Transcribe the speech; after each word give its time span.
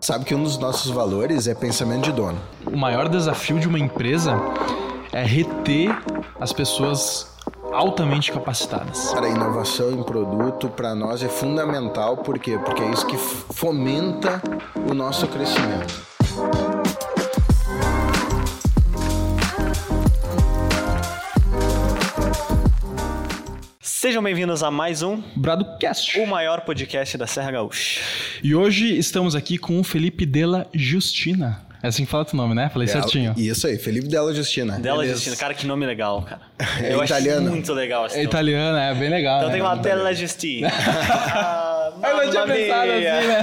Sabe 0.00 0.24
que 0.24 0.34
um 0.34 0.42
dos 0.42 0.56
nossos 0.56 0.90
valores 0.90 1.46
é 1.46 1.54
pensamento 1.54 2.04
de 2.04 2.12
dono. 2.12 2.38
O 2.66 2.76
maior 2.76 3.06
desafio 3.06 3.60
de 3.60 3.68
uma 3.68 3.78
empresa 3.78 4.34
é 5.12 5.22
reter 5.22 5.90
as 6.40 6.54
pessoas 6.54 7.30
altamente 7.70 8.32
capacitadas. 8.32 9.10
Cara, 9.10 9.26
a 9.26 9.30
inovação 9.30 9.90
em 9.92 10.02
produto 10.02 10.70
para 10.70 10.94
nós 10.94 11.22
é 11.22 11.28
fundamental, 11.28 12.16
por 12.16 12.38
quê? 12.38 12.58
Porque 12.64 12.82
é 12.82 12.90
isso 12.90 13.06
que 13.06 13.18
fomenta 13.18 14.40
o 14.90 14.94
nosso 14.94 15.26
crescimento. 15.28 16.09
Sejam 24.10 24.24
bem-vindos 24.24 24.64
a 24.64 24.72
mais 24.72 25.02
um 25.02 25.22
Bradocast, 25.36 26.18
o 26.18 26.26
maior 26.26 26.62
podcast 26.62 27.16
da 27.16 27.28
Serra 27.28 27.52
Gaúcha. 27.52 28.00
E 28.42 28.56
hoje 28.56 28.98
estamos 28.98 29.36
aqui 29.36 29.56
com 29.56 29.78
o 29.78 29.84
Felipe 29.84 30.26
Della 30.26 30.66
Justina. 30.74 31.60
É 31.80 31.86
assim 31.86 32.04
que 32.04 32.10
fala 32.10 32.24
teu 32.24 32.36
nome, 32.36 32.52
né? 32.52 32.68
Falei 32.70 32.88
Della- 32.88 33.02
certinho. 33.02 33.34
Isso 33.36 33.68
aí, 33.68 33.78
Felipe 33.78 34.08
Della 34.08 34.34
Justina. 34.34 34.80
Della 34.80 34.96
Beleza. 34.98 35.14
Justina, 35.14 35.36
cara, 35.36 35.54
que 35.54 35.64
nome 35.64 35.86
legal, 35.86 36.22
cara. 36.22 36.40
É 36.82 36.92
Eu 36.92 37.04
italiano. 37.04 37.42
acho 37.42 37.50
muito 37.50 37.72
legal 37.72 38.06
esse 38.06 38.16
É 38.16 38.18
nome. 38.18 38.28
italiano, 38.30 38.78
é 38.78 38.94
bem 38.96 39.10
legal. 39.10 39.36
Então 39.36 39.48
né? 39.48 39.54
tem 39.54 39.62
uma 39.62 39.76
Della 39.76 40.12
Justina. 40.12 40.68
Ah, 42.02 42.08
Eu 42.10 42.16
não 42.24 42.30
tinha 42.30 42.46
pensado 42.46 42.90
assim, 42.92 43.00
né? 43.28 43.42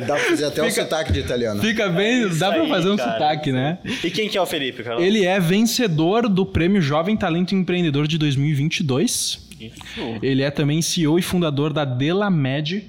Dá 0.06 0.14
pra 0.14 0.24
fazer 0.24 0.44
até 0.46 0.62
um 0.62 0.68
Fica- 0.70 0.82
sotaque 0.82 1.12
de 1.12 1.20
italiano. 1.20 1.60
Fica 1.60 1.88
bem, 1.88 2.26
Isso 2.28 2.38
dá 2.38 2.52
pra 2.52 2.62
aí, 2.62 2.68
fazer 2.68 2.90
um 2.90 2.96
cara. 2.96 3.12
sotaque, 3.12 3.52
né? 3.52 3.78
E 4.04 4.10
quem 4.10 4.28
que 4.28 4.38
é 4.38 4.40
o 4.40 4.46
Felipe, 4.46 4.82
cara? 4.84 5.00
Ele 5.02 5.26
é 5.26 5.40
vencedor 5.40 6.28
do 6.28 6.46
Prêmio 6.46 6.80
Jovem 6.80 7.16
Talento 7.16 7.54
Empreendedor 7.54 8.06
de 8.06 8.16
2022. 8.16 9.49
Isso. 9.60 10.18
Ele 10.22 10.42
é 10.42 10.50
também 10.50 10.80
CEO 10.80 11.18
e 11.18 11.22
fundador 11.22 11.72
da 11.72 11.84
Delamed. 11.84 12.84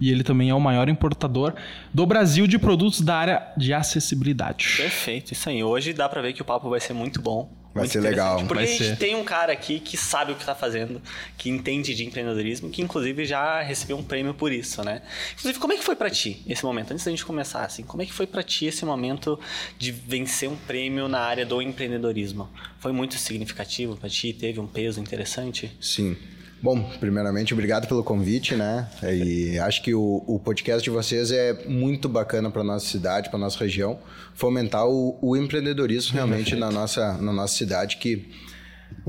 E 0.00 0.10
ele 0.10 0.22
também 0.22 0.50
é 0.50 0.54
o 0.54 0.60
maior 0.60 0.88
importador 0.88 1.54
do 1.92 2.06
Brasil 2.06 2.46
de 2.46 2.58
produtos 2.58 3.00
da 3.00 3.16
área 3.16 3.52
de 3.56 3.72
acessibilidade. 3.74 4.74
Perfeito, 4.76 5.32
isso 5.32 5.48
aí. 5.48 5.62
Hoje 5.62 5.92
dá 5.92 6.08
pra 6.08 6.22
ver 6.22 6.32
que 6.32 6.42
o 6.42 6.44
papo 6.44 6.68
vai 6.70 6.80
ser 6.80 6.92
muito 6.92 7.20
bom. 7.20 7.50
Vai 7.74 7.82
muito 7.82 7.92
ser 7.92 7.98
interessante, 7.98 8.24
legal. 8.26 8.38
Porque 8.46 8.54
Vai 8.54 8.64
a 8.64 8.66
gente 8.66 8.84
ser. 8.84 8.96
tem 8.96 9.14
um 9.14 9.24
cara 9.24 9.52
aqui 9.52 9.78
que 9.78 9.96
sabe 9.96 10.32
o 10.32 10.34
que 10.36 10.44
tá 10.44 10.54
fazendo, 10.54 11.02
que 11.36 11.50
entende 11.50 11.94
de 11.94 12.04
empreendedorismo, 12.04 12.70
que 12.70 12.80
inclusive 12.80 13.24
já 13.26 13.60
recebeu 13.60 13.96
um 13.98 14.02
prêmio 14.02 14.32
por 14.32 14.50
isso, 14.50 14.82
né? 14.82 15.02
Inclusive, 15.34 15.58
como 15.58 15.72
é 15.74 15.76
que 15.76 15.84
foi 15.84 15.94
pra 15.94 16.08
ti 16.08 16.42
esse 16.48 16.64
momento? 16.64 16.92
Antes 16.92 17.04
da 17.04 17.10
gente 17.10 17.24
começar, 17.26 17.64
assim, 17.64 17.82
como 17.82 18.02
é 18.02 18.06
que 18.06 18.12
foi 18.12 18.26
pra 18.26 18.42
ti 18.42 18.64
esse 18.66 18.84
momento 18.84 19.38
de 19.78 19.92
vencer 19.92 20.48
um 20.48 20.56
prêmio 20.56 21.08
na 21.08 21.20
área 21.20 21.44
do 21.44 21.60
empreendedorismo? 21.60 22.48
Foi 22.78 22.90
muito 22.90 23.16
significativo 23.18 23.96
pra 23.96 24.08
ti? 24.08 24.32
Teve 24.32 24.58
um 24.60 24.66
peso 24.66 24.98
interessante? 25.00 25.70
Sim. 25.80 26.16
Bom, 26.60 26.82
primeiramente, 26.98 27.54
obrigado 27.54 27.86
pelo 27.86 28.02
convite, 28.02 28.56
né? 28.56 28.88
E 29.02 29.58
acho 29.60 29.80
que 29.80 29.94
o, 29.94 30.24
o 30.26 30.40
podcast 30.40 30.82
de 30.82 30.90
vocês 30.90 31.30
é 31.30 31.52
muito 31.66 32.08
bacana 32.08 32.50
para 32.50 32.64
nossa 32.64 32.86
cidade, 32.86 33.30
para 33.30 33.38
nossa 33.38 33.58
região, 33.58 33.98
fomentar 34.34 34.86
o, 34.86 35.16
o 35.22 35.36
empreendedorismo 35.36 36.14
realmente 36.14 36.56
na 36.56 36.70
nossa, 36.70 37.12
na 37.18 37.32
nossa 37.32 37.54
cidade, 37.54 37.98
que 37.98 38.28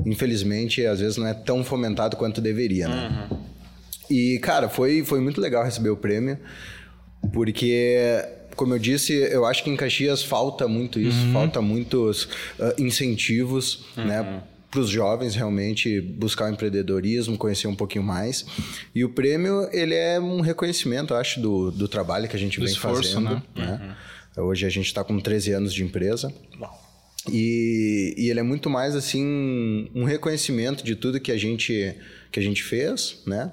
infelizmente 0.06 0.86
às 0.86 1.00
vezes 1.00 1.16
não 1.16 1.26
é 1.26 1.34
tão 1.34 1.64
fomentado 1.64 2.16
quanto 2.16 2.40
deveria, 2.40 2.88
né? 2.88 3.28
E, 4.08 4.38
cara, 4.40 4.68
foi, 4.68 5.04
foi 5.04 5.20
muito 5.20 5.40
legal 5.40 5.64
receber 5.64 5.90
o 5.90 5.96
prêmio, 5.96 6.38
porque, 7.32 8.24
como 8.54 8.74
eu 8.74 8.78
disse, 8.78 9.12
eu 9.12 9.44
acho 9.44 9.62
que 9.64 9.70
em 9.70 9.76
Caxias 9.76 10.22
falta 10.22 10.66
muito 10.68 11.00
isso, 11.00 11.32
falta 11.32 11.60
muitos 11.60 12.28
ah, 12.60 12.74
incentivos, 12.78 13.86
né? 13.96 14.42
Para 14.70 14.80
os 14.80 14.88
jovens 14.88 15.34
realmente 15.34 16.00
buscar 16.00 16.48
o 16.48 16.52
empreendedorismo, 16.54 17.36
conhecer 17.36 17.66
um 17.66 17.74
pouquinho 17.74 18.04
mais. 18.04 18.46
E 18.94 19.04
o 19.04 19.08
prêmio, 19.08 19.68
ele 19.72 19.94
é 19.94 20.20
um 20.20 20.40
reconhecimento, 20.40 21.12
eu 21.12 21.18
acho, 21.18 21.40
do, 21.40 21.70
do 21.72 21.88
trabalho 21.88 22.28
que 22.28 22.36
a 22.36 22.38
gente 22.38 22.58
Do 22.60 22.64
vem 22.64 22.72
esforço, 22.72 23.14
fazendo. 23.14 23.30
né? 23.30 23.42
né? 23.56 23.96
Hoje 24.36 24.64
a 24.64 24.68
gente 24.68 24.86
está 24.86 25.02
com 25.02 25.18
13 25.18 25.52
anos 25.52 25.74
de 25.74 25.82
empresa. 25.82 26.32
E, 27.28 28.14
e 28.16 28.30
ele 28.30 28.40
é 28.40 28.42
muito 28.42 28.70
mais 28.70 28.96
assim 28.96 29.90
um 29.94 30.04
reconhecimento 30.04 30.82
de 30.82 30.94
tudo 30.94 31.20
que 31.20 31.30
a 31.30 31.36
gente 31.36 31.94
que 32.32 32.38
a 32.40 32.42
gente 32.42 32.62
fez, 32.62 33.22
né? 33.26 33.52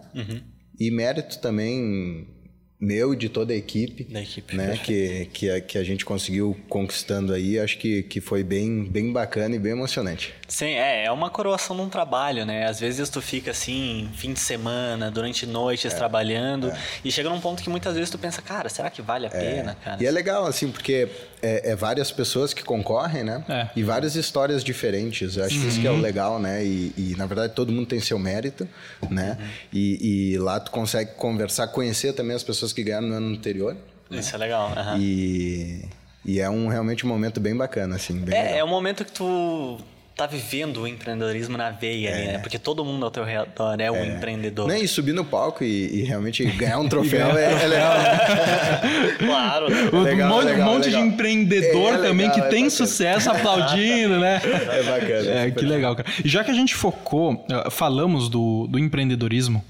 E 0.80 0.92
mérito 0.92 1.40
também 1.40 2.28
meu 2.80 3.14
e 3.14 3.18
de 3.18 3.28
toda 3.28 3.54
a 3.54 3.56
equipe, 3.56 4.04
Da 4.04 4.22
equipe, 4.22 4.56
né? 4.56 4.78
Que, 4.78 5.30
que, 5.34 5.50
a, 5.50 5.60
que 5.60 5.78
a 5.78 5.84
gente 5.84 6.06
conseguiu 6.06 6.56
conquistando 6.70 7.34
aí, 7.34 7.60
acho 7.60 7.78
que, 7.80 8.04
que 8.04 8.22
foi 8.22 8.44
bem, 8.44 8.84
bem 8.84 9.12
bacana 9.12 9.56
e 9.56 9.60
bem 9.60 9.72
emocionante. 9.72 10.34
Sim, 10.48 10.76
é, 10.76 11.06
é 11.06 11.12
uma 11.12 11.30
coroação 11.30 11.76
de 11.76 11.82
um 11.82 11.90
trabalho, 11.90 12.46
né? 12.46 12.68
Às 12.68 12.80
vezes 12.80 13.10
tu 13.10 13.20
fica 13.20 13.52
assim, 13.52 14.10
fim 14.16 14.32
de 14.32 14.40
semana, 14.40 15.10
durante 15.10 15.46
noites 15.46 15.92
É, 15.92 15.96
trabalhando, 15.96 16.72
e 17.04 17.12
chega 17.12 17.30
num 17.30 17.42
ponto 17.42 17.64
que 17.64 17.70
muitas 17.70 17.96
vezes 17.96 18.10
tu 18.12 18.18
pensa, 18.18 18.42
cara, 18.42 18.70
será 18.70 18.90
que 18.92 19.02
vale 19.02 19.26
a 19.26 19.30
pena, 19.30 19.76
cara? 19.76 20.02
E 20.02 20.06
é 20.06 20.12
legal, 20.12 20.46
assim, 20.46 20.72
porque 20.72 21.10
é, 21.42 21.72
é 21.72 21.76
várias 21.76 22.12
pessoas 22.12 22.54
que 22.54 22.64
concorrem, 22.64 23.24
né? 23.24 23.44
É. 23.50 23.70
E 23.76 23.84
várias 23.84 24.16
histórias 24.16 24.64
diferentes. 24.64 25.36
Eu 25.36 25.46
acho 25.46 25.60
que 25.60 25.68
isso 25.68 25.82
que 25.82 25.88
é 25.88 25.92
o 25.92 25.98
legal, 25.98 26.40
né? 26.40 26.64
E, 26.64 26.94
e, 26.98 27.16
na 27.18 27.26
verdade, 27.26 27.54
todo 27.54 27.72
mundo 27.72 27.88
tem 27.88 28.00
seu 28.00 28.20
mérito, 28.20 28.68
né? 29.10 29.38
E, 29.74 30.34
e 30.34 30.38
lá 30.38 30.60
tu 30.60 30.70
consegue 30.72 31.16
conversar, 31.16 31.68
conhecer 31.70 32.14
também 32.14 32.36
as 32.36 32.44
pessoas 32.44 32.67
que 32.74 32.84
ganharam 32.84 33.08
no 33.08 33.16
ano 33.16 33.28
anterior. 33.36 33.76
Isso 34.12 34.36
é 34.36 34.38
legal. 34.38 34.72
aham. 34.76 34.98
E, 35.00 35.86
e 36.26 36.40
é 36.40 36.50
um 36.50 36.68
realmente 36.68 37.06
um 37.06 37.10
momento 37.10 37.40
bem 37.40 37.56
bacana, 37.56 37.96
assim. 37.96 38.20
Bem 38.20 38.38
É, 38.38 38.42
legal. 38.44 38.58
é 38.60 38.64
o 38.64 38.68
momento 38.68 39.04
que 39.04 39.12
tu 39.12 39.78
tá 40.16 40.26
vivendo 40.26 40.78
o 40.82 40.88
empreendedorismo 40.88 41.56
na 41.60 41.70
veia 41.70 42.12
ali, 42.12 42.26
né? 42.26 42.38
Porque 42.40 42.58
todo 42.58 42.84
mundo 42.84 43.06
ao 43.06 43.12
teu 43.12 43.24
redor 43.24 43.80
é 43.80 43.92
um 43.92 44.04
empreendedor. 44.04 44.68
Né? 44.68 44.80
E 44.80 44.88
subir 44.88 45.14
no 45.14 45.24
palco 45.24 45.64
e, 45.64 46.00
e 46.00 46.02
realmente 46.02 46.44
ganhar 46.44 46.80
um 46.80 46.90
troféu 46.90 47.28
é, 47.38 47.54
é 47.64 47.68
legal. 47.68 47.98
né? 48.00 48.18
Claro, 49.20 49.70
né? 49.70 49.90
Um 49.94 50.02
Legal, 50.02 50.30
monte, 50.30 50.46
legal, 50.46 50.74
monte 50.74 50.84
de 50.86 50.90
legal. 50.90 51.06
empreendedor 51.06 51.94
É, 51.94 51.98
também 51.98 52.28
legal, 52.28 52.34
que 52.34 52.40
é 52.40 52.44
tem 52.50 52.64
bacana. 52.64 52.70
sucesso 52.72 53.30
aplaudindo, 53.30 54.20
né? 54.20 54.42
É 54.44 54.84
bacana. 54.84 55.30
É, 55.32 55.52
que 55.52 55.66
legal, 55.66 55.96
cara. 55.96 56.10
E 56.24 56.28
já 56.28 56.44
que 56.44 56.50
a 56.50 56.54
gente 56.54 56.74
focou, 56.74 57.46
eh, 57.52 57.70
falamos 57.70 58.28
do, 58.28 58.66
do 58.68 58.80
empreendedorismo, 58.80 59.64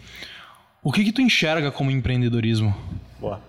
o 0.84 0.92
que 0.92 1.04
que 1.04 1.12
tu 1.12 1.22
enxerga 1.22 1.72
como 1.72 1.92
empreendedorismo? 1.92 2.76
Boa. 3.20 3.42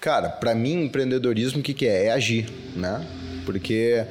Cara, 0.00 0.28
pra 0.28 0.54
mim, 0.54 0.84
empreendedorismo, 0.84 1.60
o 1.60 1.62
que, 1.62 1.74
que 1.74 1.86
é? 1.86 2.06
É 2.06 2.12
agir, 2.12 2.48
né? 2.76 3.04
Porque 3.44 4.06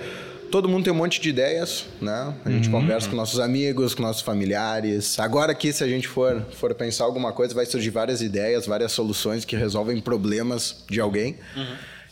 todo 0.52 0.68
mundo 0.68 0.84
tem 0.84 0.92
um 0.92 0.96
monte 0.98 1.22
de 1.22 1.30
ideias, 1.30 1.86
né? 2.02 2.34
A 2.44 2.50
gente 2.50 2.70
conversa 2.70 3.10
com 3.10 3.16
nossos 3.16 3.40
amigos, 3.40 3.96
com 3.96 4.02
nossos 4.02 4.22
familiares. 4.22 5.18
Agora 5.20 5.52
aqui, 5.52 5.72
se 5.72 5.84
a 5.84 5.88
gente 5.88 6.08
for, 6.08 6.46
for 6.52 6.74
pensar 6.76 7.06
alguma 7.06 7.32
coisa, 7.32 7.54
vai 7.54 7.66
surgir 7.66 7.90
várias 7.90 8.22
ideias, 8.22 8.66
várias 8.66 8.92
soluções 8.92 9.46
que 9.46 9.56
resolvem 9.56 10.00
problemas 10.02 10.84
de 10.90 11.00
alguém. 11.00 11.38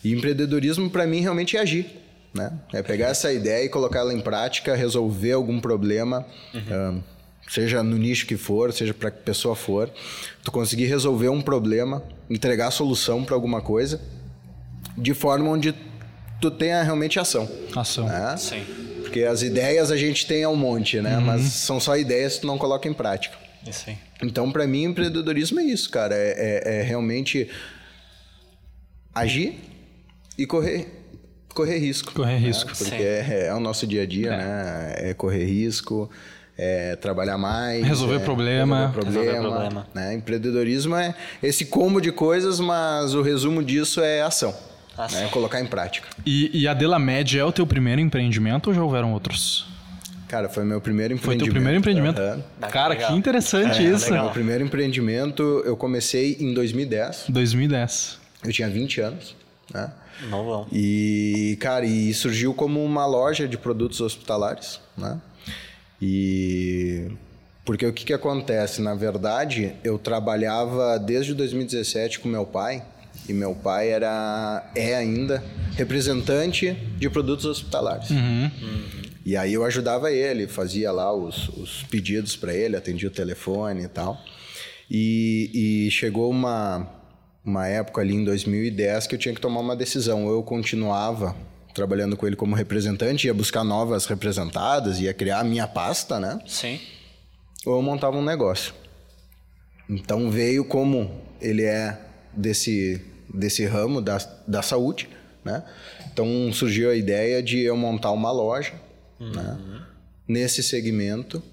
E 0.04 0.14
empreendedorismo, 0.14 0.90
pra 0.90 1.06
mim, 1.06 1.20
realmente 1.22 1.58
é 1.58 1.62
agir. 1.62 1.88
Né? 2.34 2.52
É 2.74 2.84
pegar 2.84 3.08
essa 3.08 3.32
ideia 3.32 3.64
e 3.64 3.70
colocar 3.70 4.00
ela 4.00 4.14
em 4.14 4.20
prática, 4.20 4.76
resolver 4.76 5.32
algum 5.32 5.60
problema, 5.60 6.26
ah, 6.70 6.96
seja 7.47 7.83
no 7.83 7.97
nicho 7.97 8.25
que 8.25 8.38
for, 8.38 8.72
seja 8.73 8.94
para 8.94 9.11
que 9.11 9.22
pessoa 9.23 9.56
for, 9.56 9.89
tu 10.44 10.51
conseguir 10.51 10.85
resolver 10.85 11.29
um 11.29 11.41
problema, 11.41 12.03
entregar 12.29 12.67
a 12.67 12.72
solução 12.72 13.23
para 13.23 13.35
alguma 13.35 13.61
coisa, 13.61 14.01
de 14.97 15.13
forma 15.13 15.50
onde 15.50 15.73
tu 16.41 16.50
tenha 16.51 16.81
realmente 16.83 17.19
ação. 17.19 17.50
Ação. 17.75 18.07
Né? 18.07 18.35
Sim. 18.38 18.63
Porque 19.01 19.23
as 19.23 19.41
ideias 19.44 19.91
a 19.91 19.97
gente 19.97 20.25
tem 20.25 20.45
um 20.47 20.56
monte, 20.56 21.00
né? 21.01 21.17
Mas 21.19 21.44
são 21.44 21.79
só 21.79 21.95
ideias 21.97 22.35
que 22.35 22.41
tu 22.41 22.47
não 22.47 22.57
coloca 22.57 22.88
em 22.89 22.94
prática. 22.94 23.35
Isso 23.67 23.89
aí. 23.89 23.97
Então, 24.22 24.51
para 24.51 24.66
mim, 24.67 24.83
empreendedorismo 24.83 25.59
é 25.59 25.63
isso, 25.63 25.89
cara. 25.89 26.16
É, 26.16 26.62
é- 26.66 26.77
é 26.79 26.81
realmente 26.83 27.50
agir 29.13 29.57
e 30.38 30.45
correr, 30.45 30.88
correr 31.53 31.77
risco. 31.77 32.13
Correr 32.13 32.38
risco. 32.38 32.69
Porque 32.75 32.85
Sim. 32.89 32.95
é, 33.03 33.47
é 33.47 33.53
o 33.53 33.59
nosso 33.59 33.88
dia 33.88 34.03
a 34.03 34.06
dia, 34.06 34.31
É. 34.33 34.38
né? 34.38 34.94
É 35.09 35.13
correr 35.13 35.45
risco, 35.45 36.09
é 36.58 36.96
trabalhar 36.96 37.38
mais. 37.38 37.86
Resolver 37.86 38.16
é 38.16 38.20
problema. 38.20 38.88
Resolver 38.88 39.02
problema, 39.02 39.22
Resolver 39.32 39.50
problema. 39.50 39.88
Né? 39.94 40.14
Empreendedorismo 40.16 40.96
é 40.96 41.14
esse 41.44 41.66
combo 41.66 42.00
de 42.02 42.12
coisas, 42.12 42.60
mas 42.60 43.14
o 43.14 43.22
resumo 43.22 43.64
disso 43.64 44.02
é 44.02 44.22
ação. 44.22 44.56
Ação. 44.98 45.20
Né? 45.22 45.28
Colocar 45.30 45.60
em 45.60 45.66
prática. 45.66 46.07
E, 46.25 46.50
e 46.62 46.68
a 46.68 46.74
Delamed 46.74 47.38
é 47.38 47.44
o 47.44 47.52
teu 47.52 47.68
primeiro 47.68 48.00
empreendimento 48.02 48.68
ou 48.69 48.74
já 48.74 48.81
houveram 48.81 49.12
outros? 49.13 49.68
Cara, 50.28 50.50
foi 50.50 50.63
meu 50.63 50.81
primeiro 50.81 51.16
Foi 51.18 51.36
empreendimento. 51.36 51.46
teu 51.46 51.54
primeiro 51.54 51.78
empreendimento? 51.80 52.19
Ah, 52.22 52.66
que 52.68 52.74
Cara, 52.74 52.94
legal. 52.96 53.12
que 53.12 53.18
interessante 53.18 53.86
É, 53.86 53.90
isso. 53.92 54.06
legal. 54.10 54.25
Meu 54.25 54.34
primeiro 54.34 54.63
empreendimento 54.63 55.62
eu 55.66 55.78
comecei 55.78 56.38
em 56.40 56.54
2010. 56.54 57.25
2010. 57.30 58.18
Eu 58.44 58.51
tinha 58.51 58.68
20 58.69 59.01
anos, 59.01 59.36
né? 59.74 59.92
Novão. 60.30 60.66
E, 60.72 61.58
cara, 61.60 61.86
e 61.86 62.13
surgiu 62.13 62.54
como 62.54 62.84
uma 62.84 63.06
loja 63.06 63.48
de 63.48 63.58
produtos 63.58 64.00
hospitalares, 64.01 64.80
né? 64.98 65.18
E 66.01 67.12
porque 67.63 67.86
o 67.86 67.92
que 67.92 68.06
que 68.06 68.13
acontece? 68.13 68.81
Na 68.81 68.94
verdade, 68.94 69.74
eu 69.83 69.97
trabalhava 69.97 71.00
desde 71.00 71.33
2017 71.33 72.19
com 72.19 72.30
meu 72.30 72.45
pai 72.45 72.83
e 73.27 73.33
meu 73.33 73.56
pai 73.56 73.89
era 73.89 74.71
é 74.75 74.95
ainda 74.95 75.44
representante 75.75 76.74
de 76.97 77.09
produtos 77.09 77.45
hospitalares. 77.45 78.09
E 79.25 79.36
aí 79.36 79.53
eu 79.53 79.65
ajudava 79.65 80.12
ele, 80.12 80.47
fazia 80.47 80.92
lá 80.92 81.12
os, 81.12 81.50
os 81.50 81.83
pedidos 81.83 82.36
para 82.36 82.53
ele, 82.53 82.75
atendia 82.75 83.09
o 83.09 83.12
telefone 83.12 83.86
e 83.86 83.88
tal. 83.88 84.21
E, 84.89 85.88
e 85.88 85.91
chegou 85.91 86.30
uma 86.30 86.88
uma 87.44 87.68
época 87.68 88.01
ali 88.01 88.15
em 88.15 88.24
2010 88.24 89.06
que 89.06 89.15
eu 89.15 89.19
tinha 89.19 89.33
que 89.33 89.41
tomar 89.41 89.59
uma 89.59 89.75
decisão. 89.75 90.25
Ou 90.25 90.33
eu 90.33 90.44
continuava 90.44 91.36
trabalhando 91.75 92.16
com 92.16 92.25
ele 92.25 92.38
como 92.38 92.56
representante, 92.56 93.27
ia 93.27 93.33
buscar 93.33 93.63
novas 93.63 94.06
representadas, 94.06 95.00
ia 95.00 95.13
criar 95.13 95.42
a 95.42 95.44
minha 95.44 95.68
pasta, 95.68 96.19
né? 96.19 96.39
Sim. 96.48 96.80
Ou 97.66 97.75
eu 97.75 97.81
montava 97.81 98.18
um 98.18 98.24
negócio. 98.24 98.74
Então 99.88 100.31
veio 100.31 100.63
como 100.63 101.22
ele 101.42 101.63
é 101.63 102.00
desse, 102.33 103.04
desse 103.31 103.66
ramo 103.66 104.01
da, 104.01 104.18
da 104.48 104.62
saúde, 104.62 105.10
né? 105.44 105.63
Então 106.12 106.51
surgiu 106.54 106.89
a 106.89 106.95
ideia 106.95 107.44
de 107.44 107.60
eu 107.60 107.75
montar 107.75 108.12
uma 108.12 108.31
loja, 108.31 108.74
né? 109.19 109.57
Nesse 110.25 110.63
segmento, 110.63 111.44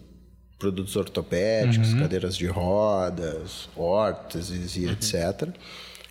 produtos 0.57 0.95
ortopédicos, 0.95 1.93
cadeiras 1.95 2.37
de 2.37 2.47
rodas, 2.47 3.69
órteses 3.77 4.77
e 4.77 4.87
etc. 4.87 5.49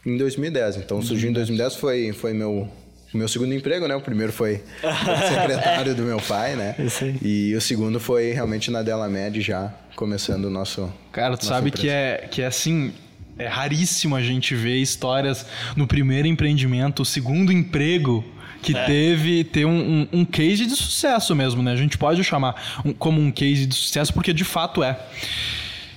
Em 0.06 0.18
2010. 0.18 0.78
Então 0.78 1.02
surgiu 1.02 1.30
em 1.30 1.34
2010 1.34 1.76
foi 1.76 2.12
foi 2.12 2.34
meu 2.34 2.70
meu 3.14 3.28
segundo 3.28 3.54
emprego, 3.54 3.88
né? 3.88 3.96
O 3.96 4.02
primeiro 4.02 4.32
foi 4.32 4.64
secretário 5.30 5.94
do 5.96 6.04
meu 6.04 6.20
pai, 6.22 6.56
né? 6.56 6.76
Isso 6.80 7.04
aí. 7.04 7.18
E 7.22 7.56
o 7.56 7.62
segundo 7.62 8.00
foi 8.00 8.32
realmente 8.32 8.72
na 8.72 8.82
Della 8.82 9.08
Med 9.10 9.42
já 9.42 9.74
começando 9.96 10.46
o 10.46 10.50
nosso 10.50 10.92
Cara, 11.12 11.38
tu 11.38 11.46
sabe 11.46 11.68
empresa. 11.70 11.82
que 11.88 11.90
é, 11.90 12.28
que 12.32 12.42
é 12.42 12.46
assim. 12.46 12.94
É 13.38 13.48
raríssimo 13.48 14.16
a 14.16 14.22
gente 14.22 14.54
ver 14.56 14.78
histórias 14.78 15.46
no 15.76 15.88
primeiro 15.88 16.28
empreendimento, 16.28 17.02
o 17.02 17.06
segundo 17.06 17.52
emprego 17.52 18.24
que 18.62 18.72
teve 18.74 19.44
ter 19.44 19.66
um, 19.66 20.02
um, 20.14 20.20
um 20.20 20.26
case 20.26 20.68
de 20.68 20.76
sucesso 20.76 21.36
mesmo, 21.36 21.64
né? 21.64 21.72
A 21.72 21.76
gente 21.76 21.98
pode 21.98 22.24
chamar 22.24 22.82
um- 22.86 22.94
como 22.94 23.20
um 23.20 23.32
case 23.32 23.66
de 23.66 23.74
sucesso 23.74 24.14
porque 24.14 24.32
de 24.32 24.44
fato 24.44 24.84
é. 24.84 25.00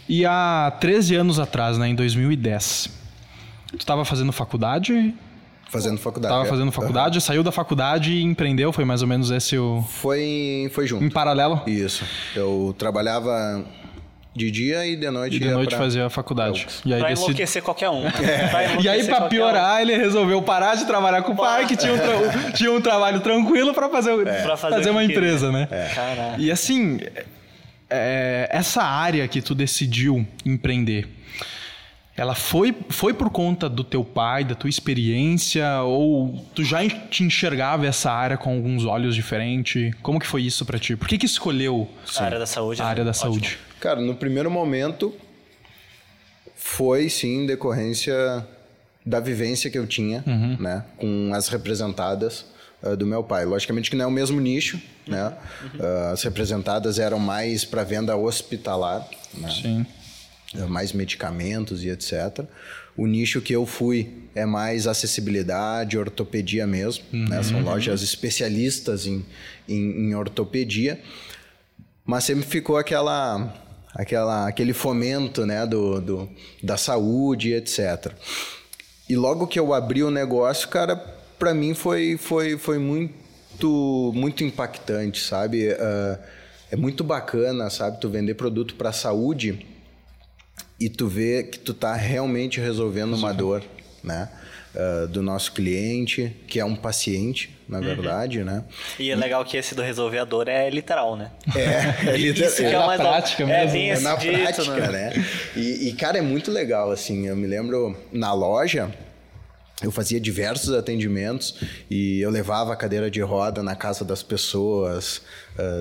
E 0.08 0.25
há 0.25 0.72
13 0.81 1.14
anos 1.16 1.38
atrás, 1.38 1.76
né, 1.76 1.88
em 1.88 1.94
2010, 1.94 2.88
tu 3.72 3.78
estava 3.78 4.05
fazendo 4.05 4.32
faculdade? 4.32 5.14
Fazendo 5.75 5.99
faculdade. 5.99 6.32
Tava 6.35 6.47
é. 6.47 6.49
fazendo 6.49 6.73
faculdade, 6.73 7.21
saiu 7.21 7.43
da 7.43 7.53
faculdade 7.53 8.12
e 8.12 8.23
empreendeu, 8.23 8.73
foi 8.73 8.85
mais 8.85 9.03
ou 9.03 9.09
menos 9.09 9.31
esse 9.31 9.59
o 9.59 9.82
Foi 9.88 10.71
foi 10.73 10.87
junto. 10.87 11.05
em 11.05 11.11
paralelo. 11.11 11.61
Isso. 11.67 12.05
Eu 12.35 12.75
trabalhava 12.79 13.65
de 14.37 14.50
dia 14.50 14.85
e 14.87 14.97
de 14.97 15.09
noite 15.11 15.37
E 15.37 15.38
de 15.38 15.44
ia 15.47 15.53
noite 15.55 15.69
pra- 15.69 15.79
fazia 15.79 16.06
a 16.06 16.11
faculdade. 16.11 16.67
E 16.85 16.93
aí 16.93 17.00
Pra 17.00 17.12
enlouquecer 17.12 17.62
qualquer 17.62 17.88
um. 17.91 18.03
Pra 18.11 18.82
E 18.82 18.88
aí, 18.88 19.05
pra 19.05 19.23
piorar, 19.29 19.81
ele 19.81 19.97
resolveu 19.97 20.43
parar 20.43 20.75
de 20.75 20.85
trabalhar 20.87 21.23
com 21.23 21.32
o 21.32 21.37
pai, 21.37 21.67
que 21.67 21.76
tinha 21.76 21.93
um, 21.93 21.99
tra- 21.99 22.50
tinha 22.53 22.73
um 22.73 22.81
trabalho 22.81 23.21
tranquilo 23.21 23.73
pra 23.73 23.88
fazer, 23.88 24.11
o- 24.12 24.23
Pra 24.23 24.56
fazer 24.56 24.76
fazer 24.76 24.91
uma 24.91 25.03
queria. 25.03 25.17
empresa, 25.17 25.53
né? 25.53 25.69
um. 25.71 25.94
Caraca. 25.94 26.35
E 26.41 26.50
assim, 26.50 26.99
é, 27.88 28.49
essa 28.50 28.82
área 28.82 29.26
que 29.29 29.41
tu 29.41 29.55
decidiu 29.55 30.26
empreender, 30.44 31.06
ela 32.16 32.34
foi, 32.34 32.75
foi 32.90 33.12
por 33.12 33.28
conta 33.31 33.69
do 33.69 33.82
teu 33.82 34.05
pai, 34.05 34.44
da 34.44 34.55
tua 34.55 34.70
experiência, 34.70 35.82
ou 35.82 36.46
tu 36.55 36.62
já 36.62 36.88
te 36.88 37.25
enxergava 37.25 37.87
essa 37.87 38.11
área 38.12 38.37
com 38.37 38.55
alguns 38.55 38.84
olhos 38.84 39.14
diferentes? 39.14 39.93
Como 40.02 40.20
que 40.20 40.26
foi 40.26 40.43
isso 40.43 40.64
pra 40.64 40.78
ti? 40.78 40.94
Por 40.96 41.08
que 41.08 41.19
que 41.19 41.26
escolheu 41.26 41.88
A 42.16 42.22
área 42.25 42.38
da 42.38 42.46
saúde. 42.46 42.81
a 42.81 42.84
né? 42.84 42.90
área 42.90 43.05
da 43.05 43.11
Ótimo. 43.11 43.22
saúde? 43.34 43.58
Cara, 43.81 44.00
no 44.00 44.14
primeiro 44.14 44.50
momento 44.50 45.12
foi 46.55 47.08
sim 47.08 47.46
decorrência 47.46 48.46
da 49.05 49.20
vivência 49.20 49.70
que 49.70 49.78
eu 49.78 49.87
tinha, 49.87 50.22
Uhum. 50.26 50.56
né, 50.58 50.84
com 50.96 51.31
as 51.34 51.49
representadas 51.49 52.46
ah, 52.82 52.94
do 52.94 53.06
meu 53.06 53.22
pai. 53.22 53.44
Logicamente 53.44 53.90
que 53.90 53.96
não 53.96 54.05
é 54.05 54.08
o 54.08 54.11
mesmo 54.11 54.40
nicho, 54.40 54.81
né? 55.06 55.32
Uhum. 55.62 55.70
Ah, 55.81 56.11
as 56.12 56.22
representadas 56.22 56.99
eram 56.99 57.19
mais 57.19 57.64
para 57.64 57.82
venda 57.84 58.16
hospitalar, 58.16 59.06
né? 59.34 59.50
Sim. 59.50 59.87
Uh, 60.54 60.68
mais 60.68 60.92
medicamentos 60.92 61.82
e 61.82 61.88
etc. 61.88 62.44
O 62.96 63.06
nicho 63.06 63.40
que 63.40 63.52
eu 63.52 63.66
fui 63.66 64.24
é 64.34 64.46
mais 64.46 64.86
acessibilidade, 64.86 65.98
ortopedia 65.98 66.66
mesmo. 66.66 67.04
Né? 67.12 67.42
São 67.42 67.60
lojas 67.62 68.02
especialistas 68.02 69.06
em, 69.06 69.24
em, 69.68 70.08
em 70.08 70.14
ortopedia. 70.14 71.00
Mas 72.04 72.24
sempre 72.24 72.44
ficou 72.44 72.76
aquela, 72.76 73.52
aquela, 73.94 74.46
aquele 74.46 74.72
fomento 74.72 75.44
né? 75.44 75.66
do, 75.66 76.00
do, 76.00 76.28
da 76.62 76.76
saúde 76.76 77.50
e 77.50 77.54
etc. 77.54 78.12
E 79.08 79.16
logo 79.16 79.46
que 79.46 79.58
eu 79.58 79.74
abri 79.74 80.02
o 80.02 80.10
negócio, 80.10 80.68
cara, 80.68 80.96
para 81.38 81.52
mim 81.52 81.74
foi, 81.74 82.16
foi, 82.16 82.56
foi 82.56 82.78
muito, 82.78 84.12
muito 84.14 84.44
impactante, 84.44 85.20
sabe? 85.20 85.70
Ah, 85.72 86.18
é 86.70 86.76
muito 86.76 87.04
bacana, 87.04 87.68
sabe? 87.70 88.00
Tu 88.00 88.08
vender 88.08 88.34
produto 88.34 88.74
para 88.74 88.92
saúde 88.92 89.66
e 90.79 90.88
tu 90.88 91.06
vê 91.06 91.43
que 91.44 91.59
tu 91.59 91.73
tá 91.75 91.94
realmente 91.94 92.61
resolvendo 92.61 93.15
uma 93.15 93.32
dor, 93.32 93.62
né? 94.03 94.29
Ah, 94.76 95.06
do 95.06 95.23
nosso 95.23 95.53
cliente, 95.53 96.35
que 96.49 96.59
é 96.59 96.65
um 96.65 96.75
paciente, 96.75 97.56
na 97.69 97.79
verdade, 97.79 98.43
né? 98.43 98.65
E 98.99 99.09
é 99.09 99.15
legal 99.15 99.44
que 99.44 99.56
esse 99.56 99.73
do 99.73 99.82
resolver 99.82 100.19
a 100.19 100.25
dor 100.25 100.49
é 100.49 100.69
literal, 100.69 101.15
né? 101.17 101.31
É, 101.55 102.11
é 102.11 102.17
literal- 102.19 102.49
Isso 102.50 102.56
que 102.56 102.65
é, 102.65 102.73
na 102.73 102.97
prática 102.97 103.43
é, 103.44 103.47
mesmo, 103.47 103.76
é 103.79 103.88
esse 103.91 104.03
na 104.03 104.17
dito, 104.17 104.32
prática, 104.43 104.91
né? 104.91 105.25
E, 105.55 105.88
e, 105.88 105.93
cara, 105.93 106.19
é 106.19 106.21
muito 106.21 106.50
legal, 106.50 106.91
assim. 106.91 107.29
Eu 107.29 107.37
me 107.37 107.47
lembro 107.47 107.97
na 108.12 108.32
loja, 108.32 108.91
eu 109.82 109.91
fazia 109.91 110.21
diversos 110.21 110.73
atendimentos 110.73 111.56
e 111.91 112.21
eu 112.21 112.31
levava 112.31 112.73
a 112.73 112.76
cadeira 112.76 113.11
de 113.11 113.21
roda 113.21 113.62
na 113.62 113.75
casa 113.75 114.05
das 114.05 114.23
pessoas, 114.23 115.21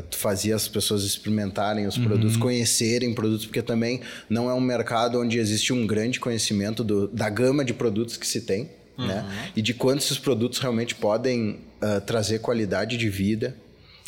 tu 0.10 0.18
fazia 0.18 0.56
as 0.56 0.68
pessoas 0.68 1.04
experimentarem 1.04 1.86
os 1.86 1.98
produtos, 1.98 2.36
conhecerem 2.36 3.14
produtos, 3.14 3.46
porque 3.46 3.62
também 3.62 4.02
não 4.30 4.50
é 4.50 4.54
um 4.54 4.60
mercado 4.60 5.20
onde 5.22 5.38
existe 5.38 5.72
um 5.72 5.86
grande 5.86 6.20
conhecimento 6.20 6.84
do- 6.84 7.08
da 7.08 7.30
gama 7.30 7.64
de 7.64 7.74
produtos 7.74 8.18
que 8.18 8.26
se 8.28 8.42
tem, 8.42 8.70
né? 8.98 9.26
E 9.56 9.62
de 9.62 9.74
quanto 9.74 10.00
esses 10.04 10.18
produtos 10.18 10.60
realmente 10.60 10.96
podem 10.96 11.60
ah, 11.82 12.00
trazer 12.02 12.40
qualidade 12.40 12.98
de 12.98 13.10
vida 13.10 13.56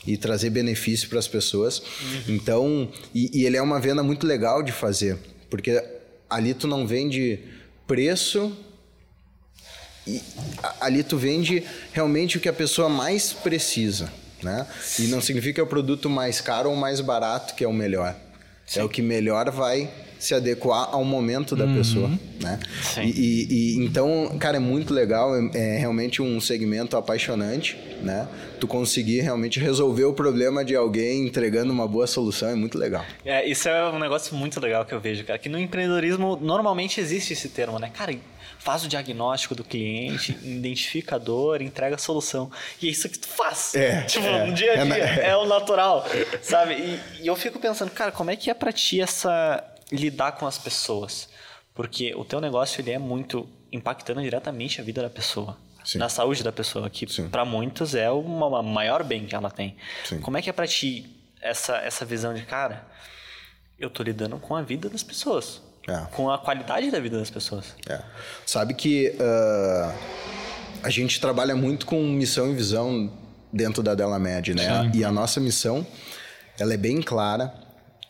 e 0.06 0.16
trazer 0.18 0.50
benefício 0.50 1.10
para 1.10 1.20
as 1.20 1.28
pessoas. 1.28 1.82
Então, 2.28 2.90
e, 3.14 3.30
e 3.34 3.46
ele 3.46 3.58
é 3.58 3.62
uma 3.62 3.80
venda 3.80 4.02
muito 4.04 4.26
legal 4.28 4.62
de 4.64 4.72
fazer, 4.72 5.18
porque 5.50 5.84
ali 6.30 6.54
tu 6.54 6.68
não 6.68 6.86
vende 6.88 7.40
preço 7.88 8.52
e 10.08 10.22
ali 10.80 11.04
tu 11.04 11.18
vende 11.18 11.64
realmente 11.92 12.38
o 12.38 12.40
que 12.40 12.50
a 12.50 12.54
pessoa 12.54 12.90
mais 12.90 13.34
precisa, 13.34 14.12
né? 14.44 14.68
E 15.00 15.04
não 15.08 15.22
significa 15.22 15.64
o 15.64 15.68
produto 15.68 16.10
mais 16.10 16.42
caro 16.42 16.70
ou 16.70 16.76
mais 16.76 17.02
barato 17.02 17.56
que 17.56 17.64
é 17.64 17.68
o 17.68 17.74
melhor. 17.74 18.16
É 18.76 18.84
o 18.84 18.90
que 18.90 19.02
melhor 19.02 19.52
vai 19.52 19.90
se 20.20 20.34
adequar 20.34 20.90
ao 20.92 21.04
momento 21.04 21.56
da 21.56 21.68
pessoa, 21.68 22.10
né? 22.42 22.60
Sim. 22.82 23.02
E, 23.04 23.10
e- 23.12 23.48
e, 23.80 23.86
então, 23.86 24.36
cara, 24.40 24.58
é 24.58 24.60
muito 24.60 24.94
legal, 24.94 25.36
é, 25.36 25.50
é 25.54 25.78
realmente 25.78 26.22
um 26.22 26.40
segmento 26.42 26.96
apaixonante, 26.98 27.78
né? 28.02 28.28
Tu 28.60 28.68
conseguir 28.68 29.22
realmente 29.22 29.60
resolver 29.60 30.06
o 30.06 30.14
problema 30.14 30.64
de 30.64 30.76
alguém 30.76 31.26
entregando 31.28 31.72
uma 31.74 31.88
boa 31.88 32.08
solução 32.08 32.50
é 32.50 32.56
muito 32.56 32.78
legal. 32.78 33.06
É, 33.26 33.46
isso 33.48 33.68
é 33.68 33.90
um 33.90 34.00
negócio 34.00 34.36
muito 34.36 34.60
legal 34.60 34.86
que 34.86 34.94
eu 34.94 35.00
vejo, 35.00 35.24
cara. 35.26 35.38
Que 35.38 35.50
no 35.50 35.60
empreendedorismo 35.60 36.38
normalmente 36.42 37.00
existe 37.02 37.34
esse 37.34 37.50
termo, 37.50 37.78
né? 37.78 37.92
Cara, 37.94 38.16
faz 38.58 38.84
o 38.84 38.88
diagnóstico 38.88 39.54
do 39.54 39.64
cliente, 39.64 40.38
identifica 40.44 41.16
a 41.16 41.20
dor, 41.20 41.62
entrega 41.62 41.96
a 41.96 42.00
solução. 42.00 42.50
E 42.82 42.88
é 42.88 42.92
isso 42.92 43.08
que 43.10 43.20
tu 43.20 43.28
faz. 43.28 43.76
É, 43.76 44.02
tipo, 44.04 44.26
é. 44.26 44.48
no 44.48 44.54
dia 44.54 44.72
a 44.72 44.76
É 44.76 44.78
dia. 44.78 44.86
na- 44.86 44.98
É, 44.98 45.36
o 45.38 45.46
natural, 45.46 46.08
sabe? 46.42 46.74
E, 46.76 47.00
e 47.24 47.28
eu 47.28 47.36
fico 47.36 47.60
pensando, 47.60 47.92
cara, 47.92 48.12
como 48.12 48.32
é 48.32 48.36
que 48.36 48.50
é 48.50 48.54
pra 48.54 48.72
ti 48.72 49.02
essa... 49.02 49.64
lidar 49.92 50.34
com 50.34 50.46
as 50.48 50.58
pessoas? 50.58 51.30
Porque 51.74 52.14
o 52.16 52.24
teu 52.24 52.40
negócio, 52.40 52.82
ele 52.82 52.92
é 52.92 52.98
muito 53.00 53.48
impactando 53.72 54.22
diretamente 54.22 54.80
a 54.80 54.84
vida 54.84 55.02
da 55.02 55.10
pessoa. 55.10 55.58
Sim. 55.84 55.98
Na 56.00 56.10
saúde 56.10 56.42
da 56.44 56.52
pessoa, 56.52 56.90
que 56.90 57.06
Sim. 57.12 57.28
pra 57.30 57.46
muitos 57.46 57.94
é 57.94 58.10
o 58.10 58.24
ma- 58.24 58.64
maior 58.64 59.04
bem 59.04 59.26
que 59.26 59.36
ela 59.36 59.52
tem. 59.52 59.76
Sim. 60.04 60.20
Como 60.20 60.36
é 60.38 60.42
que 60.42 60.50
é 60.50 60.54
pra 60.54 60.66
ti 60.66 61.16
essa, 61.42 61.78
essa 61.78 62.04
visão 62.06 62.34
de, 62.34 62.42
cara, 62.44 62.86
eu 63.78 63.90
tô 63.90 64.02
lidando 64.02 64.38
com 64.38 64.56
a 64.56 64.62
vida 64.64 64.90
das 64.90 65.04
pessoas. 65.04 65.62
É. 65.88 66.08
Com 66.16 66.32
a 66.32 66.40
qualidade 66.40 66.90
da 66.90 67.00
vida 67.00 67.20
das 67.20 67.30
pessoas. 67.30 67.76
É. 67.88 68.02
Sabe 68.46 68.74
que 68.74 69.16
ah, 69.20 69.94
a 70.82 70.90
gente 70.90 71.20
trabalha 71.22 71.56
muito 71.56 71.86
com 71.86 72.02
missão 72.02 72.50
e 72.52 72.56
visão 72.56 73.12
dentro 73.54 73.84
da 73.84 73.94
Della 73.94 74.18
Med, 74.18 74.56
né? 74.56 74.90
E 74.94 75.04
a 75.04 75.12
nossa 75.12 75.40
missão, 75.40 75.86
ela 76.58 76.74
é 76.74 76.78
bem 76.78 77.02
clara 77.02 77.54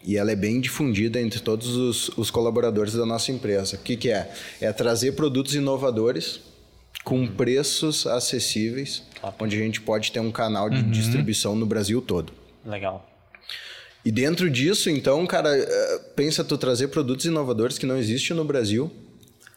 e 0.05 0.17
ela 0.17 0.31
é 0.31 0.35
bem 0.35 0.61
difundida 0.61 1.19
entre 1.19 1.39
todos 1.39 1.75
os, 1.75 2.09
os 2.17 2.29
colaboradores 2.29 2.93
da 2.93 3.05
nossa 3.05 3.31
empresa. 3.31 3.75
O 3.75 3.79
que, 3.79 3.97
que 3.97 4.09
é? 4.11 4.31
É 4.61 4.71
trazer 4.71 5.13
produtos 5.13 5.55
inovadores 5.55 6.39
com 7.03 7.27
preços 7.27 8.05
acessíveis, 8.07 9.03
onde 9.39 9.55
a 9.55 9.59
gente 9.59 9.81
pode 9.81 10.11
ter 10.11 10.19
um 10.19 10.31
canal 10.31 10.69
de 10.69 10.81
distribuição 10.83 11.55
no 11.55 11.65
Brasil 11.65 12.01
todo. 12.01 12.31
Legal. 12.65 13.09
E 14.03 14.11
dentro 14.11 14.49
disso, 14.49 14.89
então, 14.89 15.25
cara, 15.25 15.49
eh, 15.57 16.01
pensa 16.15 16.43
tu 16.43 16.57
trazer 16.57 16.89
produtos 16.89 17.25
inovadores 17.25 17.77
que 17.79 17.85
não 17.87 17.97
existem 17.97 18.35
no 18.37 18.45
Brasil, 18.45 18.91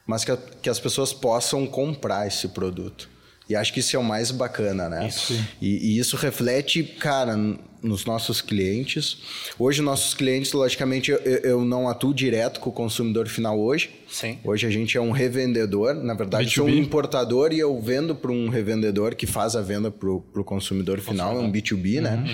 mas 0.07 0.25
que, 0.25 0.31
a- 0.31 0.39
que 0.63 0.71
as 0.71 0.81
pessoas 0.81 1.13
possam 1.13 1.67
comprar 1.67 2.27
esse 2.27 2.49
produto. 2.49 3.09
E 3.49 3.57
acho 3.57 3.73
que 3.73 3.81
isso 3.81 3.97
é 3.97 3.99
o 3.99 4.05
mais 4.05 4.31
bacana, 4.31 4.89
né? 4.89 5.09
Isso. 5.09 5.33
E, 5.61 5.95
e 5.95 5.99
isso 5.99 6.17
reflete, 6.17 6.83
cara, 6.83 7.35
nos 7.83 8.05
nossos 8.05 8.41
clientes. 8.41 9.19
Hoje, 9.59 9.81
nossos 9.81 10.15
clientes, 10.15 10.53
logicamente, 10.53 11.11
eu, 11.11 11.19
eu 11.19 11.65
não 11.65 11.89
atuo 11.89 12.13
direto 12.13 12.61
com 12.61 12.71
o 12.71 12.73
consumidor 12.73 13.27
final 13.29 13.59
hoje. 13.59 13.91
Sim. 14.09 14.39
Hoje 14.45 14.67
a 14.67 14.71
gente 14.71 14.97
é 14.97 15.01
um 15.01 15.11
revendedor. 15.11 15.95
Na 15.95 16.15
verdade, 16.15 16.51
sou 16.51 16.67
um 16.67 16.71
B2B. 16.71 16.79
importador 16.79 17.53
e 17.53 17.59
eu 17.59 17.81
vendo 17.81 18.15
para 18.15 18.33
um 18.33 18.49
revendedor 18.49 19.15
que 19.15 19.27
faz 19.27 19.55
a 19.57 19.63
venda 19.63 19.91
para 19.91 20.11
o 20.11 20.45
consumidor 20.45 21.01
final, 21.01 21.37
é 21.37 21.41
um 21.41 21.51
B2B, 21.51 22.01
né? 22.01 22.25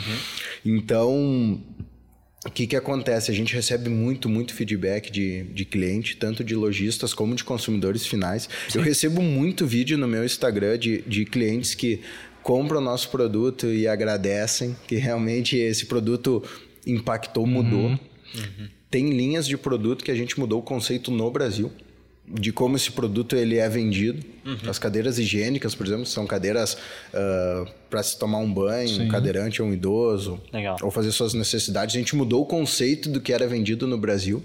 Então, 0.65 1.61
o 2.45 2.51
que, 2.51 2.67
que 2.67 2.77
acontece? 2.77 3.31
A 3.31 3.35
gente 3.35 3.55
recebe 3.55 3.89
muito, 3.89 4.29
muito 4.29 4.53
feedback 4.55 5.11
de, 5.11 5.45
de 5.45 5.65
cliente, 5.65 6.17
tanto 6.17 6.45
de 6.45 6.55
lojistas 6.55 7.15
como 7.15 7.35
de 7.35 7.43
consumidores 7.43 8.07
finais. 8.07 8.49
Eu 8.75 8.83
recebo 8.83 9.23
muito 9.23 9.67
vídeo 9.67 9.97
no 9.97 10.07
meu 10.07 10.25
Instagram 10.25 10.79
de, 10.79 11.03
de 11.03 11.25
clientes 11.25 11.75
que 11.75 12.01
compram 12.43 12.81
o 12.81 12.85
nosso 12.85 13.09
produto 13.11 13.67
e 13.73 13.89
agradecem 13.89 14.77
que 14.87 14.97
realmente 14.97 15.57
esse 15.57 15.87
produto 15.87 16.43
impactou, 16.87 17.47
mudou. 17.47 17.99
Tem 18.91 19.11
linhas 19.11 19.47
de 19.47 19.57
produto 19.57 20.05
que 20.05 20.11
a 20.11 20.15
gente 20.15 20.39
mudou 20.39 20.61
o 20.61 20.63
conceito 20.63 21.11
no 21.11 21.31
Brasil 21.31 21.73
de 22.27 22.53
como 22.53 22.77
esse 22.77 22.91
produto 22.91 23.37
ele 23.37 23.59
é 23.59 23.69
vendido. 23.69 24.25
As 24.69 24.79
cadeiras 24.79 25.19
higiênicas, 25.19 25.75
por 25.75 25.87
exemplo, 25.87 26.07
são 26.07 26.27
cadeiras 26.27 26.77
para 27.91 28.03
se 28.03 28.19
tomar 28.19 28.39
um 28.39 28.53
banho, 28.53 29.03
um 29.03 29.09
cadeirante 29.09 29.63
ou 29.63 29.69
um 29.69 29.73
idoso, 29.73 30.41
Legal. 30.53 30.77
ou 30.83 30.91
fazer 30.91 31.13
suas 31.13 31.35
necessidades. 31.35 31.95
A 31.95 31.99
gente 31.99 32.17
mudou 32.17 32.43
o 32.43 32.47
conceito 32.47 33.09
do 33.09 33.21
que 33.21 33.33
era 33.33 33.47
vendido 33.47 33.87
no 33.87 33.97
Brasil. 33.99 34.43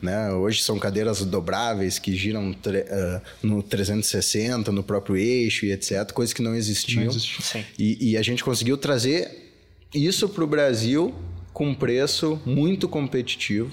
Né? 0.00 0.32
Hoje 0.32 0.62
são 0.62 0.78
cadeiras 0.78 1.24
dobráveis 1.24 1.98
que 1.98 2.14
giram 2.14 2.54
ah, 2.90 3.20
no 3.42 3.62
360, 3.62 4.70
no 4.70 4.82
próprio 4.82 5.16
eixo 5.16 5.66
e 5.66 5.72
etc. 5.72 6.10
Coisas 6.12 6.32
que 6.32 6.42
não 6.42 6.54
existiam. 6.54 7.04
Não. 7.04 7.12
Sim. 7.12 7.64
E, 7.78 8.10
e 8.10 8.16
a 8.16 8.22
gente 8.22 8.44
conseguiu 8.44 8.76
trazer 8.76 9.52
isso 9.94 10.28
para 10.28 10.44
o 10.44 10.46
Brasil 10.46 11.14
com 11.52 11.68
um 11.68 11.74
preço 11.74 12.40
muito 12.44 12.88
competitivo, 12.88 13.72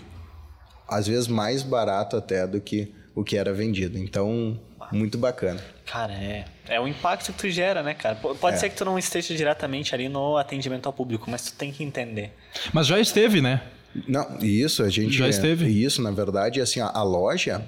às 0.88 1.08
vezes 1.08 1.28
mais 1.28 1.64
barato 1.64 2.16
até 2.16 2.46
do 2.46 2.62
que 2.62 2.94
o 3.16 3.24
que 3.24 3.38
era 3.38 3.54
vendido. 3.54 3.98
Então, 3.98 4.60
muito 4.92 5.18
bacana. 5.18 5.60
Cara, 5.86 6.14
é. 6.14 6.46
É 6.68 6.80
o 6.80 6.88
impacto 6.88 7.32
que 7.34 7.38
tu 7.40 7.50
gera, 7.50 7.84
né, 7.84 7.94
cara? 7.94 8.16
Pode 8.16 8.56
É. 8.56 8.60
ser 8.60 8.70
que 8.70 8.76
tu 8.76 8.86
não 8.86 8.98
esteja 8.98 9.34
diretamente 9.36 9.94
ali 9.94 10.08
no 10.10 10.38
atendimento 10.38 10.86
ao 10.86 10.94
público, 10.94 11.30
mas 11.30 11.44
tu 11.46 11.54
tem 11.54 11.72
que 11.72 11.84
entender. 11.84 12.32
Mas 12.74 12.88
já 12.88 13.00
esteve, 13.00 13.42
né? 13.42 13.62
Não, 14.08 14.38
isso 14.40 14.84
a 14.84 14.90
gente 14.90 15.18
Já 15.18 15.28
esteve? 15.28 15.68
Isso, 15.68 16.02
na 16.02 16.12
verdade, 16.12 16.62
assim, 16.62 16.80
a, 16.80 16.88
a 16.88 17.04
loja 17.04 17.62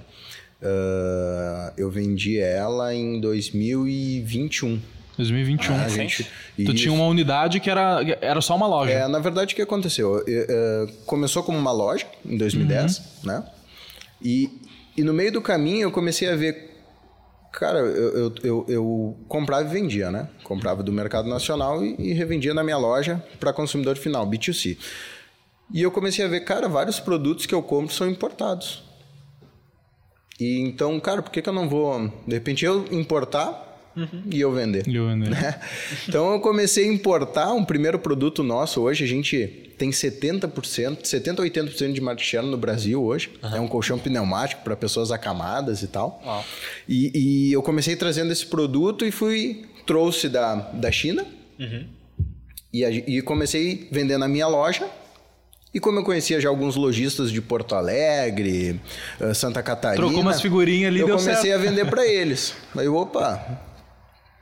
ah, 0.62 1.74
eu 1.78 1.90
vendi 1.92 2.40
ela 2.40 2.94
em 2.96 3.20
2021. 3.20 4.80
2021. 5.18 5.76
Ah, 5.76 5.88
gente, 5.90 6.24
Tu 6.56 6.62
isso. 6.62 6.74
tinha 6.76 6.94
uma 6.94 7.06
unidade 7.06 7.60
que 7.60 7.70
era, 7.70 8.00
era 8.22 8.42
só 8.42 8.56
uma 8.56 8.66
loja. 8.66 8.92
É, 8.94 9.08
na 9.08 9.20
verdade, 9.20 9.54
o 9.54 9.56
que 9.56 9.62
aconteceu? 9.62 10.24
Eh, 10.28 10.88
começou 11.06 11.44
como 11.44 11.58
uma 11.58 11.72
loja 11.72 12.08
em 12.26 12.36
2010, 12.38 13.20
né? 13.24 13.44
E, 14.22 14.50
e 14.96 15.04
no 15.04 15.14
meio 15.14 15.32
do 15.32 15.42
caminho 15.42 15.84
eu 15.84 15.92
comecei 15.92 16.30
a 16.30 16.36
ver. 16.36 16.72
Cara, 17.52 17.80
eu, 17.80 18.18
eu, 18.18 18.36
eu, 18.44 18.66
eu 18.68 19.18
comprava 19.28 19.70
e 19.70 19.72
vendia, 19.72 20.10
né? 20.10 20.28
Comprava 20.44 20.82
do 20.82 20.92
mercado 20.92 21.30
nacional 21.30 21.86
e, 21.86 21.96
e 22.00 22.14
revendia 22.14 22.54
na 22.54 22.64
minha 22.64 22.78
loja 22.78 23.24
para 23.40 23.54
consumidor 23.54 23.96
final, 23.96 24.28
B2C. 24.28 24.78
E 25.72 25.82
eu 25.82 25.92
comecei 25.92 26.26
a 26.26 26.28
ver, 26.28 26.42
cara, 26.42 26.68
vários 26.68 27.00
produtos 27.00 27.46
que 27.46 27.54
eu 27.54 27.62
compro 27.62 27.94
são 27.94 28.10
importados. 28.10 28.84
E 30.40 30.60
então, 30.60 31.00
cara, 31.00 31.22
por 31.22 31.32
que, 31.32 31.42
que 31.42 31.50
eu 31.50 31.54
não 31.54 31.70
vou, 31.70 32.08
de 32.28 32.34
repente, 32.34 32.66
eu 32.66 32.86
importar 32.92 33.73
e 34.30 34.40
eu 34.42 34.52
vender? 34.52 34.88
E 34.88 34.96
eu 34.96 35.08
vender. 35.08 35.30
né? 35.30 35.60
Então 36.08 36.34
eu 36.34 36.40
comecei 36.40 36.88
a 36.90 36.92
importar 36.94 37.54
um 37.54 37.64
primeiro 37.64 38.00
produto 38.00 38.42
nosso. 38.44 38.82
Hoje 38.82 39.04
a 39.04 39.08
gente 39.08 39.48
tem 39.78 39.90
70%, 39.90 41.06
70 41.06 41.42
a 41.42 41.46
80% 41.46 41.94
de 41.94 42.02
market 42.02 42.26
share 42.26 42.46
no 42.46 42.58
Brasil 42.58 43.04
hoje. 43.04 43.32
É 43.42 43.60
um 43.60 43.68
colchão 43.68 43.98
pneumático 44.00 44.64
para 44.64 44.76
pessoas 44.76 45.12
acamadas 45.12 45.82
e 45.84 45.88
tal. 45.88 46.22
E, 46.88 47.12
e 47.50 47.54
eu 47.54 47.62
comecei 47.62 47.96
trazendo 47.96 48.32
esse 48.32 48.46
produto 48.46 49.06
e 49.06 49.12
fui 49.12 49.66
trouxe 49.86 50.30
da, 50.30 50.56
da 50.56 50.92
China 50.92 51.26
e, 52.72 52.84
a- 52.86 52.90
e 52.92 53.22
comecei 53.22 53.88
vendendo 53.92 54.20
na 54.22 54.28
minha 54.28 54.48
loja. 54.48 54.88
E 55.74 55.80
como 55.80 55.98
eu 56.00 56.04
conhecia 56.04 56.40
já 56.40 56.50
alguns 56.50 56.76
lojistas 56.76 57.32
de 57.32 57.42
Porto 57.42 57.74
Alegre, 57.74 58.80
eh, 59.20 59.34
Santa 59.34 59.64
Catarina, 59.64 60.04
Trocou 60.06 60.22
umas 60.22 60.40
figurinhas 60.40 60.90
ali, 60.90 61.00
eu 61.00 61.08
deu 61.08 61.18
comecei 61.18 61.50
certo. 61.50 61.62
a 61.62 61.66
vender 61.70 61.86
para 61.90 62.06
eles. 62.06 62.54
Aí, 62.78 62.88
opa, 62.88 63.44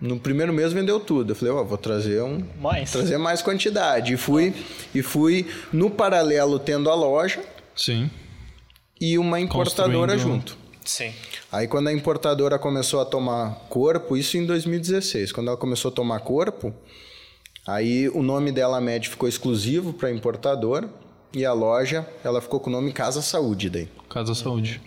no 0.01 0.19
primeiro 0.19 0.51
mês 0.51 0.73
vendeu 0.73 0.99
tudo. 0.99 1.31
Eu 1.31 1.35
falei, 1.35 1.53
ó, 1.53 1.63
vou 1.63 1.77
trazer 1.77 2.21
um, 2.23 2.43
Mais. 2.59 2.91
trazer 2.91 3.17
mais 3.17 3.41
quantidade. 3.41 4.13
E 4.13 4.17
fui, 4.17 4.53
e 4.93 5.01
fui 5.03 5.47
no 5.71 5.89
paralelo 5.89 6.57
tendo 6.59 6.89
a 6.89 6.95
loja 6.95 7.39
Sim. 7.75 8.09
e 8.99 9.17
uma 9.17 9.39
importadora 9.39 10.17
junto. 10.17 10.57
Sim. 10.83 11.13
Aí 11.51 11.67
quando 11.67 11.87
a 11.89 11.93
importadora 11.93 12.57
começou 12.57 12.99
a 12.99 13.05
tomar 13.05 13.67
corpo, 13.69 14.17
isso 14.17 14.35
em 14.37 14.45
2016, 14.45 15.31
quando 15.31 15.49
ela 15.49 15.57
começou 15.57 15.89
a 15.91 15.93
tomar 15.93 16.19
corpo, 16.21 16.73
aí 17.67 18.09
o 18.09 18.23
nome 18.23 18.51
dela 18.51 18.81
Med 18.81 19.07
ficou 19.07 19.29
exclusivo 19.29 19.93
para 19.93 20.11
importadora 20.11 20.89
e 21.33 21.45
a 21.45 21.53
loja, 21.53 22.05
ela 22.23 22.41
ficou 22.41 22.59
com 22.59 22.69
o 22.69 22.73
nome 22.73 22.91
Casa 22.91 23.21
Saúde 23.21 23.69
daí. 23.69 23.87
Casa 24.09 24.33
Saúde. 24.33 24.81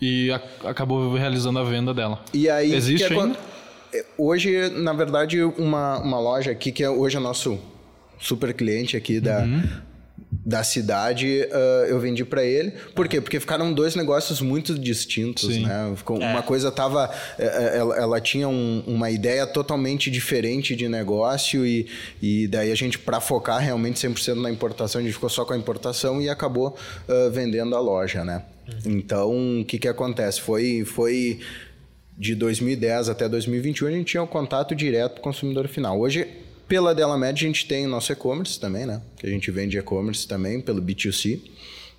E 0.00 0.30
a- 0.30 0.42
acabou 0.68 1.14
realizando 1.14 1.58
a 1.58 1.64
venda 1.64 1.94
dela. 1.94 2.20
E 2.34 2.50
aí 2.50 2.74
Existe 2.74 3.06
que 3.06 3.14
ainda? 3.14 3.38
É, 3.98 4.04
Hoje, 4.18 4.68
na 4.70 4.92
verdade, 4.92 5.42
uma, 5.42 5.98
uma 6.00 6.18
loja 6.20 6.50
aqui 6.50 6.72
que 6.72 6.82
é 6.82 6.90
hoje 6.90 7.16
é 7.16 7.20
nosso 7.20 7.58
super 8.18 8.52
cliente 8.54 8.96
aqui 8.96 9.20
da, 9.20 9.40
Uhum. 9.40 9.62
da 10.44 10.62
cidade, 10.64 11.46
ah, 11.52 11.86
eu 11.88 11.98
vendi 12.00 12.24
para 12.24 12.42
ele. 12.44 12.72
Por 12.94 13.06
quê? 13.08 13.20
Porque 13.20 13.38
ficaram 13.38 13.72
dois 13.72 13.94
negócios 13.94 14.40
muito 14.40 14.78
distintos, 14.78 15.52
Sim. 15.52 15.66
né? 15.66 15.92
Ficou- 15.96 16.18
Uma 16.18 16.42
coisa 16.42 16.70
tava, 16.72 17.10
eh, 17.38 17.72
ela, 17.76 17.96
ela 17.96 18.20
tinha 18.20 18.48
um- 18.48 18.82
uma 18.86 19.10
ideia 19.10 19.46
totalmente 19.46 20.10
diferente 20.10 20.74
de 20.74 20.88
negócio 20.88 21.66
e, 21.66 21.86
e 22.22 22.46
daí 22.48 22.70
a 22.72 22.74
gente 22.74 22.98
para 22.98 23.20
focar 23.20 23.60
realmente 23.60 23.98
100% 23.98 24.40
na 24.40 24.50
importação, 24.50 25.00
a 25.00 25.04
gente 25.04 25.12
ficou 25.14 25.28
só 25.28 25.44
com 25.44 25.52
a 25.52 25.56
importação 25.58 26.20
e 26.22 26.28
acabou 26.28 26.76
ah, 27.08 27.28
vendendo 27.32 27.74
a 27.76 27.80
loja, 27.80 28.24
né? 28.24 28.42
Então, 28.84 29.60
o 29.60 29.64
que 29.64 29.78
que 29.78 29.86
acontece? 29.86 30.40
Foi 30.40 30.84
foi 30.84 31.38
de 32.16 32.34
2010 32.34 33.08
até 33.08 33.28
2021 33.28 33.88
a 33.88 33.90
gente 33.90 34.06
tinha 34.06 34.22
o 34.22 34.26
contato 34.26 34.74
direto 34.74 35.14
com 35.14 35.20
o 35.20 35.22
consumidor 35.32 35.68
final. 35.68 36.00
Hoje, 36.00 36.26
pela 36.66 36.94
Delamed, 36.94 37.44
a 37.44 37.48
gente 37.48 37.66
tem 37.66 37.86
o 37.86 37.88
nosso 37.88 38.12
e-commerce 38.12 38.58
também, 38.58 38.86
né? 38.86 39.00
Que 39.18 39.26
a 39.26 39.30
gente 39.30 39.50
vende 39.50 39.78
e-commerce 39.78 40.26
também 40.26 40.60
pelo 40.60 40.82
B2C, 40.82 41.40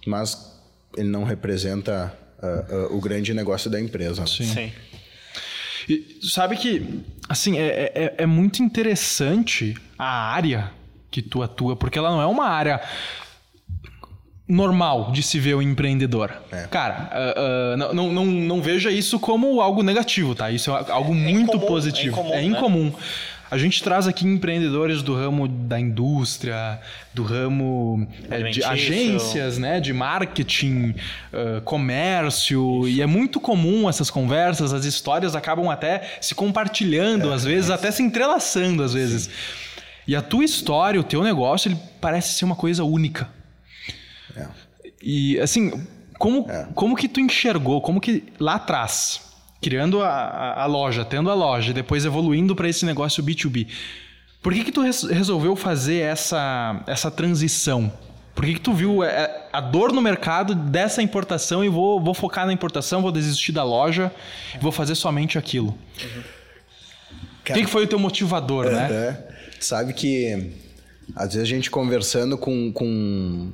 mas 0.05 0.59
ele 0.97 1.09
não 1.09 1.23
representa 1.23 2.17
ah, 2.41 2.65
ah, 2.69 2.87
o 2.91 2.99
grande 2.99 3.33
negócio 3.33 3.69
da 3.69 3.79
empresa. 3.79 4.21
né? 4.21 4.27
Sim. 4.27 4.45
Sim. 4.45 4.71
E 5.87 6.19
sabe 6.21 6.57
que, 6.57 7.01
assim, 7.29 7.57
é, 7.57 7.91
é, 7.95 8.15
é 8.17 8.25
muito 8.25 8.61
interessante 8.61 9.73
a 9.97 10.33
área 10.33 10.71
que 11.09 11.21
tu 11.21 11.41
atua, 11.41 11.77
porque 11.77 11.97
ela 11.97 12.11
não 12.11 12.21
é 12.21 12.25
uma 12.25 12.45
área 12.45 12.81
normal 14.47 15.11
de 15.11 15.21
se 15.21 15.39
ver 15.39 15.55
o 15.55 15.61
empreendedor. 15.61 16.31
É. 16.51 16.67
Cara, 16.67 17.09
ah, 17.11 17.33
ah, 17.35 17.77
não, 17.93 18.11
não, 18.11 18.25
não, 18.25 18.61
veja 18.61 18.89
isso 18.89 19.19
como 19.19 19.59
algo 19.59 19.83
negativo, 19.83 20.33
tá? 20.33 20.49
Isso 20.49 20.71
é 20.71 20.91
algo 20.91 21.13
muito 21.13 21.55
incomum, 21.55 21.67
positivo. 21.67 22.07
é 22.07 22.21
incomum, 22.21 22.33
É 22.33 22.37
né? 22.37 22.43
incomum. 22.43 22.93
A 23.49 23.57
gente 23.57 23.81
traz 23.81 24.07
aqui 24.07 24.27
empreendedores 24.27 25.01
do 25.01 25.15
ramo 25.15 25.47
da 25.47 25.79
indústria, 25.79 26.81
do 27.13 27.23
ramo 27.23 28.05
é, 28.29 28.43
de 28.43 28.61
agências, 28.61 29.57
né, 29.57 29.79
de 29.79 29.93
marketing, 29.93 30.93
ah, 31.31 31.61
comércio, 31.63 32.85
e 32.87 33.01
é 33.01 33.05
muito 33.05 33.39
comum 33.39 33.87
essas 33.87 34.09
conversas, 34.09 34.73
as 34.73 34.83
histórias 34.83 35.33
acabam 35.33 35.69
até 35.69 36.17
se 36.19 36.35
compartilhando, 36.35 37.31
às 37.31 37.45
vezes, 37.45 37.69
até 37.69 37.89
se 37.89 38.03
entrelaçando, 38.03 38.83
às 38.83 38.93
vezes. 38.93 39.29
E 40.05 40.15
a 40.15 40.21
tua 40.21 40.43
história, 40.43 40.99
o 40.99 41.03
teu 41.03 41.21
negócio, 41.23 41.69
ele 41.69 41.77
parece 42.01 42.33
ser 42.33 42.45
uma 42.45 42.55
coisa 42.55 42.83
única. 42.83 43.29
É. 44.37 44.47
E 45.01 45.39
assim, 45.39 45.85
como, 46.17 46.49
É. 46.49 46.67
como 46.75 46.95
que 46.95 47.07
tu 47.07 47.19
enxergou, 47.19 47.81
como 47.81 47.99
que 48.01 48.23
lá 48.39 48.55
atrás, 48.55 49.21
criando 49.61 50.01
a, 50.01 50.07
a, 50.09 50.63
a 50.63 50.65
loja, 50.65 51.03
tendo 51.05 51.29
a 51.29 51.33
loja, 51.33 51.71
e 51.71 51.73
depois 51.73 52.05
evoluindo 52.05 52.55
para 52.55 52.67
esse 52.69 52.85
negócio 52.85 53.23
B2B, 53.23 53.67
por 54.41 54.53
que 54.53 54.63
que 54.63 54.71
tu 54.71 54.81
res- 54.81 55.03
resolveu 55.03 55.55
fazer 55.55 55.99
essa, 56.01 56.83
essa 56.87 57.09
transição? 57.11 57.91
Por 58.35 58.45
que 58.45 58.53
que 58.53 58.61
tu 58.61 58.71
viu 58.71 59.03
é, 59.03 59.47
a 59.51 59.59
dor 59.59 59.91
no 59.91 59.99
mercado 60.01 60.53
dessa 60.53 61.01
importação 61.01 61.65
e 61.65 61.69
vou, 61.69 61.99
vou 61.99 62.13
focar 62.13 62.45
na 62.45 62.53
importação, 62.53 63.01
vou 63.01 63.11
desistir 63.11 63.51
da 63.51 63.63
loja, 63.63 64.11
vou 64.61 64.71
fazer 64.71 64.93
somente 64.95 65.37
aquilo? 65.39 65.75
O 67.39 67.43
que, 67.43 67.53
que 67.61 67.65
foi 67.65 67.85
o 67.85 67.87
teu 67.87 67.97
motivador, 67.99 68.65
né? 68.69 68.87
É. 68.91 69.27
Sabe 69.59 69.93
que 69.93 70.51
às 71.15 71.27
vezes 71.33 71.41
a 71.41 71.45
gente 71.45 71.71
conversando 71.71 72.37
com, 72.37 72.71
com, 72.71 73.51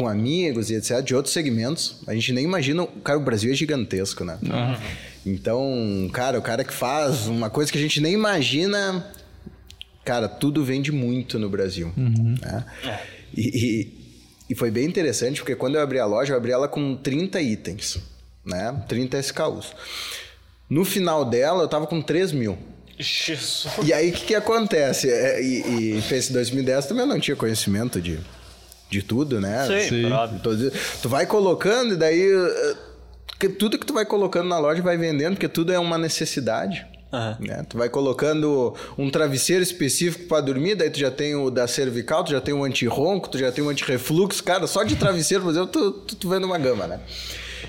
com 0.00 0.08
amigos 0.08 0.70
e 0.70 0.74
etc., 0.74 1.02
de 1.02 1.14
outros 1.14 1.32
segmentos, 1.34 1.96
a 2.06 2.14
gente 2.14 2.32
nem 2.32 2.44
imagina. 2.44 2.86
Cara, 3.04 3.18
o 3.18 3.22
Brasil 3.22 3.52
é 3.52 3.54
gigantesco, 3.54 4.24
né? 4.24 4.38
Então, 5.26 6.08
cara, 6.12 6.38
o 6.38 6.42
cara 6.42 6.64
que 6.64 6.72
faz 6.72 7.26
uma 7.26 7.50
coisa 7.50 7.70
que 7.70 7.76
a 7.78 7.80
gente 7.80 8.00
nem 8.00 8.14
imagina, 8.14 9.06
cara, 10.04 10.28
tudo 10.28 10.64
vende 10.64 10.90
muito 10.90 11.38
no 11.38 11.48
Brasil. 11.50 11.92
Né? 11.96 12.64
E, 13.36 13.42
e- 13.42 14.00
e 14.50 14.54
foi 14.56 14.70
bem 14.70 14.84
interessante, 14.86 15.40
porque 15.40 15.54
quando 15.54 15.76
eu 15.76 15.80
abri 15.80 16.00
a 16.00 16.06
loja, 16.06 16.32
eu 16.32 16.36
abri 16.36 16.50
ela 16.50 16.66
com 16.66 16.96
30 16.96 17.40
itens, 17.40 17.98
né? 18.44 18.82
30 18.88 19.16
SKUs. 19.20 19.72
No 20.68 20.84
final 20.84 21.24
dela, 21.24 21.62
eu 21.62 21.68
tava 21.68 21.86
com 21.86 22.00
3 22.02 22.32
mil. 22.32 22.58
Jesus. 22.98 23.72
E 23.84 23.92
aí, 23.92 24.10
o 24.10 24.12
que, 24.12 24.26
que 24.26 24.34
acontece? 24.34 25.08
É, 25.08 25.40
e, 25.42 25.98
e 25.98 26.02
fez 26.02 26.28
2010 26.30 26.86
também 26.86 27.02
eu 27.04 27.08
não 27.08 27.20
tinha 27.20 27.36
conhecimento 27.36 28.00
de, 28.00 28.18
de 28.90 29.02
tudo, 29.02 29.40
né? 29.40 29.66
Sim, 29.66 29.88
Sim. 29.88 30.12
óbvio. 30.12 30.72
Tu 31.02 31.08
vai 31.08 31.26
colocando 31.26 31.94
e 31.94 31.96
daí... 31.96 32.20
eh, 32.22 33.48
Tudo 33.58 33.78
que 33.78 33.86
tu 33.86 33.94
vai 33.94 34.04
colocando 34.04 34.48
na 34.48 34.58
loja 34.58 34.82
vai 34.82 34.96
vendendo, 34.98 35.34
porque 35.34 35.48
tudo 35.48 35.72
é 35.72 35.78
uma 35.78 35.96
necessidade. 35.96 36.86
Aham. 37.12 37.36
né? 37.40 37.64
Tu 37.68 37.76
vai 37.76 37.88
colocando 37.88 38.72
um 38.96 39.10
travesseiro 39.10 39.62
específico 39.62 40.26
para 40.26 40.40
dormir, 40.42 40.76
daí 40.76 40.90
tu 40.90 40.98
já 40.98 41.10
tem 41.10 41.34
o 41.34 41.50
da 41.50 41.66
cervical, 41.66 42.22
tu 42.22 42.30
já 42.30 42.40
tem 42.40 42.54
o 42.54 42.62
anti-ronco, 42.62 43.28
tu 43.28 43.36
já 43.38 43.50
tem 43.50 43.64
o 43.64 43.68
anti-refluxo. 43.68 44.44
Cara, 44.44 44.66
só 44.68 44.84
de 44.84 44.94
travesseiro, 44.94 45.42
por 45.42 45.50
exemplo, 45.50 45.68
tu, 45.68 45.90
tu, 45.92 46.16
tu 46.16 46.28
vende 46.28 46.44
uma 46.44 46.58
gama, 46.58 46.86
né? 46.86 47.00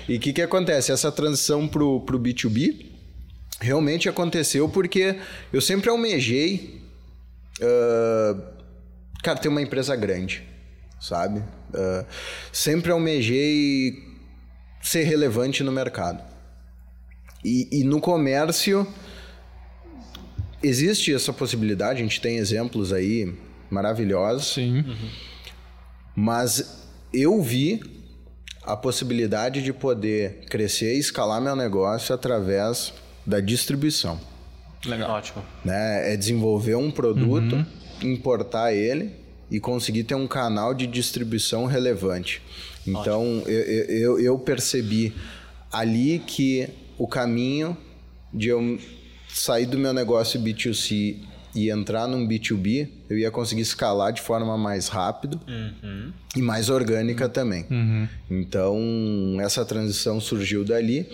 E 0.08 0.16
o 0.16 0.20
que, 0.20 0.32
que 0.32 0.42
acontece? 0.42 0.92
Essa 0.92 1.10
transição 1.10 1.66
pro, 1.66 2.00
pro 2.02 2.20
B2B 2.20 2.86
realmente 3.60 4.08
aconteceu 4.08 4.68
porque 4.68 5.16
eu 5.52 5.60
sempre 5.60 5.88
almejei 5.90 6.80
ah, 7.60 8.36
cara, 9.22 9.38
ter 9.38 9.48
uma 9.48 9.62
empresa 9.62 9.94
grande, 9.96 10.42
sabe? 11.02 11.42
Ah, 11.74 12.04
sempre 12.52 12.92
almejei 12.92 13.92
ser 14.80 15.02
relevante 15.02 15.62
no 15.64 15.72
mercado. 15.72 16.22
E, 17.44 17.68
e 17.72 17.84
no 17.84 18.00
comércio 18.00 18.86
existe 20.62 21.12
essa 21.12 21.32
possibilidade, 21.32 21.98
a 21.98 22.02
gente 22.02 22.20
tem 22.20 22.36
exemplos 22.36 22.92
aí 22.92 23.34
maravilhosos, 23.68 24.54
Sim. 24.54 24.84
mas 26.14 26.86
eu 27.12 27.42
vi 27.42 27.82
a 28.62 28.76
possibilidade 28.76 29.60
de 29.60 29.72
poder 29.72 30.44
crescer 30.48 30.94
e 30.94 31.00
escalar 31.00 31.40
meu 31.40 31.56
negócio 31.56 32.14
através 32.14 32.92
da 33.26 33.40
distribuição 33.40 34.20
Legal. 34.86 35.10
Ótimo. 35.10 35.42
né? 35.64 36.12
É 36.12 36.16
desenvolver 36.16 36.76
um 36.76 36.92
produto, 36.92 37.66
importar 38.02 38.72
ele 38.72 39.21
e 39.52 39.60
conseguir 39.60 40.04
ter 40.04 40.14
um 40.16 40.26
canal 40.26 40.72
de 40.74 40.86
distribuição 40.86 41.66
relevante. 41.66 42.40
Então, 42.86 43.42
eu, 43.46 43.60
eu, 43.60 44.18
eu- 44.20 44.38
percebi 44.38 45.12
ali 45.70 46.20
que 46.26 46.68
o 46.98 47.06
caminho 47.06 47.76
de 48.34 48.48
eu 48.48 48.78
sair 49.28 49.66
do 49.66 49.78
meu 49.78 49.92
negócio 49.92 50.40
B2C 50.40 51.16
e 51.54 51.70
entrar 51.70 52.08
num 52.08 52.26
B2B, 52.26 52.88
eu 53.10 53.18
ia 53.18 53.30
conseguir 53.30 53.60
escalar 53.60 54.10
de 54.12 54.22
forma 54.22 54.56
mais 54.56 54.88
rápido 54.88 55.38
e 56.34 56.40
mais 56.40 56.70
orgânica 56.70 57.28
também. 57.28 57.66
Então, 58.30 59.36
essa 59.40 59.64
transição 59.64 60.20
surgiu 60.20 60.64
dali. 60.64 61.06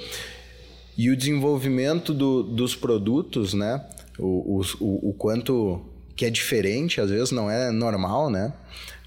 E 0.97 1.11
o 1.11 1.17
desenvolvimento 1.17 2.15
do- 2.15 2.43
dos 2.43 2.75
produtos, 2.75 3.53
né? 3.55 3.85
O, 4.19 4.57
os- 4.59 4.75
o, 4.81 5.11
o 5.11 5.13
quanto 5.17 5.81
que 6.19 6.27
é 6.27 6.31
diferente, 6.31 7.01
às 7.01 7.11
vezes 7.11 7.31
não 7.31 7.49
é 7.49 7.71
normal, 7.71 8.29
né? 8.29 8.53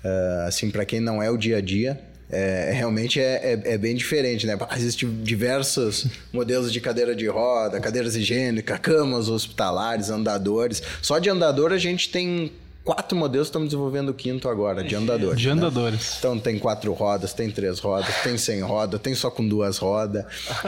Ah, 0.03 0.45
assim, 0.47 0.71
para 0.71 0.85
quem 0.85 1.01
não 1.01 1.21
é 1.21 1.29
o 1.29 1.37
dia 1.37 1.57
a 1.57 1.61
dia, 1.61 1.99
é, 2.29 2.71
realmente 2.73 3.19
é, 3.19 3.59
é, 3.65 3.73
é 3.73 3.77
bem 3.77 3.93
diferente, 3.93 4.47
né? 4.47 4.57
Existem 4.77 5.21
diversos 5.21 6.07
modelos 6.31 6.71
de 6.71 6.79
cadeira 6.79 7.13
de 7.13 7.27
roda, 7.27 7.81
cadeiras 7.81 8.15
higiênicas, 8.15 8.79
camas 8.79 9.27
hospitalares, 9.27 10.09
andadores. 10.09 10.81
Só 11.01 11.19
de 11.19 11.29
andador 11.29 11.73
a 11.73 11.77
gente 11.77 12.09
tem 12.09 12.53
quatro 12.83 13.17
modelos, 13.17 13.47
estamos 13.47 13.69
desenvolvendo 13.69 14.09
o 14.09 14.13
quinto 14.13 14.49
agora, 14.49 14.83
de 14.83 14.95
andadores. 14.95 15.39
De 15.39 15.47
né? 15.47 15.53
andadores. 15.53 16.15
Então 16.17 16.39
tem 16.39 16.57
quatro 16.57 16.91
rodas, 16.93 17.33
tem 17.33 17.49
três 17.49 17.79
rodas, 17.79 18.13
tem 18.23 18.37
sem 18.37 18.61
roda, 18.61 18.97
tem 18.97 19.13
só 19.13 19.29
com 19.29 19.47
duas 19.47 19.77
rodas, 19.77 20.25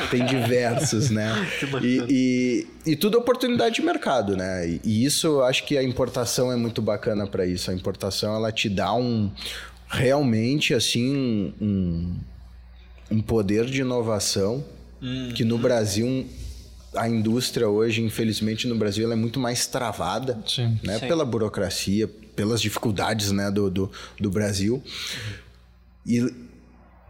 tem 0.09 0.25
diversos, 0.25 1.09
né? 1.09 1.33
E, 1.83 2.67
e, 2.85 2.91
e 2.91 2.95
tudo 2.95 3.17
oportunidade 3.17 3.75
de 3.75 3.81
mercado, 3.81 4.37
né? 4.37 4.67
E, 4.67 4.81
e 4.83 5.05
isso 5.05 5.27
eu 5.27 5.43
acho 5.43 5.65
que 5.65 5.77
a 5.77 5.83
importação 5.83 6.51
é 6.51 6.55
muito 6.55 6.81
bacana 6.81 7.25
para 7.25 7.45
isso. 7.45 7.71
A 7.71 7.73
importação 7.73 8.35
ela 8.35 8.51
te 8.51 8.69
dá 8.69 8.93
um 8.93 9.31
realmente 9.87 10.73
assim 10.73 11.53
um, 11.59 12.15
um 13.11 13.21
poder 13.21 13.65
de 13.65 13.81
inovação 13.81 14.63
que 15.35 15.43
no 15.43 15.57
Brasil 15.57 16.25
a 16.95 17.07
indústria 17.07 17.67
hoje, 17.67 18.01
infelizmente 18.01 18.67
no 18.67 18.75
Brasil, 18.75 19.03
ela 19.03 19.13
é 19.13 19.17
muito 19.17 19.39
mais 19.39 19.67
travada 19.67 20.39
Sim. 20.47 20.79
né? 20.83 20.99
Sim. 20.99 21.07
Pela 21.07 21.25
burocracia, 21.25 22.07
pelas 22.35 22.61
dificuldades 22.61 23.31
né, 23.31 23.49
do, 23.51 23.69
do, 23.69 23.91
do 24.19 24.29
Brasil. 24.29 24.81
E, 26.05 26.19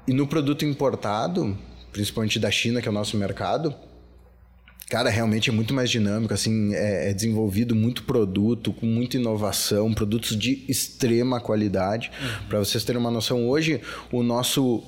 e 0.07 0.13
no 0.13 0.27
produto 0.27 0.65
importado, 0.65 1.57
principalmente 1.91 2.39
da 2.39 2.51
China, 2.51 2.81
que 2.81 2.87
é 2.87 2.91
o 2.91 2.93
nosso 2.93 3.17
mercado, 3.17 3.73
cara, 4.89 5.09
realmente 5.09 5.49
é 5.49 5.53
muito 5.53 5.73
mais 5.73 5.89
dinâmico, 5.89 6.33
assim, 6.33 6.73
é, 6.73 7.09
é 7.09 7.13
desenvolvido 7.13 7.75
muito 7.75 8.03
produto, 8.03 8.71
com 8.73 8.85
muita 8.85 9.17
inovação, 9.17 9.93
produtos 9.93 10.37
de 10.37 10.63
extrema 10.67 11.39
qualidade. 11.39 12.11
Para 12.47 12.59
vocês 12.59 12.83
terem 12.83 12.99
uma 12.99 13.11
noção, 13.11 13.47
hoje 13.47 13.81
o 14.11 14.21
nosso 14.21 14.83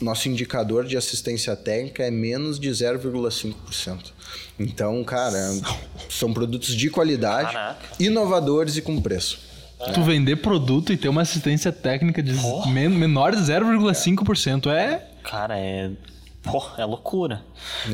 nosso 0.00 0.28
indicador 0.28 0.84
de 0.84 0.96
assistência 0.96 1.54
técnica 1.56 2.04
é 2.04 2.10
menos 2.10 2.58
de 2.58 2.68
0,5%. 2.70 4.12
Então, 4.58 5.02
cara, 5.04 5.38
são 6.08 6.32
produtos 6.32 6.74
de 6.74 6.90
qualidade, 6.90 7.52
Caraca. 7.52 7.86
inovadores 7.98 8.76
e 8.76 8.82
com 8.82 9.00
preço. 9.00 9.38
Tu 9.94 10.02
vender 10.02 10.36
produto 10.36 10.92
e 10.92 10.96
ter 10.96 11.08
uma 11.08 11.22
assistência 11.22 11.70
técnica 11.70 12.20
de 12.20 12.32
men 12.68 12.88
menor 12.88 13.34
de 13.34 13.40
0,5% 13.42 14.70
é. 14.72 15.06
Cara, 15.22 15.56
é. 15.56 15.90
Pô, 16.42 16.64
é 16.76 16.84
loucura. 16.84 17.42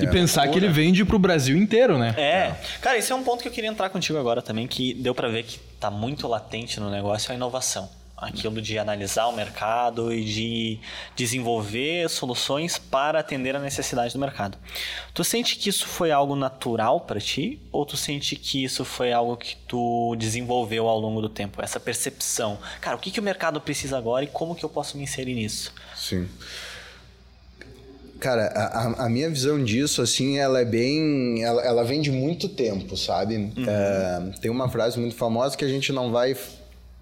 E 0.00 0.06
pensar 0.06 0.48
que 0.48 0.56
ele 0.58 0.68
vende 0.68 1.04
pro 1.04 1.18
Brasil 1.18 1.56
inteiro, 1.56 1.98
né? 1.98 2.14
É. 2.16 2.54
Cara, 2.80 2.96
esse 2.96 3.12
é 3.12 3.14
um 3.14 3.22
ponto 3.22 3.42
que 3.42 3.48
eu 3.48 3.52
queria 3.52 3.68
entrar 3.68 3.90
contigo 3.90 4.18
agora 4.18 4.40
também, 4.40 4.66
que 4.66 4.94
deu 4.94 5.14
pra 5.14 5.28
ver 5.28 5.42
que 5.42 5.58
tá 5.80 5.90
muito 5.90 6.26
latente 6.28 6.78
no 6.80 6.90
negócio 6.90 7.32
a 7.32 7.34
inovação. 7.34 7.88
Aquilo 8.16 8.62
de 8.62 8.78
analisar 8.78 9.26
o 9.26 9.32
mercado 9.32 10.12
e 10.14 10.24
de 10.24 10.80
desenvolver 11.16 12.08
soluções 12.08 12.78
para 12.78 13.18
atender 13.18 13.56
a 13.56 13.58
necessidade 13.58 14.12
do 14.14 14.20
mercado. 14.20 14.56
Tu 15.12 15.24
sente 15.24 15.56
que 15.56 15.68
isso 15.68 15.86
foi 15.86 16.10
algo 16.12 16.36
natural 16.36 17.00
pra 17.00 17.18
ti? 17.20 17.60
Ou 17.72 17.84
tu 17.84 17.96
sente 17.96 18.36
que 18.36 18.62
isso 18.64 18.84
foi 18.84 19.12
algo 19.12 19.36
que 19.36 19.56
tu 19.68 20.14
desenvolveu 20.16 20.88
ao 20.88 20.98
longo 20.98 21.20
do 21.20 21.28
tempo? 21.28 21.60
Essa 21.60 21.80
percepção. 21.80 22.56
Cara, 22.80 22.96
o 22.96 23.00
que, 23.00 23.10
que 23.10 23.18
o 23.20 23.22
mercado 23.22 23.60
precisa 23.60 23.98
agora 23.98 24.24
e 24.24 24.28
como 24.28 24.54
que 24.54 24.64
eu 24.64 24.68
posso 24.70 24.96
me 24.96 25.02
inserir 25.02 25.34
nisso? 25.34 25.72
Sim. 25.96 26.28
Cara, 28.20 28.46
a, 28.54 29.04
a- 29.04 29.08
minha 29.08 29.28
visão 29.28 29.62
disso, 29.62 30.00
assim, 30.00 30.38
ela 30.38 30.60
é 30.60 30.64
bem. 30.64 31.42
Ela, 31.42 31.62
ela 31.62 31.84
vem 31.84 32.00
de 32.00 32.10
muito 32.10 32.48
tempo, 32.48 32.96
sabe? 32.96 33.52
É, 33.68 34.38
tem 34.40 34.50
uma 34.50 34.68
frase 34.70 34.98
muito 34.98 35.14
famosa 35.16 35.56
que 35.56 35.64
a 35.64 35.68
gente 35.68 35.92
não 35.92 36.10
vai 36.10 36.34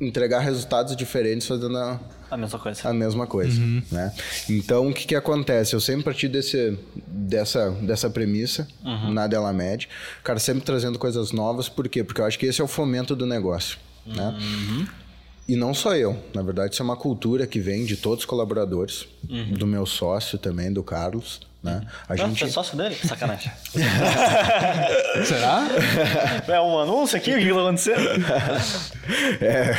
entregar 0.06 0.40
resultados 0.40 0.96
diferentes 0.96 1.46
fazendo 1.46 1.76
a, 1.78 2.00
A 2.30 2.36
mesma 2.36 2.58
coisa. 2.58 2.88
a 2.88 2.92
mesma 2.92 3.26
coisa, 3.26 3.60
né? 3.90 4.12
Então, 4.48 4.88
o 4.88 4.92
que 4.92 5.06
que 5.06 5.14
acontece? 5.14 5.74
Eu 5.74 5.80
sempre 5.80 6.04
parti 6.04 6.28
desse, 6.28 6.78
dessa, 7.06 7.70
dessa 7.70 8.10
premissa 8.10 8.66
na 9.12 9.26
Delamed. 9.26 9.88
Cara, 10.24 10.38
sempre 10.38 10.62
trazendo 10.64 10.98
coisas 10.98 11.32
novas. 11.32 11.68
Por 11.68 11.88
quê? 11.88 12.02
Porque 12.02 12.20
eu 12.20 12.24
acho 12.24 12.38
que 12.38 12.46
esse 12.46 12.60
é 12.60 12.64
o 12.64 12.68
fomento 12.68 13.14
do 13.14 13.26
negócio, 13.26 13.78
né? 14.06 14.36
E 15.48 15.56
não 15.56 15.74
só 15.74 15.94
eu. 15.96 16.16
Na 16.34 16.42
verdade, 16.42 16.72
isso 16.74 16.82
é 16.82 16.84
uma 16.84 16.96
cultura 16.96 17.46
que 17.46 17.58
vem 17.60 17.84
de 17.84 17.96
todos 17.96 18.20
os 18.20 18.24
colaboradores. 18.24 19.06
Do 19.58 19.66
meu 19.66 19.84
sócio 19.86 20.38
também, 20.38 20.72
do 20.72 20.82
Carlos, 20.82 21.40
né? 21.62 21.80
A 22.08 22.14
Não, 22.16 22.28
gente... 22.28 22.44
é 22.44 22.48
sócio 22.48 22.76
dele? 22.76 22.96
Sacanagem. 23.06 23.52
Será? 25.24 25.62
é 26.48 26.60
um 26.60 26.78
anúncio 26.78 27.16
aqui? 27.16 27.32
O 27.32 27.38
que 27.38 27.44
que 27.46 27.52
tá 27.52 27.60
acontecendo? 27.60 28.02
É... 29.40 29.74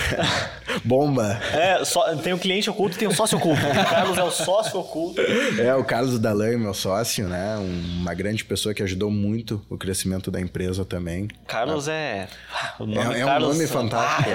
Bomba! 0.83 1.39
É, 1.53 1.83
só, 1.85 2.13
tem 2.17 2.33
o 2.33 2.37
cliente 2.37 2.69
oculto 2.69 2.95
e 2.95 2.99
tem 2.99 3.07
o 3.07 3.13
sócio 3.15 3.37
oculto. 3.37 3.61
O 3.65 3.85
Carlos 3.89 4.17
é 4.17 4.23
o 4.23 4.31
sócio 4.31 4.77
oculto. 4.79 5.21
É, 5.59 5.73
o 5.75 5.83
Carlos 5.83 6.19
Dalan, 6.19 6.57
meu 6.57 6.73
sócio, 6.73 7.27
né? 7.29 7.55
Um- 7.57 8.01
Uma 8.01 8.13
grande 8.13 8.43
pessoa 8.43 8.73
que 8.73 8.83
ajudou 8.83 9.09
muito 9.09 9.61
o 9.69 9.77
crescimento 9.77 10.29
da 10.29 10.41
empresa 10.41 10.83
também. 10.83 11.29
Carlos 11.47 11.87
é. 11.87 12.27
O 12.79 12.85
nome 12.85 13.15
É- 13.15 13.19
é 13.21 13.25
um 13.25 13.27
Carlos, 13.29 13.55
nome 13.55 13.67
fantástico. 13.67 14.31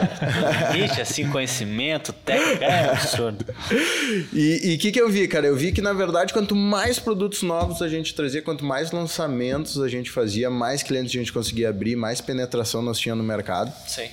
Ah, 0.71 0.77
Ixi, 0.77 1.01
assim, 1.03 1.29
conhecimento, 1.29 2.13
técnica, 2.13 2.65
é 2.65 2.91
absurdo. 2.91 3.45
E 4.33 4.75
o 4.77 4.79
que, 4.79 4.91
que 4.93 5.01
eu 5.01 5.11
vi, 5.11 5.29
cara? 5.29 5.47
Eu 5.47 5.57
vi 5.57 5.71
que, 5.73 5.81
na 5.83 5.93
verdade, 5.93 6.33
quanto 6.33 6.55
mais 6.57 6.99
produtos 6.99 7.38
novos 7.43 7.83
a 7.83 7.89
gente 7.89 8.15
trazia, 8.15 8.43
quanto 8.43 8.65
mais 8.65 8.93
lançamentos 8.93 9.81
a 9.81 9.89
gente 9.89 10.11
fazia, 10.11 10.51
mais 10.51 10.83
clientes 10.83 11.15
a 11.15 11.19
gente 11.19 11.33
conseguia 11.33 11.69
abrir, 11.69 11.97
mais 11.97 12.21
penetração 12.21 12.83
nós 12.83 12.99
tínhamos 12.99 13.25
no 13.25 13.29
mercado. 13.29 13.73
Sei. 13.87 14.11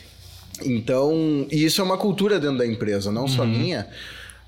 Então, 0.63 1.47
e 1.51 1.65
isso 1.65 1.81
é 1.81 1.83
uma 1.83 1.97
cultura 1.97 2.39
dentro 2.39 2.57
da 2.57 2.65
empresa, 2.65 3.11
não 3.11 3.27
só 3.27 3.45
minha. 3.45 3.87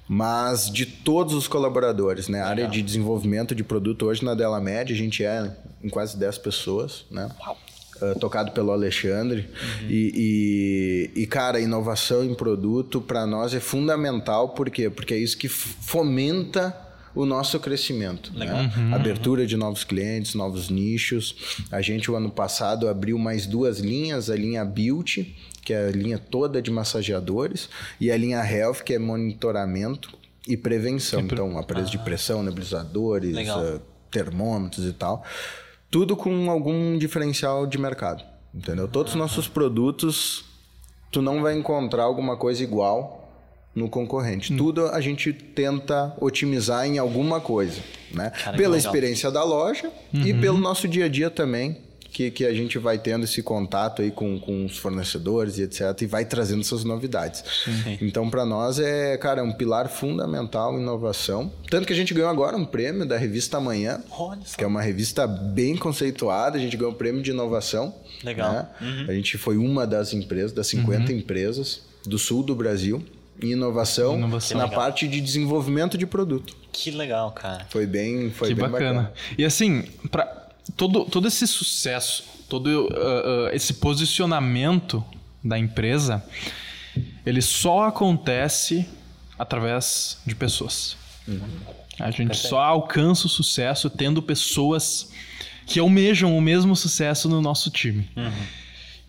mas 0.07 0.71
de 0.71 0.85
todos 0.85 1.33
os 1.33 1.47
colaboradores, 1.47 2.29
né? 2.29 2.41
A 2.41 2.47
área 2.47 2.67
de 2.67 2.81
desenvolvimento 2.81 3.53
de 3.53 3.63
produto 3.63 4.05
hoje 4.05 4.23
na 4.23 4.33
Della 4.33 4.61
Med, 4.61 4.93
a 4.93 4.95
gente 4.95 5.23
é 5.23 5.53
em 5.83 5.89
quase 5.89 6.17
10 6.17 6.37
pessoas, 6.37 7.05
né? 7.11 7.29
Uh, 8.01 8.17
tocado 8.17 8.51
pelo 8.51 8.71
Alexandre. 8.71 9.49
Uhum. 9.81 9.89
E, 9.89 11.11
e, 11.15 11.23
e, 11.23 11.27
cara, 11.27 11.59
inovação 11.59 12.23
em 12.23 12.33
produto 12.33 13.01
para 13.01 13.25
nós 13.25 13.53
é 13.53 13.59
fundamental, 13.59 14.49
por 14.49 14.69
quê? 14.69 14.89
Porque 14.89 15.13
é 15.13 15.17
isso 15.17 15.37
que 15.37 15.49
fomenta 15.49 16.87
o 17.17 17.25
nosso 17.25 17.60
crescimento. 17.60 18.32
Né? 18.38 18.71
Uhum. 18.77 18.93
Abertura 18.93 19.47
de 19.47 19.58
novos 19.58 19.84
clientes, 19.84 20.36
novos 20.36 20.69
nichos. 20.69 21.65
A 21.71 21.82
gente, 21.82 22.12
o 22.12 22.15
ano 22.15 22.30
passado, 22.30 22.88
abriu 22.88 23.17
mais 23.17 23.47
duas 23.47 23.80
linhas, 23.80 24.30
a 24.30 24.36
linha 24.36 24.63
Beauty, 24.63 25.36
que 25.63 25.73
é 25.73 25.88
a 25.88 25.91
linha 25.91 26.19
toda 26.19 26.62
de 26.62 26.69
massageadores, 26.69 27.69
e 27.99 28.12
a 28.12 28.15
linha 28.17 28.39
Health, 28.39 28.84
que 28.86 28.93
é 28.93 28.99
monitoramento 28.99 30.15
e 30.47 30.56
prevenção. 30.56 31.21
Então, 31.21 31.58
aparelhos 31.58 31.89
ah. 31.89 31.91
de 31.91 31.97
pressão, 31.99 32.43
nebulizadores, 32.43 33.36
uh, 33.49 33.82
termômetros 34.12 34.86
e 34.86 34.93
tal. 34.93 35.25
Tudo 35.89 36.15
com 36.15 36.51
algum 36.51 36.97
diferencial 36.97 37.65
de 37.65 37.80
mercado. 37.80 38.23
Entendeu? 38.53 38.88
Todos 38.88 39.13
os 39.13 39.17
nossos 39.17 39.47
produtos, 39.47 40.45
tu 41.12 41.21
não 41.21 41.41
vai 41.41 41.58
encontrar 41.58 42.03
alguma 42.03 42.38
coisa 42.38 42.63
igual 42.63 43.16
no 43.77 43.87
concorrente. 43.87 44.51
Hum. 44.51 44.57
Tudo 44.57 44.87
a 44.87 44.99
gente 44.99 45.31
tenta 45.31 46.13
otimizar 46.19 46.87
em 46.87 46.97
alguma 46.97 47.39
coisa, 47.39 47.79
né? 48.11 48.31
Cara, 48.31 48.57
Pela 48.57 48.75
experiência 48.75 49.29
da 49.29 49.43
loja 49.43 49.91
uhum. 50.13 50.25
e 50.25 50.33
pelo 50.33 50.57
nosso 50.57 50.87
dia 50.87 51.05
a 51.05 51.07
dia 51.07 51.29
também, 51.29 51.77
que, 52.11 52.31
que 52.31 52.45
a 52.45 52.53
gente 52.53 52.79
vai 52.79 52.97
tendo 52.97 53.25
esse 53.25 53.43
contato 53.43 54.01
aí 54.01 54.09
com, 54.09 54.39
com 54.39 54.65
os 54.65 54.77
fornecedores 54.77 55.59
e 55.59 55.63
etc. 55.63 55.81
E 56.01 56.07
vai 56.07 56.25
trazendo 56.25 56.61
essas 56.61 56.83
novidades. 56.83 57.43
Sim. 57.63 57.99
Então, 58.01 58.27
para 58.31 58.43
nós 58.43 58.79
é, 58.79 59.15
cara, 59.17 59.41
é 59.41 59.43
um 59.43 59.51
pilar 59.53 59.87
fundamental 59.87 60.79
inovação. 60.79 61.51
Tanto 61.69 61.85
que 61.85 61.93
a 61.93 61.95
gente 61.95 62.15
ganhou 62.15 62.29
agora 62.29 62.57
um 62.57 62.65
prêmio 62.65 63.05
da 63.05 63.17
revista 63.17 63.57
Amanhã, 63.57 64.01
que 64.57 64.63
é 64.63 64.67
uma 64.67 64.81
revista 64.81 65.27
bem 65.27 65.77
conceituada. 65.77 66.57
A 66.57 66.59
gente 66.59 66.75
ganhou 66.75 66.91
um 66.91 66.97
prêmio 66.97 67.21
de 67.21 67.29
inovação. 67.29 67.93
Legal. 68.23 68.51
Né? 68.51 68.67
Uhum. 68.81 69.05
A 69.09 69.13
gente 69.13 69.37
foi 69.37 69.57
uma 69.57 69.85
das 69.85 70.13
empresas, 70.13 70.51
das 70.51 70.65
50 70.65 71.11
uhum. 71.11 71.17
empresas 71.19 71.81
do 72.03 72.17
sul 72.17 72.41
do 72.41 72.55
Brasil 72.55 73.05
em 73.41 73.52
inovação, 73.52 74.17
inovação. 74.17 74.58
na 74.58 74.67
parte 74.67 75.08
de 75.08 75.21
desenvolvimento 75.21 75.97
de 75.97 76.06
produto. 76.06 76.56
Que 76.71 76.91
legal, 76.91 77.32
cara. 77.32 77.65
Foi 77.69 77.86
bem, 77.86 78.32
foi 78.32 78.50
que 78.50 78.56
bem 78.56 78.69
bacana. 78.69 79.02
bacana. 79.02 79.13
E 79.38 79.45
assim, 79.45 79.84
para 80.12 80.26
todo, 80.76 81.06
todo 81.06 81.28
esse 81.28 81.47
sucesso, 81.47 82.23
todo 82.50 82.67
uh, 82.67 82.88
uh, 82.88 83.50
esse 83.54 83.76
posicionamento 83.76 85.04
da 85.43 85.58
empresa, 85.58 86.23
ele 87.26 87.41
só 87.41 87.88
acontece 87.88 88.88
através 89.38 90.19
de 90.26 90.36
pessoas. 90.36 90.97
Uhum. 91.28 91.41
A 92.00 92.12
gente 92.12 92.28
Perfeito. 92.28 92.50
só 92.50 92.60
alcança 92.60 93.28
o 93.28 93.30
sucesso 93.30 93.89
tendo 93.89 94.21
pessoas 94.21 95.12
que 95.65 95.80
almejam 95.80 96.38
o 96.38 96.41
mesmo 96.41 96.76
sucesso 96.76 97.28
no 97.28 97.41
nosso 97.41 97.69
time. 97.69 98.10
Uhum. 98.15 98.32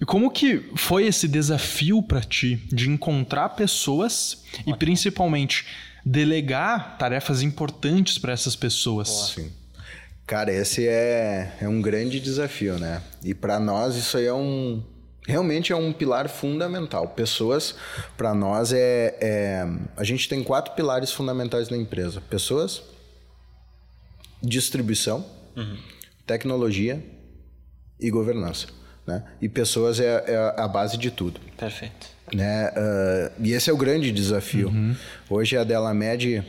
E 0.01 0.05
como 0.05 0.31
que 0.31 0.71
foi 0.77 1.07
esse 1.07 1.27
desafio 1.27 2.03
para 2.03 2.21
ti 2.21 2.57
de 2.73 2.89
encontrar 2.89 3.51
pessoas 3.51 4.45
Ótimo. 4.53 4.75
e 4.75 4.79
principalmente 4.79 5.67
delegar 6.05 6.97
tarefas 6.99 7.43
importantes 7.43 8.17
para 8.17 8.33
essas 8.33 8.55
pessoas? 8.55 9.33
Sim. 9.35 9.53
Cara, 10.27 10.53
esse 10.53 10.87
é, 10.87 11.57
é 11.61 11.69
um 11.69 11.81
grande 11.81 12.21
desafio, 12.21 12.79
né? 12.79 13.03
E 13.25 13.35
para 13.35 13.59
nós 13.59 13.97
isso 13.97 14.17
aí 14.17 14.27
é 14.27 14.33
um 14.33 14.83
realmente 15.27 15.73
é 15.73 15.77
um 15.77 15.93
pilar 15.93 16.29
fundamental. 16.29 17.09
Pessoas, 17.09 17.75
para 18.17 18.35
nós, 18.35 18.73
é, 18.73 19.17
é, 19.21 19.67
A 19.97 20.03
gente 20.03 20.29
tem 20.29 20.43
quatro 20.43 20.75
pilares 20.75 21.13
fundamentais 21.13 21.69
na 21.69 21.77
empresa: 21.77 22.21
pessoas, 22.21 22.83
distribuição, 24.43 25.25
uhum. 25.55 25.77
tecnologia 26.27 27.05
e 28.01 28.11
governança. 28.11 28.78
Né? 29.09 29.23
E 29.41 29.49
pessoas 29.49 29.99
é, 29.99 30.23
é, 30.27 30.55
a 30.59 30.69
base 30.69 30.99
de 30.99 31.11
tudo. 31.11 31.41
Perfeito. 31.57 32.09
Né? 32.31 32.69
Uh, 32.69 33.43
e 33.43 33.53
esse 33.53 33.71
é 33.71 33.73
o 33.73 33.77
grande 33.77 34.13
desafio. 34.13 34.69
Uhum. 34.69 34.95
Hoje 35.31 35.57
a 35.57 35.65
Della 35.65 35.95
Med 35.95 36.45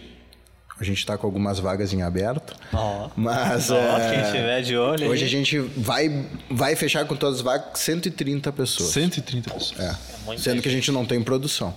a 0.77 0.83
gente 0.83 0.97
está 0.97 1.17
com 1.17 1.25
algumas 1.25 1.57
vagas 1.57 1.93
em 1.93 2.01
aberto. 2.01 2.53
Oh. 2.73 3.09
Mas. 3.15 3.69
Oh, 3.69 3.75
é, 3.75 4.09
quem 4.13 4.31
tiver 4.31 4.61
de 4.61 4.75
olho. 4.75 5.07
Hoje 5.07 5.23
aí. 5.23 5.27
a 5.27 5.31
gente 5.31 5.57
vai, 5.57 6.25
vai 6.51 6.75
fechar 6.75 7.05
com 7.05 7.15
todas 7.15 7.37
as 7.37 7.41
vagas 7.41 7.79
130 7.79 8.51
pessoas. 8.51 8.89
130 8.89 9.53
pessoas. 9.53 9.79
É. 9.79 10.33
é 10.33 10.37
Sendo 10.37 10.61
que 10.61 10.67
a 10.67 10.71
gente 10.71 10.91
não 10.91 11.05
tem 11.05 11.21
produção. 11.23 11.73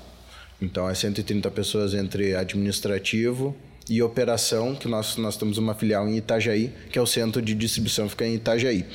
Então 0.61 0.91
é 0.91 0.95
130 0.95 1.49
pessoas 1.53 1.95
entre 1.95 2.35
administrativo 2.35 3.57
e 3.89 4.03
operação, 4.03 4.75
que 4.75 4.89
nós, 4.89 5.17
nós 5.17 5.37
temos 5.37 5.59
uma 5.59 5.75
filial 5.75 6.09
em 6.09 6.17
Itajaí, 6.17 6.73
que 6.91 6.99
é 6.99 7.03
o 7.03 7.07
centro 7.07 7.43
de 7.43 7.55
distribuição, 7.55 8.09
fica 8.09 8.27
em 8.27 8.35
Itajaí. 8.35 8.87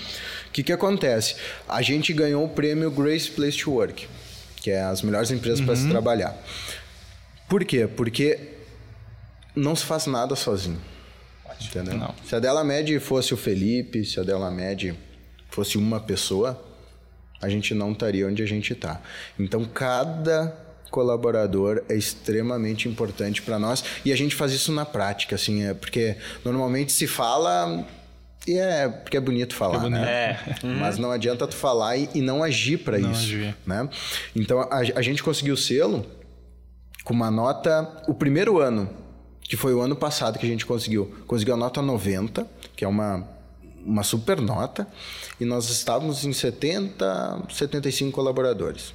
O 0.48 0.52
que, 0.52 0.64
que 0.64 0.72
acontece? 0.72 1.36
A 1.68 1.82
gente 1.82 2.14
ganhou 2.14 2.46
o 2.46 2.50
prêmio 2.50 2.90
Grace 2.90 3.30
Place 3.30 3.58
to 3.58 3.72
Work, 3.72 4.08
que 4.58 4.72
é 4.72 4.82
as 4.82 5.02
melhores 5.02 5.30
empresas 5.32 5.60
uhum. 5.60 5.66
para 5.66 5.76
se 5.76 5.90
trabalhar. 5.90 6.38
Por 7.48 7.64
quê? 7.64 7.88
Porque 7.88 8.40
não 9.56 9.76
se 9.76 9.86
faz 9.86 10.06
nada 10.06 10.36
sozinho. 10.36 10.80
Entendeu? 11.62 11.98
Não. 11.98 12.14
Se 12.26 12.36
a 12.36 12.40
Della 12.40 12.64
Med 12.64 13.00
fosse 13.00 13.34
o 13.34 13.38
Felipe, 13.38 14.06
se 14.06 14.20
a 14.20 14.24
Della 14.24 14.52
Med 14.52 14.94
fosse 15.50 15.78
uma 15.78 16.00
pessoa, 16.00 16.64
a 17.42 17.50
gente 17.50 17.74
não 17.74 17.92
estaria 17.92 18.28
onde 18.28 18.44
a 18.44 18.46
gente 18.46 18.74
está. 18.74 19.02
Então, 19.40 19.66
cada 19.66 20.67
colaborador 20.90 21.84
é 21.90 21.96
extremamente 21.96 22.88
importante 22.88 23.42
para 23.42 23.58
nós 23.60 23.84
e 24.04 24.12
a 24.12 24.16
gente 24.16 24.36
faz 24.36 24.52
isso 24.52 24.72
na 24.72 24.86
prática, 24.86 25.36
assim, 25.36 25.64
é 25.64 25.74
porque 25.74 26.16
normalmente 26.44 26.92
se 26.92 27.08
fala 27.08 27.86
e 28.48 28.58
é 28.58 28.88
porque 28.88 29.18
é 29.18 29.20
bonito 29.20 29.54
falar, 29.54 29.78
é 29.78 29.80
bonito. 29.80 30.02
né? 30.02 30.40
É. 30.62 30.66
Uhum. 30.66 30.76
Mas 30.80 30.98
não 30.98 31.12
adianta 31.12 31.46
tu 31.48 31.56
falar 31.56 31.98
e, 31.98 32.10
e 32.16 32.22
não 32.22 32.44
agir 32.44 32.78
para 32.78 32.98
isso, 32.98 33.10
agir. 33.10 33.56
né? 33.66 33.90
Então 34.36 34.62
a, 34.62 34.78
a 34.96 35.02
gente 35.02 35.22
conseguiu 35.22 35.54
o 35.54 35.58
selo 35.58 36.06
com 37.04 37.14
uma 37.14 37.30
nota 37.32 38.04
o 38.08 38.14
primeiro 38.14 38.60
ano 38.60 38.90
que 39.48 39.56
foi 39.56 39.74
o 39.74 39.82
ano 39.82 39.96
passado 39.96 40.38
que 40.38 40.46
a 40.46 40.50
gente 40.50 40.66
conseguiu. 40.66 41.16
Conseguiu 41.26 41.54
a 41.54 41.58
nota 41.58 41.82
90, 41.82 42.46
que 42.76 42.84
é 42.84 42.88
uma, 42.88 43.28
uma 43.86 44.04
super 44.04 44.42
nota, 44.42 44.86
e 45.40 45.46
nós 45.46 45.70
estávamos 45.70 46.26
em 46.26 46.34
70, 46.34 47.44
75 47.50 48.12
colaboradores. 48.12 48.94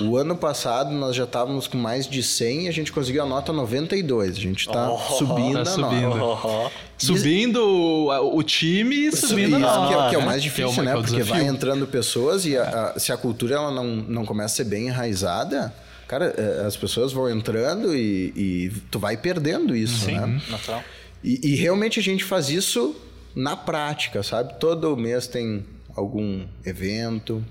O 0.00 0.16
ano 0.16 0.36
passado 0.36 0.92
nós 0.92 1.16
já 1.16 1.24
estávamos 1.24 1.66
com 1.66 1.76
mais 1.76 2.06
de 2.06 2.22
100 2.22 2.66
e 2.66 2.68
a 2.68 2.72
gente 2.72 2.92
conseguiu 2.92 3.22
a 3.22 3.26
nota 3.26 3.52
92. 3.52 4.36
A 4.36 4.40
gente 4.40 4.60
está 4.60 4.90
oh, 4.90 4.98
subindo 4.98 5.54
tá 5.54 5.62
a 5.62 5.64
subindo. 5.64 6.16
nota. 6.16 6.46
Oh, 6.46 6.70
subindo 6.96 7.56
o, 7.56 8.36
o 8.36 8.42
time 8.42 9.06
e 9.06 9.12
subindo 9.12 9.56
a 9.56 9.58
nota. 9.58 9.88
Que 9.88 9.94
é, 9.94 10.08
que 10.10 10.14
é 10.14 10.18
o 10.18 10.26
mais 10.26 10.42
difícil, 10.42 10.82
é 10.82 10.86
né? 10.86 10.92
Porque 10.94 11.22
vai 11.22 11.46
entrando 11.46 11.86
pessoas 11.86 12.46
e 12.46 12.56
a, 12.56 12.92
a, 12.94 12.98
se 12.98 13.12
a 13.12 13.16
cultura 13.16 13.56
ela 13.56 13.70
não, 13.70 13.86
não 13.86 14.24
começa 14.24 14.54
a 14.54 14.56
ser 14.56 14.64
bem 14.64 14.86
enraizada, 14.86 15.74
Cara, 16.08 16.34
é, 16.38 16.66
as 16.66 16.74
pessoas 16.74 17.12
vão 17.12 17.28
entrando 17.28 17.94
e, 17.94 18.32
e 18.34 18.72
tu 18.90 18.98
vai 18.98 19.14
perdendo 19.14 19.76
isso, 19.76 20.06
Sim, 20.06 20.12
né? 20.12 20.40
Natural. 20.48 20.82
E, 21.22 21.52
e 21.52 21.54
realmente 21.54 22.00
a 22.00 22.02
gente 22.02 22.24
faz 22.24 22.48
isso 22.48 22.96
na 23.36 23.54
prática, 23.54 24.22
sabe? 24.22 24.58
Todo 24.58 24.96
mês 24.96 25.26
tem 25.26 25.66
algum 25.94 26.46
evento, 26.64 27.44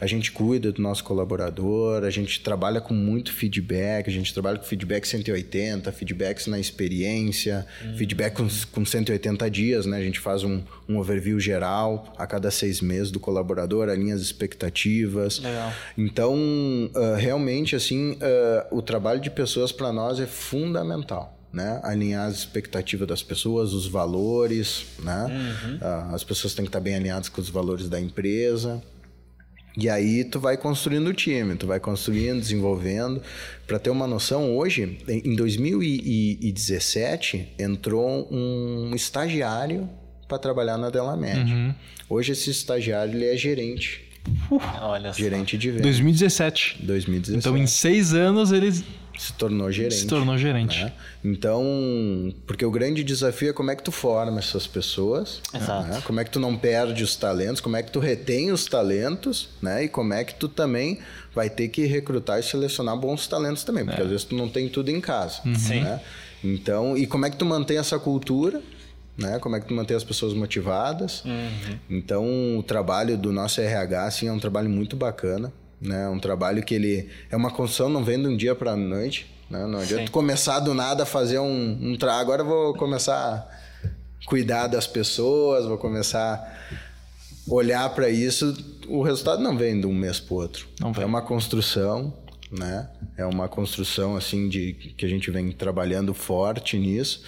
a 0.00 0.06
gente 0.06 0.30
cuida 0.30 0.70
do 0.70 0.80
nosso 0.80 1.02
colaborador, 1.02 2.04
a 2.04 2.10
gente 2.10 2.40
trabalha 2.40 2.80
com 2.80 2.94
muito 2.94 3.32
feedback, 3.32 4.08
a 4.08 4.12
gente 4.12 4.32
trabalha 4.32 4.58
com 4.58 4.64
feedback 4.64 5.06
180, 5.06 5.90
feedbacks 5.90 6.46
na 6.46 6.58
experiência, 6.58 7.66
hum. 7.84 7.96
feedback 7.96 8.34
com, 8.34 8.48
com 8.72 8.84
180 8.84 9.50
dias, 9.50 9.86
né? 9.86 9.96
A 9.96 10.02
gente 10.02 10.20
faz 10.20 10.44
um, 10.44 10.62
um 10.88 10.98
overview 10.98 11.40
geral 11.40 12.14
a 12.16 12.26
cada 12.26 12.50
seis 12.50 12.80
meses 12.80 13.10
do 13.10 13.18
colaborador, 13.18 13.88
alinha 13.88 14.14
as 14.14 14.20
expectativas. 14.20 15.40
Legal. 15.40 15.72
Então, 15.96 16.34
uh, 16.34 17.16
realmente, 17.16 17.74
assim, 17.74 18.12
uh, 18.12 18.76
o 18.76 18.80
trabalho 18.80 19.20
de 19.20 19.30
pessoas 19.30 19.72
para 19.72 19.92
nós 19.92 20.20
é 20.20 20.26
fundamental. 20.26 21.34
Né? 21.50 21.80
alinhar 21.82 22.28
as 22.28 22.40
expectativas 22.40 23.08
das 23.08 23.22
pessoas, 23.22 23.72
os 23.72 23.86
valores, 23.86 24.84
né? 24.98 25.24
Uhum. 25.64 25.76
Uh, 25.76 26.14
as 26.14 26.22
pessoas 26.22 26.52
têm 26.52 26.62
que 26.62 26.68
estar 26.68 26.78
bem 26.78 26.94
alinhadas 26.94 27.30
com 27.30 27.40
os 27.40 27.48
valores 27.48 27.88
da 27.88 27.98
empresa. 27.98 28.82
E 29.76 29.88
aí 29.88 30.24
tu 30.24 30.40
vai 30.40 30.56
construindo 30.56 31.06
o 31.08 31.14
time, 31.14 31.54
tu 31.54 31.66
vai 31.66 31.78
construindo, 31.78 32.40
desenvolvendo. 32.40 33.22
Para 33.66 33.78
ter 33.78 33.90
uma 33.90 34.06
noção, 34.06 34.56
hoje, 34.56 34.98
em 35.08 35.36
2017, 35.36 37.48
entrou 37.58 38.26
um 38.30 38.92
estagiário 38.94 39.86
para 40.26 40.38
trabalhar 40.38 40.78
na 40.78 40.88
Delamed. 40.90 41.52
Uhum. 41.52 41.74
Hoje 42.08 42.32
esse 42.32 42.50
estagiário 42.50 43.14
ele 43.14 43.26
é 43.26 43.36
gerente 43.36 44.08
Olha 44.80 45.12
só. 45.12 45.18
Gerente 45.18 45.56
de 45.56 45.70
vendas. 45.70 45.82
2017. 45.82 46.78
2017. 46.82 47.38
Então, 47.38 47.56
em 47.56 47.66
seis 47.66 48.14
anos, 48.14 48.52
ele 48.52 48.72
se 49.18 49.32
tornou 49.34 49.70
gerente. 49.70 49.94
se 49.96 50.06
tornou 50.06 50.38
gerente. 50.38 50.84
né? 50.84 50.92
Então, 51.24 51.62
porque 52.46 52.64
o 52.64 52.70
grande 52.70 53.02
desafio 53.02 53.50
é 53.50 53.52
como 53.52 53.70
é 53.70 53.76
que 53.76 53.82
tu 53.82 53.90
forma 53.92 54.38
essas 54.38 54.66
pessoas, 54.66 55.42
Exato. 55.52 55.88
né? 55.88 56.02
como 56.04 56.20
é 56.20 56.24
que 56.24 56.30
tu 56.30 56.38
não 56.40 56.56
perde 56.56 57.02
os 57.02 57.16
talentos, 57.16 57.60
como 57.60 57.76
é 57.76 57.82
que 57.82 57.90
tu 57.90 57.98
retém 57.98 58.52
os 58.52 58.64
talentos, 58.66 59.48
né? 59.60 59.84
E 59.84 59.88
como 59.88 60.14
é 60.14 60.24
que 60.24 60.34
tu 60.34 60.48
também 60.48 60.98
vai 61.34 61.50
ter 61.50 61.68
que 61.68 61.84
recrutar 61.84 62.38
e 62.38 62.42
selecionar 62.42 62.96
bons 62.96 63.26
talentos 63.26 63.64
também, 63.64 63.84
porque 63.84 64.00
às 64.02 64.08
vezes 64.08 64.24
tu 64.24 64.36
não 64.36 64.48
tem 64.48 64.68
tudo 64.68 64.90
em 64.90 65.00
casa, 65.00 65.42
Sim. 65.56 65.80
né? 65.80 66.00
Então, 66.42 66.96
e 66.96 67.06
como 67.06 67.26
é 67.26 67.30
que 67.30 67.36
tu 67.36 67.44
mantém 67.44 67.78
essa 67.78 67.98
cultura? 67.98 68.62
Né? 69.16 69.40
Como 69.40 69.56
é 69.56 69.60
que 69.60 69.66
tu 69.66 69.74
mantém 69.74 69.96
as 69.96 70.04
pessoas 70.04 70.32
motivadas? 70.32 71.24
Então, 71.90 72.56
o 72.56 72.62
trabalho 72.62 73.18
do 73.18 73.32
nosso 73.32 73.60
RH 73.60 74.04
assim, 74.04 74.28
é 74.28 74.32
um 74.32 74.38
trabalho 74.38 74.70
muito 74.70 74.94
bacana. 74.96 75.52
Né? 75.80 76.04
É 76.04 76.08
um 76.08 76.18
trabalho 76.18 76.62
que 76.62 76.74
ele 76.74 77.08
é 77.30 77.36
uma 77.36 77.50
construção, 77.50 77.88
não 77.88 78.04
vem 78.04 78.20
de 78.20 78.28
um 78.28 78.36
dia 78.36 78.54
para 78.54 78.72
a 78.72 78.76
noite. 78.76 79.26
Né? 79.50 79.64
Não 79.66 79.78
adianta 79.78 80.06
Sim. 80.06 80.12
começar 80.12 80.60
do 80.60 80.74
nada 80.74 81.04
a 81.04 81.06
fazer 81.06 81.38
um, 81.38 81.78
um 81.80 81.96
tra... 81.96 82.14
Agora 82.14 82.44
vou 82.44 82.74
começar 82.74 83.14
a 83.14 84.26
cuidar 84.26 84.66
das 84.66 84.86
pessoas, 84.86 85.64
vou 85.66 85.78
começar 85.78 86.34
a 87.48 87.54
olhar 87.54 87.88
para 87.90 88.10
isso. 88.10 88.56
O 88.88 89.02
resultado 89.02 89.42
não 89.42 89.56
vem 89.56 89.80
de 89.80 89.86
um 89.86 89.94
mês 89.94 90.20
para 90.20 90.34
outro. 90.34 90.68
Não 90.80 90.92
vem. 90.92 91.04
É 91.04 91.06
uma 91.06 91.22
construção, 91.22 92.12
né? 92.50 92.88
É 93.16 93.24
uma 93.24 93.48
construção 93.48 94.16
assim 94.16 94.48
de 94.48 94.72
que 94.72 95.04
a 95.04 95.08
gente 95.08 95.30
vem 95.30 95.50
trabalhando 95.52 96.12
forte 96.12 96.78
nisso. 96.78 97.22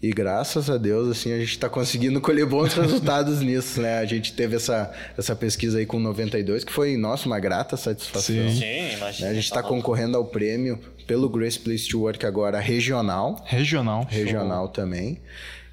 E 0.00 0.10
graças 0.10 0.70
a 0.70 0.76
Deus, 0.76 1.08
assim, 1.08 1.32
a 1.32 1.38
gente 1.38 1.50
está 1.50 1.68
conseguindo 1.68 2.20
colher 2.20 2.46
bons 2.46 2.72
resultados 2.74 3.40
nisso, 3.40 3.80
né? 3.80 3.98
A 3.98 4.04
gente 4.04 4.32
teve 4.32 4.54
essa, 4.54 4.92
essa 5.18 5.34
pesquisa 5.34 5.78
aí 5.78 5.86
com 5.86 5.98
92, 5.98 6.62
que 6.62 6.72
foi, 6.72 6.96
nossa, 6.96 7.26
uma 7.26 7.40
grata 7.40 7.76
satisfação. 7.76 8.22
Sim. 8.36 8.50
Sim, 8.54 8.60
Né? 8.60 8.94
imagina. 8.94 9.30
A 9.30 9.34
gente 9.34 9.44
está 9.44 9.60
Tá 9.60 9.68
concorrendo 9.68 10.16
ao 10.16 10.24
prêmio 10.24 10.78
pelo 11.04 11.28
Grace 11.28 11.58
Place 11.58 11.88
to 11.88 12.00
Work 12.02 12.24
agora 12.24 12.60
regional, 12.60 13.42
Regional. 13.48 14.06
regional 14.08 14.68
também. 14.68 15.18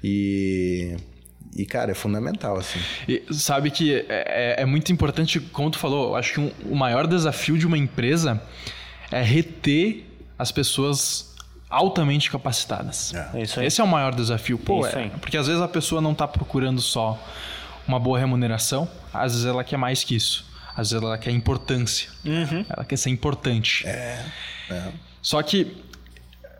E, 0.02 0.96
e 1.56 1.64
cara, 1.64 1.92
é 1.92 1.94
fundamental, 1.94 2.56
assim. 2.56 2.80
E 3.08 3.22
sabe 3.32 3.70
que 3.70 3.94
é, 3.94 4.04
é- 4.08 4.62
é 4.62 4.66
muito 4.66 4.90
importante, 4.90 5.38
como 5.38 5.70
tu 5.70 5.78
falou, 5.78 6.16
acho 6.16 6.32
que 6.34 6.40
um- 6.40 6.50
o 6.70 6.74
maior 6.74 7.06
desafio 7.06 7.56
de 7.56 7.64
uma 7.66 7.78
empresa 7.78 8.42
é 9.12 9.22
reter 9.22 10.04
as 10.36 10.50
pessoas 10.50 11.25
altamente 11.68 12.30
capacitadas. 12.30 13.12
É 13.34 13.42
isso 13.42 13.60
aí. 13.60 13.66
Esse 13.66 13.80
é 13.80 13.84
o 13.84 13.88
maior 13.88 14.14
desafio. 14.14 14.58
Pô, 14.58 14.86
é, 14.86 14.94
aí. 14.94 15.10
porque 15.20 15.36
às 15.36 15.46
vezes 15.46 15.60
a 15.60 15.68
pessoa 15.68 16.00
não 16.00 16.12
está 16.12 16.26
procurando 16.26 16.80
só 16.80 17.20
uma 17.86 17.98
boa 17.98 18.18
remuneração, 18.18 18.88
às 19.12 19.32
vezes 19.32 19.46
ela 19.46 19.62
quer 19.62 19.76
mais 19.76 20.02
que 20.02 20.14
isso. 20.14 20.44
Às 20.76 20.90
vezes 20.90 21.02
ela 21.02 21.16
quer 21.16 21.30
importância. 21.30 22.10
Uhum. 22.24 22.64
Ela 22.68 22.84
quer 22.84 22.96
ser 22.96 23.10
importante. 23.10 23.84
Só 25.22 25.42
que, 25.42 25.76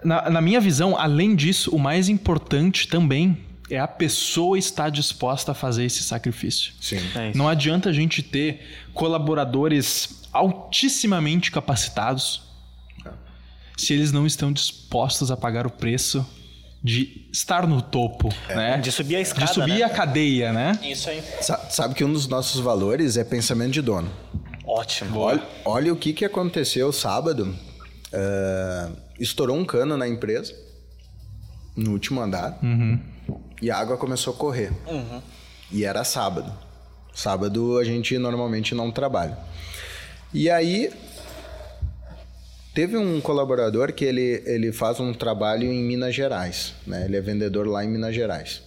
na, 0.02 0.30
na 0.30 0.40
minha 0.40 0.60
visão, 0.60 0.98
além 0.98 1.36
disso, 1.36 1.74
o 1.74 1.78
mais 1.78 2.08
importante 2.08 2.88
também 2.88 3.44
é 3.68 3.78
a 3.78 3.88
pessoa 3.88 4.58
estar 4.58 4.90
disposta 4.90 5.52
a 5.52 5.54
fazer 5.54 5.84
esse 5.84 6.02
sacrifício. 6.02 6.72
Sim. 6.80 7.00
É. 7.14 7.32
Não 7.34 7.48
adianta 7.48 7.90
a 7.90 7.92
gente 7.92 8.22
ter 8.22 8.86
colaboradores 8.94 10.22
altissimamente 10.32 11.50
capacitados 11.50 12.42
se 13.76 13.92
eles 13.92 14.12
não 14.12 14.26
estão 14.26 14.52
dispostos 14.52 15.30
a 15.30 15.36
pagar 15.36 15.66
o 15.66 15.70
preço 15.70 16.26
de 16.82 17.28
estar 17.32 17.66
no 17.66 17.82
topo, 17.82 18.28
né? 18.48 18.78
De 18.78 18.92
subir 18.92 19.16
a 19.16 19.20
escada, 19.20 19.46
De 19.46 19.54
subir 19.54 19.78
né? 19.78 19.82
a 19.82 19.88
cadeia, 19.90 20.52
né? 20.52 20.78
Isso 20.82 21.10
aí. 21.10 21.22
Sa- 21.40 21.68
Sabe 21.70 21.94
que 21.94 22.04
um 22.04 22.12
dos 22.12 22.28
nossos 22.28 22.60
valores 22.60 23.16
é 23.16 23.24
pensamento 23.24 23.72
de 23.72 23.82
dono. 23.82 24.08
Ótimo. 24.64 25.18
Olha, 25.18 25.42
olha 25.64 25.92
o 25.92 25.96
que, 25.96 26.12
que 26.12 26.24
aconteceu 26.24 26.92
sábado. 26.92 27.54
Ah, 28.12 28.90
estourou 29.18 29.56
um 29.56 29.64
cano 29.64 29.96
na 29.96 30.06
empresa, 30.06 30.54
no 31.76 31.92
último 31.92 32.20
andar, 32.20 32.58
e 33.60 33.70
a 33.70 33.76
água 33.76 33.96
começou 33.96 34.32
a 34.32 34.36
correr. 34.36 34.72
E 35.72 35.84
era 35.84 36.04
sábado. 36.04 36.52
Sábado 37.12 37.78
a 37.78 37.84
gente 37.84 38.16
normalmente 38.18 38.74
não 38.74 38.90
trabalha. 38.92 39.36
E 40.32 40.48
aí 40.50 40.90
teve 42.76 42.94
um 42.96 43.22
colaborador 43.22 43.90
que 43.92 44.04
ele, 44.04 44.42
ele 44.44 44.70
faz 44.70 45.00
um 45.00 45.14
trabalho 45.14 45.64
em 45.64 45.82
Minas 45.82 46.14
Gerais, 46.14 46.74
né? 46.86 47.06
Ele 47.06 47.16
é 47.16 47.20
vendedor 47.22 47.66
lá 47.66 47.82
em 47.82 47.88
Minas 47.88 48.14
Gerais. 48.14 48.62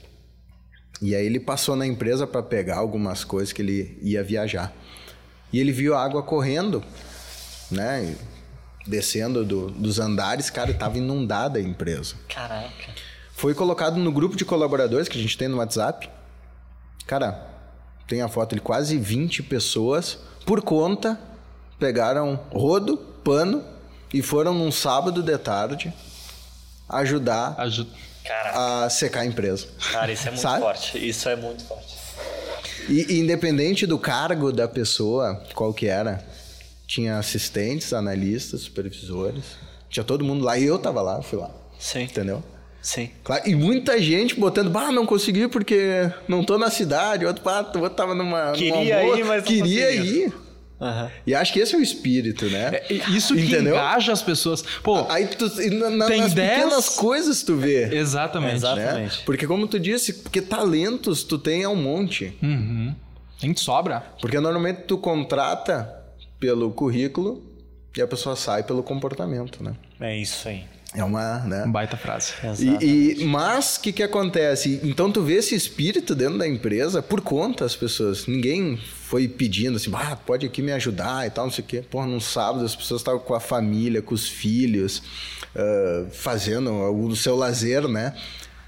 E 1.00 1.14
aí 1.16 1.24
ele 1.24 1.40
passou 1.40 1.76
na 1.76 1.86
empresa 1.86 2.26
para 2.26 2.42
pegar 2.42 2.78
algumas 2.78 3.24
coisas 3.24 3.54
que 3.54 3.62
ele 3.62 4.00
ia 4.02 4.24
viajar. 4.24 4.74
E 5.54 5.60
ele 5.60 5.72
viu 5.72 5.94
a 5.96 6.04
água 6.04 6.24
correndo, 6.24 6.84
né? 7.72 8.16
e 8.16 8.30
Descendo 8.90 9.46
do- 9.46 9.70
dos 9.70 10.00
andares, 10.00 10.50
cara, 10.50 10.72
estava 10.72 10.98
inundada 10.98 11.60
a 11.60 11.62
empresa. 11.62 12.16
Caraca. 12.28 12.92
Foi 13.34 13.54
colocado 13.54 13.98
no 13.98 14.12
grupo 14.12 14.36
de 14.36 14.44
colaboradores 14.44 15.08
que 15.08 15.20
a 15.20 15.22
gente 15.22 15.38
tem 15.38 15.48
no 15.48 15.58
WhatsApp. 15.58 16.10
Cara, 17.06 17.48
tem 18.08 18.24
a 18.24 18.28
foto 18.28 18.56
de 18.56 18.62
quase 18.62 18.98
20 18.98 19.44
pessoas 19.44 20.18
por 20.46 20.62
conta, 20.64 21.20
pegaram 21.78 22.40
rodo, 22.52 22.98
pano 23.24 23.64
e 24.14 24.22
foram 24.22 24.54
num 24.54 24.72
sábado 24.72 25.22
de 25.22 25.38
tarde 25.38 25.94
ajudar 26.88 27.56
Ajuda. 27.58 27.90
Caraca. 28.26 28.86
a 28.86 28.90
secar 28.90 29.22
a 29.22 29.26
empresa. 29.26 29.68
Cara, 29.92 30.12
isso 30.12 30.28
é 30.28 30.32
muito 30.32 30.42
forte. 30.60 31.08
Isso 31.10 31.30
é 31.30 31.36
muito 31.36 31.64
forte. 31.66 31.96
E 32.88 33.06
e 33.14 33.20
independente 33.20 33.86
do 33.86 33.98
cargo 34.00 34.52
da 34.52 34.68
pessoa, 34.68 35.44
qual 35.54 35.74
que 35.74 35.88
era, 35.88 36.24
tinha 36.88 37.18
assistentes, 37.20 37.94
analistas, 37.94 38.62
supervisores, 38.62 39.44
tinha 39.90 40.04
todo 40.04 40.24
mundo 40.24 40.44
lá 40.44 40.58
e 40.58 40.66
eu 40.66 40.80
tava 40.80 41.02
lá, 41.02 41.22
fui 41.22 41.38
lá, 41.38 41.52
Sim. 41.80 42.04
entendeu? 42.04 42.44
Sim. 42.82 43.12
Claro, 43.24 43.48
e 43.48 43.54
muita 43.56 44.02
gente 44.02 44.40
botando, 44.40 44.70
bah, 44.70 44.92
não 44.92 45.06
consegui 45.06 45.48
porque 45.48 46.10
não 46.28 46.44
tô 46.44 46.58
na 46.58 46.72
cidade, 46.72 47.26
outro, 47.26 47.44
bah, 47.44 47.60
outro 47.60 47.90
tava 47.90 48.16
numa. 48.16 48.52
num 48.52 48.54
Queria 48.54 49.00
almoço, 49.00 49.20
ir, 49.20 49.26
mas 49.26 49.44
não 49.44 49.48
Queria 49.48 49.92
ir. 49.92 50.34
Aham. 50.82 51.12
E 51.28 51.36
acho 51.36 51.52
que 51.52 51.60
esse 51.60 51.76
é 51.76 51.78
o 51.78 51.82
espírito, 51.82 52.46
né? 52.50 52.70
É, 52.74 52.94
Isso 53.10 53.36
que 53.36 53.42
Entendeu? 53.42 53.76
engaja 53.76 54.14
as 54.14 54.22
pessoas. 54.22 54.62
Pô, 54.82 55.06
Aí 55.10 55.28
tu, 55.28 55.46
na, 55.72 55.90
na, 55.90 56.06
Tem 56.08 56.22
nas 56.22 56.34
dez- 56.34 56.50
pequenas 56.54 56.90
coisas 56.90 57.44
tu 57.44 57.56
vê. 57.58 57.94
exatamente. 57.96 58.56
Exato. 58.56 58.76
Né? 58.78 58.84
Exatamente. 58.86 59.24
Porque 59.26 59.46
como 59.46 59.68
tu 59.68 59.78
disse, 59.80 60.14
porque 60.14 60.42
talentos 60.42 61.24
tu 61.24 61.38
tem 61.38 61.64
é 61.64 61.68
um 61.70 61.76
monte. 61.76 62.34
Uhum. 62.42 62.96
Tem 63.42 63.54
que 63.54 63.60
sobra. 63.60 64.04
Porque 64.22 64.40
normalmente 64.40 64.84
tu 64.84 64.98
contrata 64.98 65.94
pelo 66.40 66.72
currículo 66.72 67.44
e 67.96 68.02
a 68.02 68.08
pessoa 68.08 68.36
sai 68.36 68.64
pelo 68.64 68.82
comportamento, 68.82 69.62
né? 69.64 69.74
É 70.00 70.16
isso 70.18 70.48
aí. 70.48 70.64
É 70.96 71.04
uma, 71.04 71.40
né? 71.42 71.66
Baita 71.68 71.96
frase. 71.96 72.34
E, 72.82 73.22
e- 73.22 73.26
mas 73.26 73.76
o 73.78 73.82
que, 73.82 73.92
que 73.94 74.02
acontece? 74.02 74.80
Então 74.84 75.12
tu 75.12 75.22
vê 75.22 75.36
esse 75.36 75.54
espírito 75.54 76.16
dentro 76.16 76.40
da 76.40 76.48
empresa 76.48 77.00
por 77.02 77.22
conta 77.22 77.64
das 77.64 77.76
pessoas. 77.76 78.26
Ninguém 78.26 78.76
foi 78.78 79.28
pedindo 79.28 79.76
assim, 79.78 79.92
ah, 79.94 80.16
pode 80.16 80.48
aqui 80.48 80.62
me 80.64 80.72
ajudar 80.72 81.28
e 81.28 81.30
tal, 81.30 81.46
não 81.46 81.52
sei 81.54 81.64
o 81.64 81.68
quê. 81.68 81.84
Porra, 81.90 82.08
num 82.08 82.20
sábado 82.20 82.66
as 82.66 82.76
pessoas 82.76 83.02
estavam 83.02 83.20
com 83.20 83.36
a 83.36 83.40
família, 83.40 84.02
com 84.02 84.16
os 84.16 84.28
filhos, 84.28 85.04
ah, 85.56 86.06
fazendo 86.12 86.72
o 86.74 87.16
seu 87.16 87.36
lazer, 87.36 87.88
né? 87.88 88.16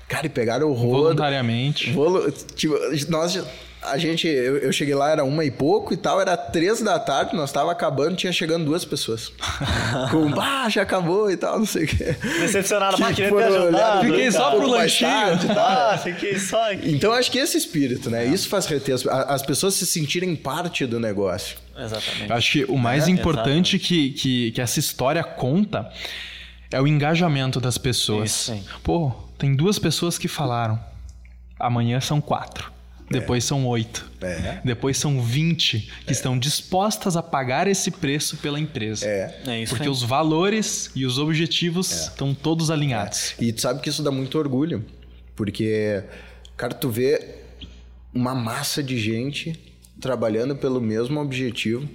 Cara, 0.07 0.27
e 0.27 0.29
pegaram 0.29 0.69
o 0.69 0.73
rodo. 0.73 1.03
Voluntariamente. 1.03 1.91
Volu- 1.91 2.31
tipo, 2.55 2.75
nós, 3.10 3.39
a 3.83 3.97
gente, 3.97 4.27
eu, 4.27 4.57
eu 4.59 4.71
cheguei 4.71 4.93
lá, 4.93 5.09
era 5.11 5.23
uma 5.23 5.43
e 5.43 5.49
pouco 5.51 5.93
e 5.93 5.97
tal, 5.97 6.21
era 6.21 6.37
três 6.37 6.81
da 6.81 6.99
tarde, 6.99 7.35
nós 7.35 7.51
tava 7.51 7.71
acabando, 7.71 8.15
tinha 8.15 8.31
chegando 8.31 8.65
duas 8.65 8.85
pessoas. 8.85 9.31
Com, 10.11 10.29
bah, 10.31 10.69
já 10.69 10.83
acabou 10.83 11.31
e 11.31 11.37
tal, 11.37 11.59
não 11.59 11.65
sei 11.65 11.85
o 11.85 11.87
quê. 11.87 12.15
Decepcionado, 12.39 12.95
Que 12.95 13.01
mas 13.01 13.15
queria 13.15 13.29
ter 13.31 13.35
foram 13.35 13.47
olhar 13.47 13.63
ajudado. 13.67 14.05
Fiquei 14.05 14.31
só 14.31 14.55
um 14.55 14.59
pro 14.59 14.69
lanchinho. 14.69 15.09
tarde 15.09 15.45
e 15.45 15.49
tal. 15.49 15.71
Ah, 15.91 15.97
fiquei 15.97 16.37
só 16.39 16.71
aqui. 16.71 16.91
Então 16.91 17.11
acho 17.11 17.31
que 17.31 17.37
esse 17.39 17.57
espírito, 17.57 18.09
né? 18.09 18.25
Isso 18.25 18.47
faz 18.47 18.65
reter 18.65 18.93
as, 18.95 19.05
as 19.07 19.41
pessoas 19.41 19.73
se 19.73 19.85
sentirem 19.85 20.35
parte 20.35 20.85
do 20.85 20.99
negócio. 20.99 21.57
Exatamente. 21.77 22.31
Acho 22.31 22.51
que 22.51 22.63
o 22.65 22.77
mais 22.77 23.07
É, 23.07 23.11
importante 23.11 23.79
que, 23.79 24.11
que, 24.11 24.51
que 24.51 24.61
essa 24.61 24.79
história 24.79 25.23
conta 25.23 25.89
é 26.71 26.79
o 26.79 26.87
engajamento 26.87 27.59
das 27.59 27.77
pessoas. 27.77 28.29
Isso, 28.29 28.51
sim. 28.53 28.63
Pô, 28.83 29.11
tem 29.37 29.55
duas 29.55 29.79
pessoas 29.79 30.17
que 30.17 30.27
falaram. 30.27 30.79
Amanhã 31.59 31.99
são 31.99 32.21
quatro. 32.21 32.70
Depois 33.12 33.43
são 33.43 33.65
oito. 33.67 34.10
É. 34.21 34.62
Depois 34.63 34.97
são 34.97 35.21
20 35.21 35.91
que 36.06 36.12
estão 36.12 36.38
dispostas 36.38 37.15
a 37.17 37.24
pagar 37.24 37.67
esse 37.67 37.91
preço 37.91 38.38
pela 38.38 38.60
empresa. 38.60 39.06
É. 39.06 39.41
É 39.47 39.62
isso 39.62 39.71
Porque 39.71 39.88
aí. 39.88 39.89
os 39.89 40.04
valores 40.04 40.91
e 40.95 41.06
os 41.06 41.17
objetivos 41.17 41.91
estão 41.91 42.34
todos 42.34 42.71
alinhados. 42.71 43.34
E 43.39 43.52
tu 43.52 43.62
sabe 43.62 43.82
que 43.82 43.89
isso 43.89 44.04
dá 44.04 44.12
muito 44.12 44.38
orgulho. 44.38 44.86
Porque, 45.36 46.04
cara, 46.56 46.74
tu 46.74 46.89
vê 46.89 47.39
uma 48.13 48.36
massa 48.36 48.84
de 48.84 49.00
gente 49.00 49.60
trabalhando 50.00 50.56
pelo 50.56 50.82
mesmo 50.82 51.19
objetivo, 51.19 51.88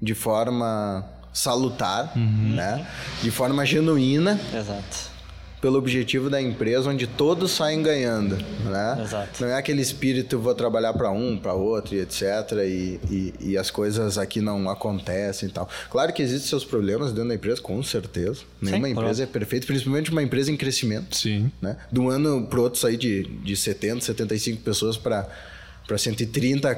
de 0.00 0.14
forma 0.14 1.04
salutar, 1.32 2.16
né? 2.16 2.86
De 3.22 3.30
forma 3.30 3.64
genuína. 3.66 4.40
Exato. 4.54 5.15
Pelo 5.60 5.78
objetivo 5.78 6.28
da 6.28 6.40
empresa, 6.40 6.90
onde 6.90 7.06
todos 7.06 7.50
saem 7.50 7.82
ganhando, 7.82 8.36
né? 8.64 9.02
Exato. 9.02 9.42
Não 9.42 9.48
é 9.48 9.54
aquele 9.54 9.80
espírito 9.80 10.38
vou 10.38 10.54
trabalhar 10.54 10.92
para 10.92 11.10
um, 11.10 11.36
para 11.36 11.54
outro 11.54 11.94
e 11.94 12.00
etc. 12.00 12.22
E, 12.64 13.00
e, 13.10 13.34
e, 13.40 13.58
as 13.58 13.70
coisas 13.70 14.18
aqui 14.18 14.40
não 14.40 14.68
acontecem 14.68 15.48
e 15.48 15.52
tal. 15.52 15.68
Claro 15.90 16.12
que 16.12 16.22
existem 16.22 16.48
seus 16.48 16.64
problemas 16.64 17.12
dentro 17.12 17.28
da 17.28 17.34
empresa, 17.34 17.60
com 17.60 17.82
certeza. 17.82 18.42
Nenhuma 18.60 18.88
empresa 18.88 19.22
é 19.22 19.26
perfeita, 19.26 19.66
principalmente 19.66 20.10
uma 20.10 20.22
empresa 20.22 20.50
em 20.50 20.56
crescimento. 20.56 21.16
Sim. 21.16 21.50
Né? 21.60 21.76
De 21.90 21.98
um 21.98 22.10
ano 22.10 22.46
para 22.46 22.60
outro 22.60 22.78
sair 22.78 22.96
de, 22.96 23.24
de 23.24 23.56
70, 23.56 24.04
75 24.04 24.62
pessoas 24.62 24.96
para 24.96 25.26
para 25.86 25.96
130, 25.96 26.74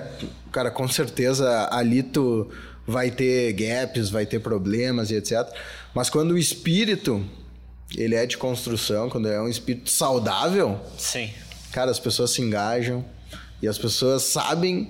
cara, 0.53 0.71
com 0.71 0.87
certeza 0.87 1.67
ali 1.73 2.03
tu 2.03 2.47
vai 2.87 3.11
ter 3.11 3.55
gaps, 3.55 4.11
vai 4.11 4.27
ter 4.27 4.39
problemas 4.39 5.11
e 5.11 5.15
etc. 5.15 5.49
Mas 5.95 6.11
quando 6.11 6.33
o 6.33 6.39
espírito 6.39 7.25
ele 7.97 8.15
é 8.15 8.27
de 8.27 8.37
construção, 8.37 9.09
quando 9.09 9.29
é 9.29 9.41
um 9.41 9.49
espírito 9.49 9.91
saudável, 9.91 10.79
sim. 10.97 11.31
Cara, 11.73 11.91
as 11.91 11.99
pessoas 11.99 12.31
se 12.31 12.43
engajam 12.43 13.05
e 13.63 13.69
as 13.69 13.79
pessoas 13.79 14.23
sabem 14.23 14.89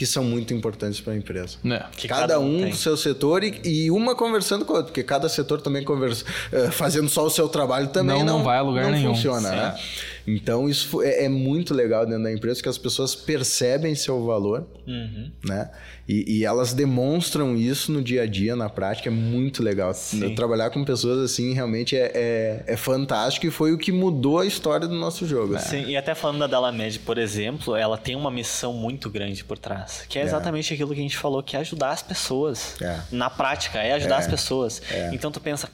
que 0.00 0.06
são 0.06 0.24
muito 0.24 0.54
importantes 0.54 0.98
para 0.98 1.12
a 1.12 1.16
empresa. 1.16 1.58
É. 1.62 1.78
Cada, 2.08 2.20
cada, 2.20 2.40
um 2.40 2.70
com 2.70 2.74
seu 2.74 2.96
setor 2.96 3.44
e, 3.44 3.60
e, 3.62 3.90
uma 3.90 4.14
conversando 4.14 4.64
com 4.64 4.72
a 4.72 4.76
outra, 4.76 4.90
porque 4.90 5.02
cada 5.02 5.28
setor 5.28 5.60
também 5.60 5.84
conversa, 5.84 6.24
uh, 6.24 6.72
fazendo 6.72 7.06
só 7.10 7.26
o 7.26 7.28
seu 7.28 7.46
trabalho 7.50 7.88
também 7.88 8.20
não, 8.20 8.24
não, 8.24 8.38
não 8.38 8.44
vai 8.44 8.56
a 8.56 8.62
lugar 8.62 8.84
não 8.84 8.92
nenhum. 8.92 9.14
funciona, 9.14 9.50
né? 9.50 9.78
Então 10.26 10.68
isso 10.68 11.02
é, 11.02 11.24
é, 11.24 11.28
muito 11.28 11.74
legal 11.74 12.06
dentro 12.06 12.22
da 12.22 12.32
empresa 12.32 12.62
que 12.62 12.68
as 12.68 12.78
pessoas 12.78 13.14
percebem 13.14 13.94
seu 13.94 14.24
valor, 14.24 14.66
uhum. 14.86 15.30
né? 15.44 15.70
E, 16.08 16.38
e, 16.38 16.44
elas 16.44 16.72
demonstram 16.72 17.56
isso 17.56 17.92
no 17.92 18.02
dia 18.02 18.22
a 18.22 18.26
dia, 18.26 18.56
na 18.56 18.68
prática, 18.68 19.08
é 19.08 19.12
muito 19.12 19.62
legal. 19.62 19.94
Sim. 19.94 20.34
Trabalhar 20.34 20.70
com 20.70 20.84
pessoas 20.84 21.18
assim 21.20 21.54
realmente 21.54 21.96
é, 21.96 22.10
é, 22.12 22.64
é, 22.66 22.76
fantástico 22.76 23.46
e 23.46 23.50
foi 23.50 23.72
o 23.72 23.78
que 23.78 23.92
mudou 23.92 24.40
a 24.40 24.46
história 24.46 24.88
do 24.88 24.94
nosso 24.94 25.24
jogo. 25.24 25.52
Né? 25.52 25.60
Sim, 25.60 25.84
e 25.86 25.96
até 25.96 26.14
falando 26.14 26.40
da 26.40 26.48
Dalamed, 26.48 26.98
por 27.00 27.16
exemplo, 27.16 27.76
ela 27.76 27.96
tem 27.96 28.16
uma 28.16 28.30
missão 28.30 28.72
muito 28.72 29.08
grande 29.08 29.44
por 29.44 29.56
trás, 29.56 30.04
que 30.08 30.18
é, 30.18 30.22
é. 30.22 30.24
exatamente 30.24 30.74
aquilo 30.74 30.92
que 30.92 30.98
a 30.98 31.02
gente 31.02 31.16
falou, 31.16 31.42
que 31.44 31.56
é 31.56 31.60
ajudar 31.60 31.90
as 31.90 32.02
pessoas. 32.02 32.74
É. 32.82 32.98
Na 33.12 33.30
prática, 33.30 33.78
é 33.78 33.92
ajudar 33.92 34.18
as 34.18 34.26
É. 34.26 34.30
pessoas. 34.30 34.82
É. 34.90 35.10
Então 35.14 35.30
tu 35.30 35.40
pensa, 35.40 35.68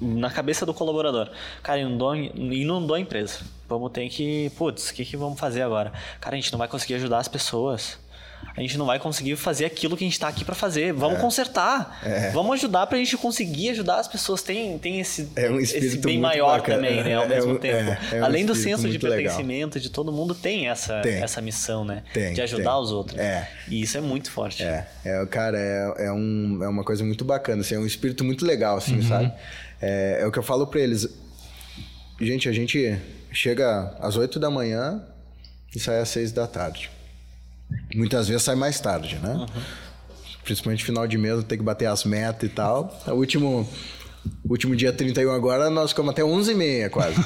na 0.00 0.30
cabeça 0.30 0.64
do 0.64 0.72
colaborador. 0.72 1.30
Cara, 1.62 1.80
inundou, 1.80 2.14
inundou 2.16 2.96
a 2.96 3.00
empresa. 3.00 3.40
Vamos 3.70 3.92
ter 3.92 4.08
que. 4.08 4.50
Putz, 4.58 4.90
o 4.90 4.94
que, 4.94 5.04
que 5.04 5.16
vamos 5.16 5.38
fazer 5.38 5.62
agora? 5.62 5.92
Cara, 6.20 6.34
a 6.34 6.38
gente 6.40 6.50
não 6.50 6.58
vai 6.58 6.66
conseguir 6.66 6.94
ajudar 6.94 7.18
as 7.18 7.28
pessoas. 7.28 7.96
A 8.56 8.60
gente 8.62 8.76
não 8.76 8.86
vai 8.86 8.98
conseguir 8.98 9.36
fazer 9.36 9.64
aquilo 9.66 9.96
que 9.96 10.02
a 10.02 10.06
gente 10.06 10.14
está 10.14 10.26
aqui 10.26 10.44
para 10.44 10.54
fazer. 10.56 10.92
Vamos 10.92 11.20
consertar. 11.20 12.00
É. 12.02 12.30
Vamos 12.30 12.54
ajudar 12.54 12.86
para 12.88 12.96
a 12.96 12.98
gente 12.98 13.16
conseguir 13.16 13.70
ajudar 13.70 14.00
as 14.00 14.08
pessoas. 14.08 14.42
Tem, 14.42 14.76
tem 14.78 14.98
esse, 14.98 15.30
É 15.36 15.48
um 15.50 15.60
esse 15.60 15.74
espírito 15.76 16.06
bem 16.08 16.18
maior 16.18 16.58
bacana. 16.58 16.78
também, 16.82 17.04
né? 17.04 17.14
Ao 17.14 17.24
É 17.24 17.28
mesmo 17.28 17.52
um- 17.52 17.58
tempo. 17.58 17.76
é, 17.76 17.98
é 18.16 18.20
um 18.20 18.24
Além 18.24 18.44
do 18.44 18.54
senso 18.56 18.82
de 18.82 18.88
muito 18.88 19.04
legal. 19.06 19.18
pertencimento 19.18 19.78
de 19.78 19.88
todo 19.90 20.10
mundo, 20.10 20.34
tem 20.34 20.68
essa, 20.68 21.00
Tem. 21.00 21.22
essa 21.22 21.40
missão, 21.40 21.84
né? 21.84 22.02
Tem, 22.12 22.32
de 22.32 22.40
ajudar 22.42 22.72
tem. 22.72 22.80
os 22.82 22.90
outros. 22.90 23.20
É. 23.20 23.48
E 23.68 23.82
isso 23.82 23.96
é 23.98 24.00
muito 24.00 24.30
forte. 24.32 24.64
É, 24.64 24.84
é 25.04 25.26
cara, 25.26 25.56
é, 25.58 26.06
é, 26.06 26.12
um, 26.12 26.58
é 26.62 26.68
uma 26.68 26.82
coisa 26.82 27.04
muito 27.04 27.24
bacana, 27.24 27.60
assim, 27.60 27.74
é 27.76 27.78
um 27.78 27.86
espírito 27.86 28.24
muito 28.24 28.44
legal, 28.44 28.78
assim, 28.78 29.00
sabe? 29.02 29.30
É, 29.80 30.18
é 30.22 30.26
o 30.26 30.32
que 30.32 30.38
eu 30.38 30.42
falo 30.42 30.66
pra 30.66 30.80
eles. 30.80 31.06
Gente, 32.20 32.48
a 32.48 32.52
gente 32.52 32.98
chega 33.32 33.96
às 34.00 34.16
8 34.16 34.38
da 34.38 34.50
manhã 34.50 35.02
e 35.74 35.78
sai 35.80 36.00
às 36.00 36.08
6 36.10 36.32
da 36.32 36.46
tarde. 36.46 36.90
Muitas 37.94 38.26
vezes 38.28 38.42
sai 38.42 38.54
mais 38.56 38.80
tarde, 38.80 39.16
né? 39.22 39.46
Principalmente 40.44 40.84
final 40.84 41.06
de 41.06 41.16
mês, 41.16 41.44
tem 41.44 41.58
que 41.58 41.64
bater 41.64 41.86
as 41.86 42.04
metas 42.04 42.48
e 42.50 42.52
tal. 42.52 42.98
O 43.06 43.12
último, 43.12 43.68
último 44.48 44.74
dia 44.74 44.92
31 44.92 45.30
agora, 45.30 45.70
nós 45.70 45.90
ficamos 45.90 46.10
até 46.12 46.22
11h30 46.22 46.90
quase. 46.90 47.16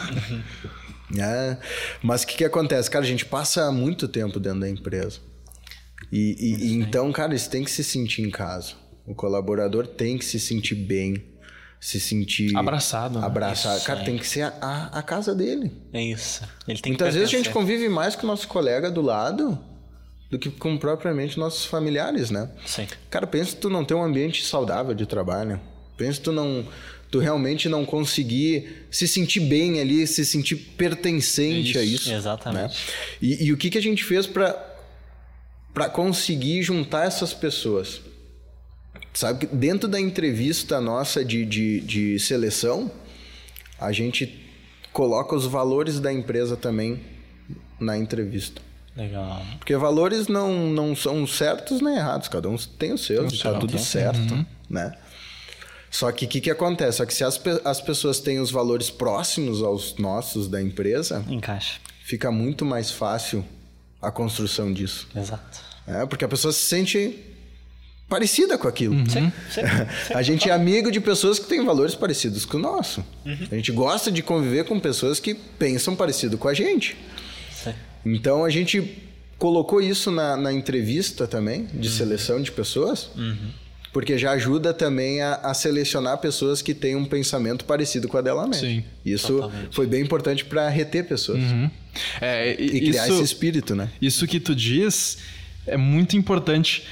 É, 1.17 1.59
mas 2.03 2.23
o 2.23 2.27
que, 2.27 2.39
que 2.39 2.45
acontece? 2.45 2.91
Cara, 2.91 3.05
a 3.05 3.07
gente 3.09 3.25
passa 3.27 3.71
muito 3.71 4.09
tempo 4.09 4.41
dentro 4.41 4.61
da 4.61 4.69
empresa. 4.69 5.21
E, 6.11 6.35
e- 6.41 6.67
e 6.69 6.73
então, 6.73 7.13
cara, 7.13 7.31
eles 7.33 7.47
têm 7.47 7.63
que 7.63 7.71
se 7.71 7.85
sentir 7.85 8.23
em 8.23 8.31
casa. 8.31 8.73
O 9.07 9.15
colaborador 9.15 9.87
tem 9.87 10.17
que 10.19 10.25
se 10.25 10.41
sentir 10.41 10.75
bem, 10.75 11.23
se 11.81 12.01
sentir 12.01 12.57
Abraçado, 12.57 13.19
né? 13.21 13.27
Abraçado. 13.27 13.77
Isso 13.77 13.87
cara, 13.87 14.01
aí. 14.01 14.07
tem 14.07 14.17
que 14.17 14.27
ser 14.27 14.43
a, 14.43 14.55
a, 14.61 14.99
a 14.99 15.03
casa 15.03 15.35
dele. 15.35 15.71
É 15.93 16.03
isso. 16.03 16.43
Ele 16.67 16.79
tem 16.81 16.93
Muitas 16.93 17.15
vezes 17.15 17.29
a 17.29 17.37
gente 17.37 17.51
convive 17.51 17.89
mais 17.89 18.17
com 18.17 18.25
o 18.25 18.27
nosso 18.27 18.49
colega 18.49 18.91
do 18.91 19.03
lado 19.03 19.59
do 20.31 20.39
que 20.39 20.51
com 20.51 20.77
propriamente 20.77 21.39
nossos 21.39 21.65
familiares, 21.65 22.31
né? 22.31 22.51
Sim. 22.67 22.87
Cara, 23.11 23.27
pensa 23.27 23.57
tu 23.57 23.69
não 23.71 23.85
ter 23.85 23.95
um 23.95 24.03
ambiente 24.03 24.45
saudável 24.45 24.95
de 24.95 25.07
trabalho. 25.07 25.61
Pensa 25.97 26.21
tu 26.21 26.33
não. 26.33 26.67
Tu 27.11 27.21
realmente 27.21 27.69
não 27.69 27.85
conseguir 27.85 28.87
se 28.91 29.07
sentir 29.07 29.39
bem 29.41 29.81
ali, 29.81 30.05
se 30.07 30.25
sentir 30.25 30.57
pertencente 30.57 31.79
a 31.79 31.83
Isso, 31.83 31.95
isso. 31.95 32.13
exatamente. 32.13 32.63
né? 32.63 32.71
E, 33.23 33.45
e 33.45 33.53
o 33.53 33.57
que, 33.57 33.71
que 33.71 33.79
a 33.79 33.83
gente 33.83 34.03
fez 34.03 34.27
para 34.27 34.73
para 35.73 35.89
conseguir 35.89 36.63
juntar 36.63 37.07
essas 37.07 37.35
pessoas? 37.35 38.01
Sabe 39.15 39.47
que 39.47 39.55
dentro 39.55 39.89
da 39.89 40.01
entrevista 40.01 40.81
nossa 40.81 41.25
de, 41.25 41.45
de, 41.47 41.81
de 41.81 42.19
seleção, 42.19 42.91
a 43.79 43.93
gente 43.93 44.45
coloca 44.93 45.37
os 45.37 45.47
valores 45.47 46.01
da 46.01 46.13
empresa 46.13 46.57
também 46.57 47.01
na 47.79 47.97
entrevista. 47.97 48.61
Legal. 48.97 49.41
Porque 49.59 49.77
valores 49.77 50.27
não, 50.27 50.69
não 50.69 50.95
são 50.95 51.27
certos 51.27 51.81
nem 51.81 51.97
errados, 51.97 52.29
cada 52.29 52.49
um 52.49 52.57
tem 52.57 52.93
o 52.93 52.97
tá 52.97 53.03
seu, 53.03 53.29
tudo 53.61 53.73
tem. 53.73 53.79
certo, 53.79 54.47
né? 54.69 54.97
Só 55.91 56.11
que 56.11 56.25
o 56.25 56.29
que, 56.29 56.41
que 56.41 56.51
acontece? 56.51 56.99
Só 56.99 57.07
que 57.07 57.15
se 57.15 57.23
as, 57.23 57.41
as 57.65 57.81
pessoas 57.81 58.19
têm 58.19 58.41
os 58.41 58.51
valores 58.51 58.91
próximos 58.91 59.63
aos 59.63 59.97
nossos 59.97 60.49
da 60.49 60.61
empresa, 60.61 61.25
Encaixa. 61.29 61.79
fica 62.03 62.33
muito 62.33 62.65
mais 62.65 62.91
fácil 62.91 63.45
a 64.03 64.11
construção 64.11 64.73
disso. 64.73 65.09
Exato. 65.15 65.61
né? 65.87 66.05
Porque 66.07 66.25
a 66.25 66.29
pessoa 66.29 66.53
se 66.53 66.61
sente 66.61 67.34
parecida 68.09 68.57
com 68.59 68.69
aquilo. 68.69 68.95
Sim, 69.11 69.33
sim. 69.51 69.61
A 70.15 70.23
gente 70.23 70.49
é 70.49 70.53
amigo 70.53 70.91
de 70.91 71.01
pessoas 71.01 71.39
que 71.39 71.47
têm 71.47 71.65
valores 71.65 71.95
parecidos 71.95 72.45
com 72.45 72.57
o 72.57 72.61
nosso. 72.61 73.05
A 73.51 73.55
gente 73.55 73.73
gosta 73.73 74.11
de 74.13 74.23
conviver 74.23 74.65
com 74.65 74.79
pessoas 74.79 75.19
que 75.19 75.35
pensam 75.35 75.97
parecido 75.97 76.37
com 76.39 76.49
a 76.49 76.55
gente. 76.55 76.97
Sim. 77.53 77.73
Então 78.05 78.45
a 78.45 78.51
gente 78.51 78.99
colocou 79.39 79.81
isso 79.81 80.11
na, 80.11 80.37
na 80.37 80.53
entrevista 80.53 81.27
também, 81.27 81.67
de 81.75 81.89
Uhum. 81.89 81.95
seleção 81.95 82.41
de 82.43 82.53
pessoas, 82.53 83.11
porque 83.93 84.17
já 84.19 84.33
ajuda 84.33 84.73
também 84.75 85.21
a, 85.23 85.35
a 85.37 85.55
selecionar 85.55 86.19
pessoas 86.19 86.61
que 86.63 86.73
têm 86.75 86.97
um 86.97 87.05
pensamento 87.05 87.65
parecido 87.65 88.09
com 88.09 88.17
a 88.17 88.21
dela 88.21 88.47
mesma. 88.47 88.67
Sim, 88.69 88.85
Isso 89.05 89.35
totalmente. 89.41 89.75
foi 89.75 89.87
bem 89.87 90.03
importante 90.03 90.45
para 90.45 90.69
reter 90.69 91.07
pessoas 91.07 91.41
É, 92.21 92.55
e 92.61 92.65
e- 92.65 92.81
criar 92.91 93.05
isso, 93.07 93.15
esse 93.15 93.25
espírito, 93.25 93.75
né? 93.75 93.91
isso 94.01 94.27
que 94.27 94.39
tu 94.41 94.55
diz 94.55 95.19
é 95.67 95.77
muito 95.77 96.17
importante. 96.17 96.85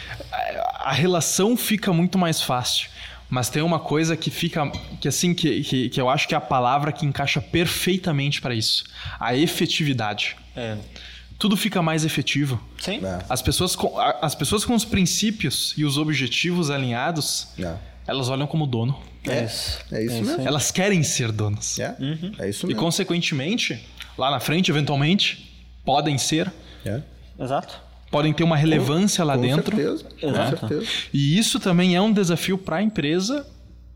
A, 0.85 0.93
relação 0.93 1.57
fica 1.57 1.93
muito 1.93 2.19
mais 2.19 2.41
fácil. 2.43 2.89
Mas 3.31 3.49
tem 3.49 3.63
uma 3.63 3.79
coisa 3.81 4.17
que 4.17 4.31
fica. 4.31 4.71
que 5.01 5.09
assim, 5.09 5.33
que, 5.35 5.63
que, 5.63 5.89
que 5.89 6.01
eu 6.01 6.11
acho 6.11 6.29
que 6.29 6.35
é 6.35 6.37
a 6.37 6.41
palavra 6.41 6.93
que 6.93 7.07
encaixa 7.07 7.41
perfeitamente 7.41 8.41
para 8.43 8.55
isso: 8.55 8.85
a 9.19 9.35
efetividade. 9.35 10.37
É. 10.55 10.77
Tudo 11.39 11.57
fica 11.57 11.81
mais 11.83 12.05
efetivo. 12.05 12.61
Sim. 12.79 13.01
É. 13.05 13.25
As 13.29 13.41
pessoas, 13.43 13.75
com, 13.75 13.99
as 13.99 14.35
pessoas 14.35 14.65
com 14.65 14.75
os 14.75 14.85
princípios 14.85 15.75
e 15.77 15.85
os 15.85 15.97
objetivos 15.99 16.71
alinhados, 16.71 17.49
É. 17.59 17.75
elas 18.07 18.29
olham 18.29 18.47
como 18.47 18.67
dono. 18.67 19.01
É 19.27 19.45
isso. 19.45 19.79
É 19.91 20.05
isso 20.05 20.15
É 20.15 20.21
isso 20.21 20.25
mesmo. 20.31 20.47
Elas 20.47 20.71
querem 20.71 21.03
ser 21.03 21.33
donas. 21.33 21.79
É, 21.79 21.97
é 22.39 22.49
isso 22.51 22.67
E 22.67 22.69
mesmo. 22.69 22.81
consequentemente, 22.81 23.83
lá 24.19 24.31
na 24.31 24.41
frente, 24.41 24.71
eventualmente, 24.71 25.51
podem 25.85 26.19
ser, 26.19 26.53
É. 26.85 27.01
Exato. 27.41 27.81
Podem 28.13 28.33
ter 28.33 28.45
uma 28.45 28.57
relevância 28.57 29.25
lá 29.25 29.35
com 29.35 29.41
dentro. 29.41 29.75
Certeza, 29.75 30.05
com 30.21 30.29
Exato. 30.29 30.59
certeza. 30.69 30.87
E 31.13 31.39
isso 31.39 31.59
também 31.59 31.97
é 31.97 32.01
um 32.01 32.13
desafio 32.13 32.59
para 32.59 32.77
a 32.77 32.83
empresa 32.83 33.45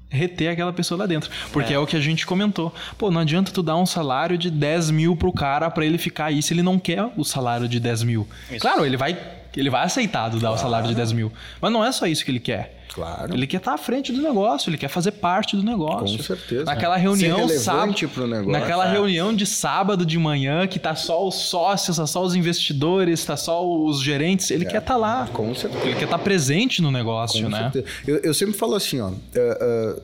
reter 0.08 0.50
aquela 0.50 0.72
pessoa 0.72 0.98
lá 0.98 1.06
dentro. 1.06 1.30
Porque 1.52 1.72
é. 1.72 1.76
É. 1.76 1.78
o 1.78 1.86
que 1.86 1.96
a 1.96 2.00
gente 2.00 2.26
comentou. 2.26 2.74
Pô, 2.96 3.10
não 3.10 3.20
adianta 3.20 3.52
tu 3.52 3.62
dar 3.62 3.76
um 3.76 3.84
salário 3.84 4.38
de 4.38 4.50
10 4.50 4.90
mil 4.90 5.14
pro 5.14 5.32
cara 5.32 5.70
para 5.70 5.84
ele 5.84 5.98
ficar 5.98 6.26
aí 6.26 6.42
se 6.42 6.54
ele 6.54 6.62
não 6.62 6.78
quer 6.78 7.08
o 7.16 7.24
salário 7.24 7.68
de 7.68 7.78
10 7.78 8.02
mil. 8.04 8.26
Isso. 8.50 8.60
Claro, 8.60 8.86
ele 8.86 8.96
vai, 8.96 9.18
ele 9.56 9.70
vai 9.70 9.84
aceitar 9.84 10.28
dar 10.30 10.52
o 10.52 10.56
salário 10.58 10.88
de 10.88 10.94
10 10.94 11.12
mil. 11.12 11.32
Mas 11.60 11.72
não 11.72 11.84
é 11.84 11.90
só 11.92 12.06
isso 12.06 12.24
que 12.24 12.30
ele 12.30 12.40
quer. 12.40 12.84
Claro. 12.94 13.34
Ele 13.34 13.46
quer 13.46 13.58
estar 13.58 13.74
à 13.74 13.78
frente 13.78 14.10
do 14.10 14.22
negócio, 14.22 14.70
ele 14.70 14.78
quer 14.78 14.88
fazer 14.88 15.12
parte 15.12 15.54
do 15.54 15.62
negócio. 15.62 16.16
Com 16.16 16.22
certeza. 16.22 16.64
Naquela 16.64 16.96
reunião 16.96 17.36
Ser 17.46 17.58
relevante 17.58 18.00
sábado, 18.00 18.08
pro 18.14 18.26
negócio. 18.26 18.52
naquela 18.52 18.88
É. 18.88 18.92
reunião 18.92 19.34
de 19.34 19.44
sábado 19.44 20.06
de 20.06 20.18
manhã 20.18 20.66
que 20.66 20.78
tá 20.78 20.94
só 20.94 21.26
os 21.26 21.34
sócios, 21.34 21.98
tá 21.98 22.06
só 22.06 22.22
os 22.22 22.34
investidores, 22.34 23.22
tá 23.24 23.36
só 23.36 23.66
os 23.66 24.00
gerentes, 24.00 24.50
ele 24.50 24.64
quer 24.64 24.78
estar 24.78 24.96
lá. 24.96 25.28
Com 25.30 25.54
certeza. 25.54 25.84
Ele 25.84 25.94
quer 25.96 26.04
estar 26.04 26.18
presente 26.18 26.80
no 26.80 26.90
negócio, 26.90 27.42
Com 27.42 27.50
né? 27.50 27.70
certeza. 27.70 27.86
Eu, 28.06 28.16
eu 28.18 28.32
sempre 28.32 28.54
falo 28.54 28.74
assim, 28.74 28.98
ó. 29.00 29.08
Uh, 29.10 30.00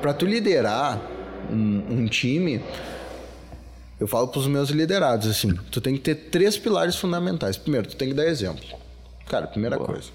para 0.00 0.12
tu 0.14 0.26
liderar 0.26 1.00
um, 1.50 1.82
um 1.90 2.06
time, 2.06 2.60
eu 3.98 4.06
falo 4.06 4.28
para 4.28 4.40
os 4.40 4.46
meus 4.46 4.70
liderados 4.70 5.28
assim, 5.28 5.54
tu 5.70 5.80
tem 5.80 5.94
que 5.94 6.00
ter 6.00 6.14
três 6.14 6.58
pilares 6.58 6.96
fundamentais. 6.96 7.56
Primeiro, 7.56 7.88
tu 7.88 7.96
tem 7.96 8.08
que 8.08 8.14
dar 8.14 8.26
exemplo. 8.26 8.64
Cara, 9.26 9.46
primeira 9.46 9.78
coisa. 9.78 10.10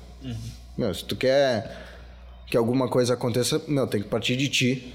Meu, 0.77 0.93
se 0.93 1.03
tu 1.03 1.15
quer 1.15 1.77
que 2.47 2.55
alguma 2.57 2.87
coisa 2.87 3.13
aconteça, 3.13 3.61
meu, 3.67 3.87
tem 3.87 4.01
que 4.01 4.07
partir 4.07 4.35
de 4.35 4.47
ti. 4.49 4.93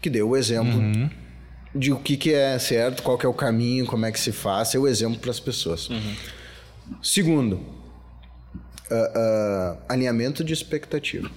que 0.00 0.10
dê 0.10 0.22
o 0.22 0.36
exemplo 0.36 0.80
de 1.74 1.92
o 1.92 1.98
que, 1.98 2.16
que 2.16 2.34
é 2.34 2.58
certo, 2.58 3.02
qual 3.02 3.16
que 3.16 3.24
é 3.24 3.28
o 3.28 3.34
caminho, 3.34 3.86
como 3.86 4.04
é 4.04 4.12
que 4.12 4.20
se 4.20 4.32
faz, 4.32 4.68
ser 4.68 4.78
o 4.78 4.86
exemplo 4.86 5.18
para 5.18 5.30
as 5.30 5.40
pessoas. 5.40 5.88
Segundo, 7.02 7.60
ah, 8.90 9.12
ah, 9.14 9.76
alinhamento 9.88 10.44
de 10.44 10.52
expectativa. 10.52 11.30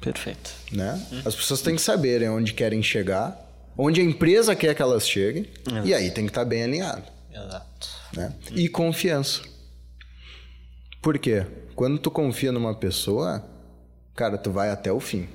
Perfeito. 0.00 0.50
Né? 0.72 1.00
As 1.24 1.34
pessoas 1.34 1.60
têm 1.60 1.74
que 1.74 1.82
saberem 1.82 2.28
onde 2.28 2.52
querem 2.54 2.82
chegar, 2.82 3.49
onde 3.76 4.00
a 4.00 4.04
empresa 4.04 4.54
quer 4.54 4.74
que 4.74 4.82
elas 4.82 5.08
cheguem, 5.08 5.46
e 5.84 5.94
aí 5.94 6.10
tem 6.10 6.24
que 6.24 6.30
estar 6.30 6.44
bem 6.44 6.62
alinhado. 6.64 7.02
Exato. 7.32 7.88
Né? 8.12 8.32
E 8.52 8.68
confiança. 8.68 9.42
Por 11.00 11.18
quê? 11.18 11.46
Quando 11.74 11.98
tu 11.98 12.10
confia 12.10 12.52
numa 12.52 12.74
pessoa, 12.74 13.44
cara, 14.14 14.36
tu 14.36 14.50
vai 14.50 14.70
até 14.70 14.92
o 14.92 15.00
fim. 15.00 15.28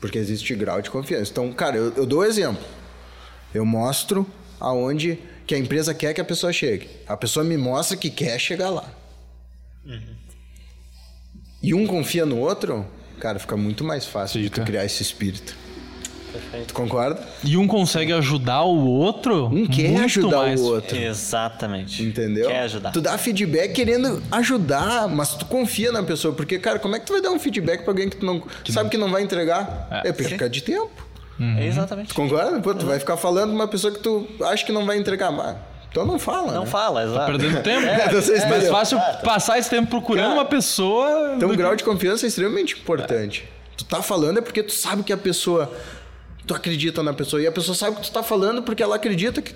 Porque 0.00 0.18
existe 0.18 0.54
grau 0.54 0.80
de 0.82 0.90
confiança. 0.90 1.30
Então, 1.30 1.52
cara, 1.52 1.76
eu, 1.76 1.92
eu 1.94 2.06
dou 2.06 2.20
um 2.20 2.24
exemplo. 2.24 2.64
Eu 3.54 3.64
mostro 3.64 4.26
aonde 4.58 5.18
que 5.46 5.54
a 5.54 5.58
empresa 5.58 5.94
quer 5.94 6.12
que 6.12 6.20
a 6.20 6.24
pessoa 6.24 6.52
chegue. 6.52 6.88
A 7.06 7.16
pessoa 7.16 7.44
me 7.44 7.56
mostra 7.56 7.96
que 7.96 8.10
quer 8.10 8.38
chegar 8.38 8.70
lá. 8.70 8.90
E 11.62 11.72
um 11.74 11.86
confia 11.86 12.26
no 12.26 12.38
outro, 12.38 12.86
cara, 13.18 13.38
fica 13.38 13.56
muito 13.56 13.82
mais 13.84 14.04
fácil 14.04 14.40
de 14.40 14.50
tu 14.50 14.54
Fica. 14.54 14.66
criar 14.66 14.84
esse 14.84 15.02
espírito. 15.02 15.56
Perfeito. 16.32 16.66
Tu 16.68 16.74
concorda? 16.74 17.20
E 17.44 17.56
um 17.56 17.66
consegue 17.66 18.12
ajudar 18.12 18.62
o 18.62 18.86
outro. 18.86 19.46
Um 19.46 19.66
quer 19.66 19.88
muito 19.90 20.04
ajudar 20.04 20.36
mais. 20.38 20.60
o 20.60 20.64
outro. 20.74 20.96
Exatamente. 20.96 22.02
Entendeu? 22.02 22.48
Quer 22.48 22.60
ajudar. 22.62 22.90
Tu 22.92 23.00
dá 23.00 23.16
feedback 23.18 23.72
querendo 23.72 24.22
ajudar, 24.30 25.08
mas 25.08 25.34
tu 25.34 25.46
confia 25.46 25.90
na 25.92 26.02
pessoa. 26.02 26.34
Porque, 26.34 26.58
cara, 26.58 26.78
como 26.78 26.96
é 26.96 27.00
que 27.00 27.06
tu 27.06 27.12
vai 27.12 27.22
dar 27.22 27.30
um 27.30 27.38
feedback 27.38 27.82
pra 27.82 27.92
alguém 27.92 28.08
que 28.08 28.16
tu 28.16 28.26
não 28.26 28.42
sabe 28.68 28.90
que 28.90 28.98
não 28.98 29.10
vai 29.10 29.22
entregar? 29.22 29.88
É, 30.04 30.12
perca 30.12 30.48
de 30.48 30.62
tempo. 30.62 30.90
É 31.56 31.66
Exatamente. 31.66 32.08
Tu 32.08 32.14
concorda? 32.14 32.60
Pô, 32.60 32.74
tu 32.74 32.84
vai 32.84 32.98
ficar 32.98 33.16
falando 33.16 33.52
uma 33.52 33.68
pessoa 33.68 33.92
que 33.92 34.00
tu 34.00 34.26
acha 34.42 34.64
que 34.66 34.72
não 34.72 34.84
vai 34.84 34.98
entregar. 34.98 35.30
Mas, 35.30 35.56
então 35.90 36.04
não 36.04 36.18
fala. 36.18 36.52
Não 36.52 36.64
né? 36.64 36.70
fala, 36.70 37.04
exato. 37.04 37.26
Perdendo 37.32 37.62
tempo. 37.62 37.86
É, 37.86 38.08
você 38.12 38.34
é 38.34 38.48
mais 38.48 38.68
fácil 38.68 38.98
passar 39.24 39.58
esse 39.58 39.70
tempo 39.70 39.88
procurando 39.88 40.24
Cara, 40.24 40.34
uma 40.34 40.44
pessoa. 40.44 41.34
Então 41.36 41.48
o 41.48 41.52
que- 41.52 41.56
grau 41.56 41.74
de 41.76 41.84
confiança 41.84 42.26
é 42.26 42.28
extremamente 42.28 42.74
importante. 42.74 43.48
Tu 43.76 43.84
tá 43.84 44.02
falando 44.02 44.38
é 44.38 44.40
porque 44.40 44.62
tu 44.62 44.72
sabe 44.72 45.02
que 45.04 45.12
a 45.12 45.16
pessoa. 45.16 45.72
Tu 46.48 46.54
acredita 46.54 47.02
na 47.02 47.12
pessoa. 47.12 47.40
E 47.42 47.46
a 47.46 47.52
pessoa 47.52 47.76
sabe 47.76 47.96
que 47.96 48.02
tu 48.02 48.10
tá 48.10 48.22
falando 48.22 48.62
porque 48.62 48.82
ela 48.82 48.96
acredita 48.96 49.40
que. 49.40 49.54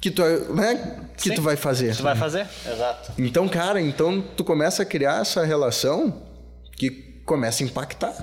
Que 0.00 0.10
tu, 0.10 0.22
né? 0.54 1.00
que 1.16 1.28
Sim. 1.30 1.34
tu 1.34 1.42
vai 1.42 1.56
fazer. 1.56 1.94
Você 1.94 2.02
vai 2.02 2.14
fazer? 2.16 2.46
Exato. 2.66 3.12
Então, 3.18 3.48
cara, 3.48 3.80
então 3.80 4.22
tu 4.36 4.44
começa 4.44 4.82
a 4.82 4.86
criar 4.86 5.20
essa 5.20 5.44
relação 5.44 6.22
que 6.76 6.90
começa 7.26 7.62
a 7.62 7.66
impactar. 7.66 8.14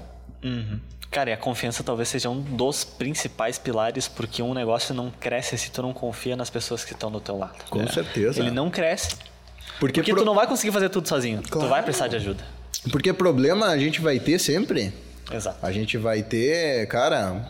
Uhum. 0.44 0.80
Cara, 1.12 1.30
e 1.30 1.34
a 1.34 1.38
confiança 1.38 1.84
talvez 1.84 2.10
seja 2.10 2.30
um 2.30 2.42
dos 2.42 2.84
principais 2.84 3.58
pilares, 3.58 4.08
porque 4.08 4.42
um 4.42 4.54
negócio 4.54 4.94
não 4.94 5.10
cresce 5.12 5.58
se 5.58 5.72
tu 5.72 5.82
não 5.82 5.94
confia 5.94 6.36
nas 6.36 6.50
pessoas 6.50 6.84
que 6.84 6.94
estão 6.94 7.12
do 7.12 7.20
teu 7.20 7.38
lado. 7.38 7.56
Com 7.70 7.88
certeza. 7.88 8.40
Ele 8.40 8.52
não 8.52 8.70
cresce. 8.70 9.16
Porque, 9.80 10.00
Porque 10.02 10.12
pro- 10.12 10.22
tu 10.22 10.26
não 10.26 10.36
vai 10.36 10.48
conseguir 10.48 10.72
fazer 10.74 10.90
tudo 10.90 11.08
sozinho. 11.08 11.42
Claro. 11.50 11.68
Tu 11.68 11.70
vai 11.70 11.82
precisar 11.84 12.08
de 12.08 12.16
ajuda. 12.16 12.44
porque 12.92 13.14
problema 13.14 13.68
a 13.68 13.78
gente 13.78 14.02
vai 14.02 14.20
ter 14.20 14.38
sempre. 14.40 14.92
Exato. 15.32 15.58
A 15.62 15.72
gente 15.72 15.98
vai 15.98 16.24
ter, 16.24 16.88
cara, 16.88 17.42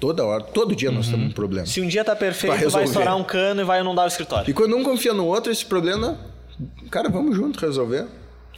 toda 0.00 0.24
hora, 0.24 0.42
todo 0.42 0.74
dia 0.74 0.90
nós 0.90 1.08
temos 1.08 1.26
um 1.26 1.30
problema. 1.30 1.66
Se 1.66 1.80
um 1.80 1.86
dia 1.86 2.04
tá 2.04 2.16
perfeito, 2.16 2.70
Vai 2.70 2.84
estourar 2.84 3.16
um 3.16 3.24
cano 3.24 3.60
e 3.60 3.64
vai 3.64 3.80
inundar 3.80 4.04
o 4.04 4.08
escritório. 4.08 4.50
E 4.50 4.52
quando 4.52 4.76
um 4.76 4.82
confia 4.82 5.14
no 5.14 5.26
outro, 5.26 5.52
esse 5.52 5.64
problema, 5.64 6.18
cara, 6.90 7.08
vamos 7.08 7.36
junto 7.36 7.60
resolver. 7.60 8.06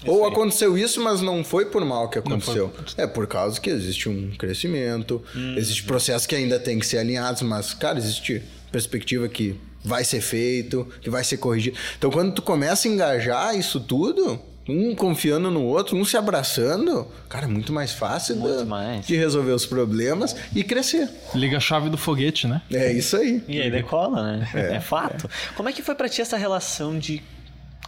Ou 0.06 0.26
aconteceu 0.26 0.76
isso, 0.76 1.02
mas 1.02 1.20
não 1.20 1.42
foi 1.42 1.66
por 1.66 1.84
mal 1.84 2.08
que 2.08 2.18
aconteceu. 2.18 2.72
É 2.96 3.06
por 3.06 3.26
causa 3.26 3.60
que 3.60 3.70
existe 3.70 4.08
um 4.08 4.32
crescimento, 4.36 5.22
existe 5.56 5.82
processos 5.84 6.26
que 6.26 6.34
ainda 6.34 6.58
tem 6.58 6.78
que 6.78 6.86
ser 6.86 6.98
alinhados, 6.98 7.42
mas, 7.42 7.72
cara, 7.74 7.98
existe 7.98 8.42
perspectiva 8.70 9.28
que 9.28 9.58
vai 9.84 10.02
ser 10.02 10.20
feito, 10.20 10.86
que 11.00 11.10
vai 11.10 11.22
ser 11.22 11.36
corrigido. 11.36 11.76
Então, 11.96 12.10
quando 12.10 12.32
tu 12.34 12.42
começa 12.42 12.88
a 12.88 12.90
engajar 12.90 13.56
isso 13.56 13.78
tudo, 13.80 14.40
um 14.68 14.94
confiando 14.94 15.50
no 15.50 15.62
outro, 15.64 15.96
um 15.96 16.04
se 16.04 16.16
abraçando, 16.16 17.06
cara, 17.28 17.44
é 17.44 17.48
muito 17.48 17.72
mais 17.72 17.92
fácil 17.92 18.36
Muito 18.36 18.58
da- 18.58 18.64
mais. 18.64 19.06
de 19.06 19.14
resolver 19.16 19.52
os 19.52 19.66
problemas 19.66 20.34
e 20.54 20.64
crescer. 20.64 21.08
Liga 21.34 21.58
a 21.58 21.60
chave 21.60 21.90
do 21.90 21.98
foguete, 21.98 22.46
né? 22.46 22.62
É 22.72 22.92
isso 22.92 23.16
aí. 23.16 23.42
E 23.46 23.60
aí 23.60 23.70
decola, 23.70 24.22
né? 24.38 24.48
É, 24.54 24.80
fato. 24.80 25.28
Como 25.56 25.68
é 25.68 25.72
que 25.72 25.82
foi 25.82 25.94
pra 25.94 26.08
ti 26.08 26.22
essa 26.22 26.36
relação 26.36 26.98
de 26.98 27.22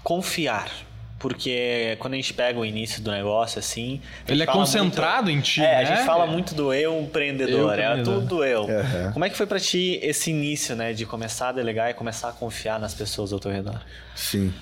confiar? 0.02 0.70
Porque 1.18 1.96
quando 1.98 2.12
a 2.12 2.16
gente 2.16 2.34
pega 2.34 2.58
o 2.58 2.64
início 2.64 3.00
do 3.02 3.10
negócio, 3.10 3.58
assim. 3.58 4.02
a 4.28 4.32
Ele 4.32 4.42
é 4.42 4.46
concentrado 4.46 5.30
em 5.30 5.40
ti, 5.40 5.62
É, 5.62 5.76
a 5.76 5.78
né? 5.78 5.86
gente 5.96 6.04
fala 6.04 6.26
muito 6.26 6.54
do 6.54 6.74
eu 6.74 7.00
empreendedor, 7.00 7.78
Eu 7.78 7.84
é 7.92 8.02
tudo 8.02 8.44
eu. 8.44 8.64
Aham. 8.70 9.12
Como 9.14 9.24
é 9.24 9.30
que 9.30 9.36
foi 9.36 9.46
pra 9.46 9.58
ti 9.58 9.98
esse 10.02 10.30
início, 10.30 10.76
né? 10.76 10.92
De 10.92 11.06
começar 11.06 11.48
a 11.48 11.52
delegar 11.52 11.90
e 11.90 11.94
começar 11.94 12.28
a 12.28 12.32
confiar 12.32 12.78
nas 12.78 12.92
pessoas 12.92 13.32
ao 13.32 13.40
teu 13.40 13.50
redor? 13.50 13.80
Sim. 14.14 14.52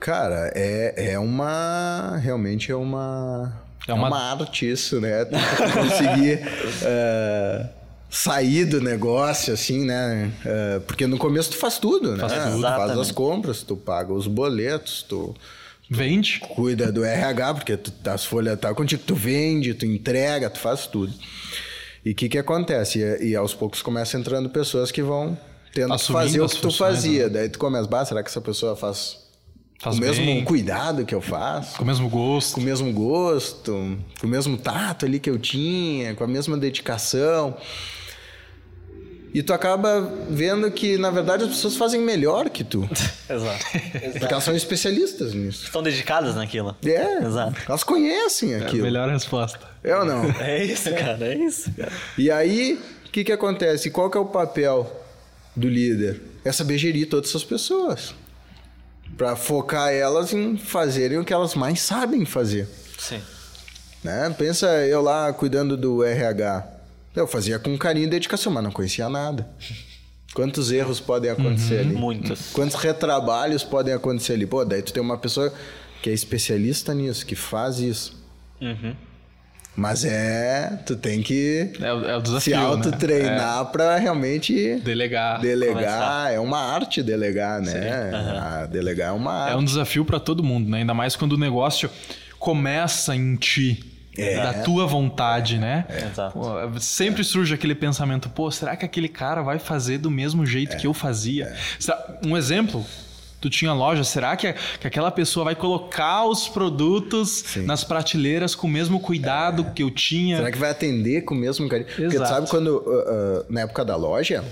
Cara, 0.00 0.50
é, 0.54 1.12
é 1.12 1.18
uma. 1.18 2.16
Realmente 2.22 2.70
é 2.70 2.76
uma. 2.76 3.52
É 3.86 3.90
É 3.90 3.94
uma- 3.94 4.08
uma, 4.08 4.18
arte 4.32 4.70
isso, 4.70 5.00
né? 5.00 5.24
Tu 5.26 5.72
conseguir 5.72 6.40
eh, 6.82 7.66
sair 8.10 8.64
do 8.66 8.80
negócio, 8.80 9.52
assim, 9.52 9.84
né? 9.84 10.30
Eh, 10.44 10.80
porque 10.86 11.06
no 11.06 11.18
começo 11.18 11.50
tu 11.50 11.56
faz 11.56 11.78
tudo, 11.78 12.12
né? 12.16 12.18
Faz 12.20 12.32
tudo. 12.32 12.56
Tu 12.56 12.62
faz 12.62 12.98
as 12.98 13.10
compras, 13.10 13.62
tu 13.62 13.76
paga 13.76 14.12
os 14.12 14.26
boletos, 14.26 15.02
tu 15.02 15.34
Vende. 15.90 16.38
cuida 16.40 16.92
do 16.92 17.02
RH, 17.04 17.54
porque 17.54 17.76
tu, 17.76 17.92
as 18.10 18.24
folhas 18.24 18.58
tá 18.60 18.72
contigo, 18.74 19.02
tu 19.06 19.14
vende, 19.14 19.72
tu 19.74 19.86
entrega, 19.86 20.50
tu 20.50 20.58
faz 20.58 20.86
tudo. 20.86 21.12
E 22.04 22.12
o 22.12 22.14
que 22.14 22.28
que 22.28 22.38
acontece? 22.38 22.98
E, 23.00 23.30
e 23.30 23.36
aos 23.36 23.54
poucos 23.54 23.82
começa 23.82 24.16
entrando 24.18 24.48
pessoas 24.50 24.92
que 24.92 25.02
vão 25.02 25.36
tendo 25.74 25.88
que 25.88 25.94
Assumindo 25.94 26.22
fazer 26.24 26.40
o 26.40 26.44
as 26.44 26.54
que 26.54 26.60
tu 26.60 26.70
fazia. 26.70 27.28
Daí 27.30 27.48
tu 27.48 27.58
começa, 27.58 27.88
bah, 27.88 28.04
será 28.04 28.22
que 28.22 28.28
essa 28.28 28.40
pessoa 28.40 28.76
faz, 28.76 29.16
Faz 29.78 29.96
o 29.96 30.00
mesmo 30.00 30.24
bem, 30.26 30.44
cuidado 30.44 31.04
que 31.04 31.14
eu 31.14 31.20
faço? 31.20 31.76
com 31.76 31.84
o 31.84 31.86
mesmo 31.86 32.08
gosto. 32.08 32.54
Com 32.54 32.60
o 32.60 32.64
mesmo 32.64 32.92
gosto, 32.92 33.96
com 34.20 34.26
o 34.26 34.30
mesmo 34.30 34.58
tato 34.58 35.06
ali 35.06 35.20
que 35.20 35.30
eu 35.30 35.38
tinha, 35.38 36.14
com 36.16 36.24
a 36.24 36.26
mesma 36.26 36.56
dedicação. 36.56 37.56
E 39.32 39.42
tu 39.42 39.52
acaba 39.52 40.00
vendo 40.28 40.68
que, 40.70 40.96
na 40.96 41.10
verdade, 41.10 41.44
as 41.44 41.50
pessoas 41.50 41.76
fazem 41.76 42.00
melhor 42.00 42.48
que 42.48 42.64
tu. 42.64 42.88
Exato. 43.30 43.64
Porque 44.18 44.32
elas 44.32 44.42
são 44.42 44.56
especialistas 44.56 45.32
nisso. 45.34 45.64
Estão 45.64 45.82
dedicadas 45.82 46.34
naquilo. 46.34 46.74
É, 46.84 47.24
Exato. 47.24 47.60
elas 47.68 47.84
conhecem 47.84 48.56
aquilo. 48.56 48.82
Melhor 48.84 49.08
resposta. 49.08 49.60
É 49.84 49.94
ou 49.96 50.04
não? 50.04 50.24
É 50.40 50.64
isso, 50.64 50.90
cara, 50.94 51.26
é 51.26 51.36
isso, 51.36 51.70
cara. 51.72 51.92
E 52.16 52.30
aí, 52.30 52.80
o 53.06 53.10
que, 53.10 53.22
que 53.22 53.30
acontece? 53.30 53.90
Qual 53.90 54.10
que 54.10 54.16
é 54.16 54.20
o 54.20 54.26
papel 54.26 54.90
do 55.54 55.68
líder? 55.68 56.20
É 56.44 56.50
saber 56.50 56.78
gerir 56.78 57.08
todas 57.08 57.28
essas 57.28 57.44
pessoas. 57.44 58.14
Para 59.18 59.36
focar 59.36 59.92
elas 59.92 60.32
em 60.32 60.56
fazerem 60.56 61.18
o 61.18 61.24
que 61.24 61.32
elas 61.34 61.54
mais 61.54 61.82
sabem 61.82 62.24
fazer. 62.24 62.66
Sim. 62.98 63.20
Né? 64.02 64.34
Pensa 64.38 64.66
eu 64.86 65.02
lá 65.02 65.30
cuidando 65.32 65.76
do 65.76 66.02
RH. 66.02 66.66
Eu 67.14 67.26
fazia 67.26 67.58
com 67.58 67.76
carinho 67.76 68.06
e 68.06 68.10
dedicação, 68.10 68.52
mas 68.52 68.64
não 68.64 68.70
conhecia 68.70 69.08
nada. 69.08 69.46
Quantos 70.34 70.70
erros 70.70 71.00
podem 71.00 71.30
acontecer 71.30 71.80
ali? 71.80 71.94
Muitos. 71.94 72.52
Quantos 72.52 72.76
retrabalhos 72.76 73.64
podem 73.64 73.92
acontecer 73.92 74.34
ali? 74.34 74.46
Pô, 74.46 74.64
daí 74.64 74.82
tu 74.82 74.92
tem 74.92 75.02
uma 75.02 75.18
pessoa 75.18 75.52
que 76.00 76.08
é 76.08 76.12
especialista 76.12 76.94
nisso, 76.94 77.26
que 77.26 77.34
faz 77.34 77.80
isso. 77.80 78.22
Uhum. 78.60 78.94
Mas 79.80 80.04
é. 80.04 80.76
Tu 80.84 80.96
tem 80.96 81.22
que 81.22 81.70
É, 81.80 81.86
é 81.86 81.92
o 82.16 82.18
se 82.18 82.22
desafio. 82.24 82.56
né? 82.56 82.62
autotreinar 82.64 83.64
pra 83.66 83.96
realmente 83.96 84.70
É, 84.70 84.76
delegar. 84.78 85.40
delegar. 85.40 85.74
começar. 85.74 86.32
É 86.32 86.40
uma 86.40 86.58
arte 86.58 87.00
delegar, 87.00 87.60
né? 87.60 88.10
Ah, 88.12 88.66
Delegar 88.68 89.10
é 89.10 89.12
uma 89.12 89.32
arte. 89.32 89.52
É 89.52 89.56
um 89.56 89.64
desafio 89.64 90.04
para 90.04 90.18
todo 90.18 90.42
mundo, 90.42 90.68
né? 90.68 90.78
Ainda 90.78 90.94
mais 90.94 91.14
quando 91.14 91.34
o 91.34 91.38
negócio 91.38 91.88
começa 92.40 93.14
em 93.14 93.36
ti. 93.36 93.84
É. 94.16 94.34
Da 94.42 94.52
tua 94.64 94.84
vontade, 94.84 95.58
né? 95.58 95.84
Exato. 96.10 96.32
Pô, 96.36 96.80
sempre 96.80 97.22
surge 97.22 97.54
aquele 97.54 97.72
pensamento, 97.76 98.28
pô, 98.28 98.50
será 98.50 98.74
que 98.76 98.84
aquele 98.84 99.08
cara 99.08 99.42
vai 99.42 99.60
fazer 99.60 99.98
do 99.98 100.10
mesmo 100.10 100.44
jeito 100.44 100.76
que 100.76 100.88
eu 100.88 100.92
fazia? 100.92 101.54
Será- 101.78 102.04
Um 102.26 102.36
exemplo, 102.36 102.84
tu 103.40 103.48
tinha 103.48 103.72
loja, 103.72 104.04
será 104.04 104.36
que, 104.36 104.52
que 104.52 104.86
aquela 104.86 105.10
pessoa 105.10 105.44
vai 105.44 105.54
colocar 105.54 106.24
os 106.24 106.48
produtos 106.48 107.44
Sim. 107.46 107.62
nas 107.62 107.84
prateleiras 107.84 108.54
com 108.54 108.66
o 108.66 108.70
mesmo 108.70 109.00
cuidado 109.00 109.72
que 109.74 109.82
eu 109.82 109.90
tinha? 109.90 110.38
Será 110.38 110.50
que 110.50 110.58
vai 110.58 110.70
atender 110.70 111.22
com 111.22 111.34
o 111.34 111.38
mesmo 111.38 111.68
carinho? 111.68 111.86
Porque 111.86 112.08
tu 112.08 112.14
Exato. 112.14 112.28
sabe 112.28 112.48
quando, 112.48 112.84
ah, 112.86 113.04
ah, 113.08 113.46
na 113.48 113.60
época 113.62 113.84
da 113.84 113.96
loja, 113.96 114.44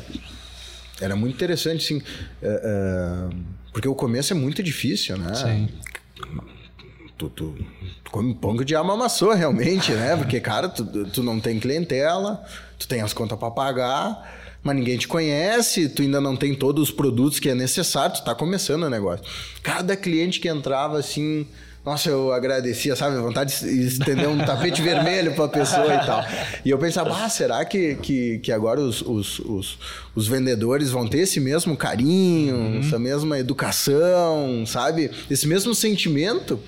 era 1.01 1.17
muito 1.17 1.35
interessante, 1.35 1.85
assim, 1.85 2.03
ah, 2.43 3.29
porque 3.73 3.89
o 3.89 3.95
começo 3.95 4.33
é 4.33 4.37
muito 4.37 4.63
difícil, 4.63 5.17
né? 5.19 5.35
Sim. 5.35 5.69
Tu, 7.19 7.31
tu, 7.31 7.55
come 8.11 8.35
pão 8.35 8.55
que 8.57 8.63
o 8.63 8.65
diabo 8.65 8.93
amassou, 8.93 9.33
realmente, 9.33 9.93
né? 9.93 10.17
Porque, 10.17 10.39
cara, 10.39 10.69
tu, 10.69 10.85
tu 11.07 11.23
não 11.23 11.41
tem 11.41 11.59
clientela, 11.59 12.45
tu 12.79 12.87
tem 12.87 13.01
as 13.01 13.15
contas 13.15 13.39
pra 13.39 13.51
pagar, 13.51 14.59
mas 14.63 14.77
ninguém 14.77 14.99
te 14.99 15.09
conhece, 15.09 15.89
tu 15.89 16.03
ainda 16.03 16.21
não 16.21 16.37
tem 16.37 16.55
todos 16.55 16.91
os 16.91 16.95
produtos 16.95 17.39
que 17.39 17.49
é 17.49 17.55
necessário, 17.55 18.17
tu 18.17 18.25
tá 18.25 18.35
começando 18.35 18.83
o 18.83 18.91
negócio. 18.91 19.25
Cada 19.63 19.97
cliente 19.97 20.41
que 20.41 20.49
entrava, 20.49 20.99
assim, 20.99 21.47
nossa, 21.87 22.11
eu 22.11 22.33
agradecia, 22.33 22.97
sabe? 22.97 23.17
Vontade 23.17 23.61
de 23.61 23.87
estender 23.87 24.29
um 24.29 24.39
tapete 24.45 24.83
vermelho 24.83 25.33
pra 25.37 25.47
pessoa 25.47 25.95
e 25.95 26.05
tal. 26.05 26.27
E 26.65 26.71
eu 26.71 26.77
pensava, 26.79 27.25
ah, 27.25 27.29
será 27.29 27.65
que, 27.65 27.95
que, 27.95 28.41
que 28.41 28.51
agora 28.51 28.81
os, 28.81 29.03
os, 29.03 29.39
os, 29.39 29.79
os 30.13 30.27
vendedores 30.27 30.91
vão 30.91 31.07
ter 31.07 31.19
esse 31.19 31.39
mesmo 31.39 31.77
carinho, 31.77 32.57
uhum. 32.57 32.81
essa 32.81 32.99
mesma 32.99 33.39
educação, 33.39 34.65
sabe? 34.67 35.13
Esse 35.31 35.47
mesmo 35.47 35.77
sentimento? 35.77 36.59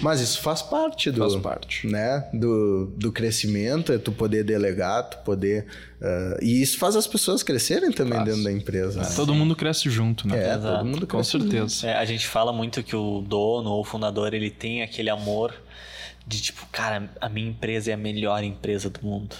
Mas 0.00 0.20
isso 0.20 0.40
faz 0.40 0.62
parte 0.62 1.10
do, 1.10 1.20
faz 1.20 1.36
parte. 1.36 1.86
Né, 1.86 2.28
do, 2.32 2.86
do 2.96 3.10
crescimento, 3.12 3.92
é 3.92 3.98
tu 3.98 4.12
poder 4.12 4.44
delegar, 4.44 5.08
tu 5.08 5.18
poder. 5.18 5.66
Uh, 6.00 6.42
e 6.42 6.62
isso 6.62 6.78
faz 6.78 6.94
as 6.96 7.06
pessoas 7.06 7.42
crescerem 7.42 7.90
também 7.90 8.18
faz. 8.18 8.28
dentro 8.28 8.44
da 8.44 8.52
empresa. 8.52 9.02
É, 9.02 9.14
todo 9.14 9.34
mundo 9.34 9.56
cresce 9.56 9.90
junto, 9.90 10.28
né? 10.28 10.38
É, 10.38 10.54
Exato. 10.54 10.76
todo 10.76 10.84
mundo 10.84 11.06
cresce 11.06 11.38
Com 11.38 11.40
certeza. 11.40 11.86
É, 11.86 11.96
a 11.96 12.04
gente 12.04 12.26
fala 12.26 12.52
muito 12.52 12.82
que 12.82 12.94
o 12.94 13.20
dono 13.20 13.70
ou 13.70 13.80
o 13.80 13.84
fundador 13.84 14.32
ele 14.34 14.50
tem 14.50 14.82
aquele 14.82 15.10
amor 15.10 15.54
de 16.26 16.40
tipo, 16.42 16.66
cara, 16.70 17.10
a 17.20 17.28
minha 17.28 17.48
empresa 17.48 17.90
é 17.90 17.94
a 17.94 17.96
melhor 17.96 18.44
empresa 18.44 18.90
do 18.90 19.00
mundo. 19.02 19.34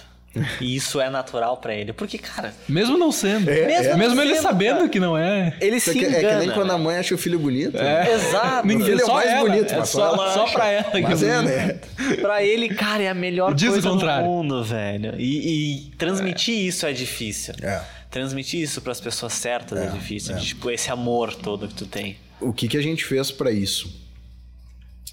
E 0.61 0.75
isso 0.75 1.01
é 1.01 1.09
natural 1.09 1.57
para 1.57 1.73
ele. 1.73 1.91
Porque, 1.91 2.17
cara. 2.17 2.53
Mesmo 2.67 2.97
não 2.97 3.11
sendo. 3.11 3.49
É, 3.49 3.65
mesmo, 3.65 3.93
é. 3.93 3.97
mesmo 3.97 4.21
ele 4.21 4.35
sabendo 4.35 4.77
cara, 4.77 4.89
que 4.89 4.99
não 4.99 5.17
é. 5.17 5.55
Ele 5.59 5.79
se 5.79 5.97
engana. 5.97 6.17
É 6.17 6.19
que 6.19 6.35
nem 6.35 6.51
quando 6.51 6.71
a 6.71 6.77
mãe 6.77 6.97
acha 6.97 7.15
o 7.15 7.17
filho 7.17 7.39
bonito. 7.39 7.77
É. 7.77 8.13
Exato. 8.13 8.67
Ninguém, 8.67 8.87
ele 8.87 9.01
é 9.01 9.05
o 9.05 9.13
mais 9.13 9.29
ela, 9.29 9.49
bonito, 9.49 9.73
é 9.73 9.77
mas 9.77 9.89
só, 9.89 10.15
só, 10.15 10.33
só 10.33 10.51
pra 10.51 10.67
ela 10.69 10.91
que 10.91 11.01
mas 11.01 11.23
é, 11.23 11.41
né? 11.41 11.79
pra 12.21 12.43
ele, 12.43 12.69
cara, 12.69 13.03
é 13.03 13.09
a 13.09 13.13
melhor 13.13 13.53
Diz 13.53 13.69
coisa 13.69 13.89
do 13.89 14.05
mundo, 14.23 14.63
velho. 14.63 15.15
E, 15.17 15.87
e 15.87 15.91
transmitir 15.97 16.55
é. 16.55 16.61
isso 16.61 16.85
é 16.85 16.93
difícil. 16.93 17.55
É. 17.61 17.81
Transmitir 18.11 18.61
isso 18.61 18.81
para 18.81 18.91
as 18.91 18.99
pessoas 18.99 19.33
certas 19.33 19.79
é, 19.79 19.85
é 19.85 19.87
difícil. 19.89 20.35
De, 20.35 20.45
tipo, 20.45 20.69
esse 20.69 20.91
amor 20.91 21.33
todo 21.33 21.67
que 21.67 21.75
tu 21.75 21.85
tem. 21.85 22.17
O 22.39 22.53
que, 22.53 22.67
que 22.67 22.77
a 22.77 22.81
gente 22.81 23.05
fez 23.05 23.31
para 23.31 23.51
isso? 23.51 23.91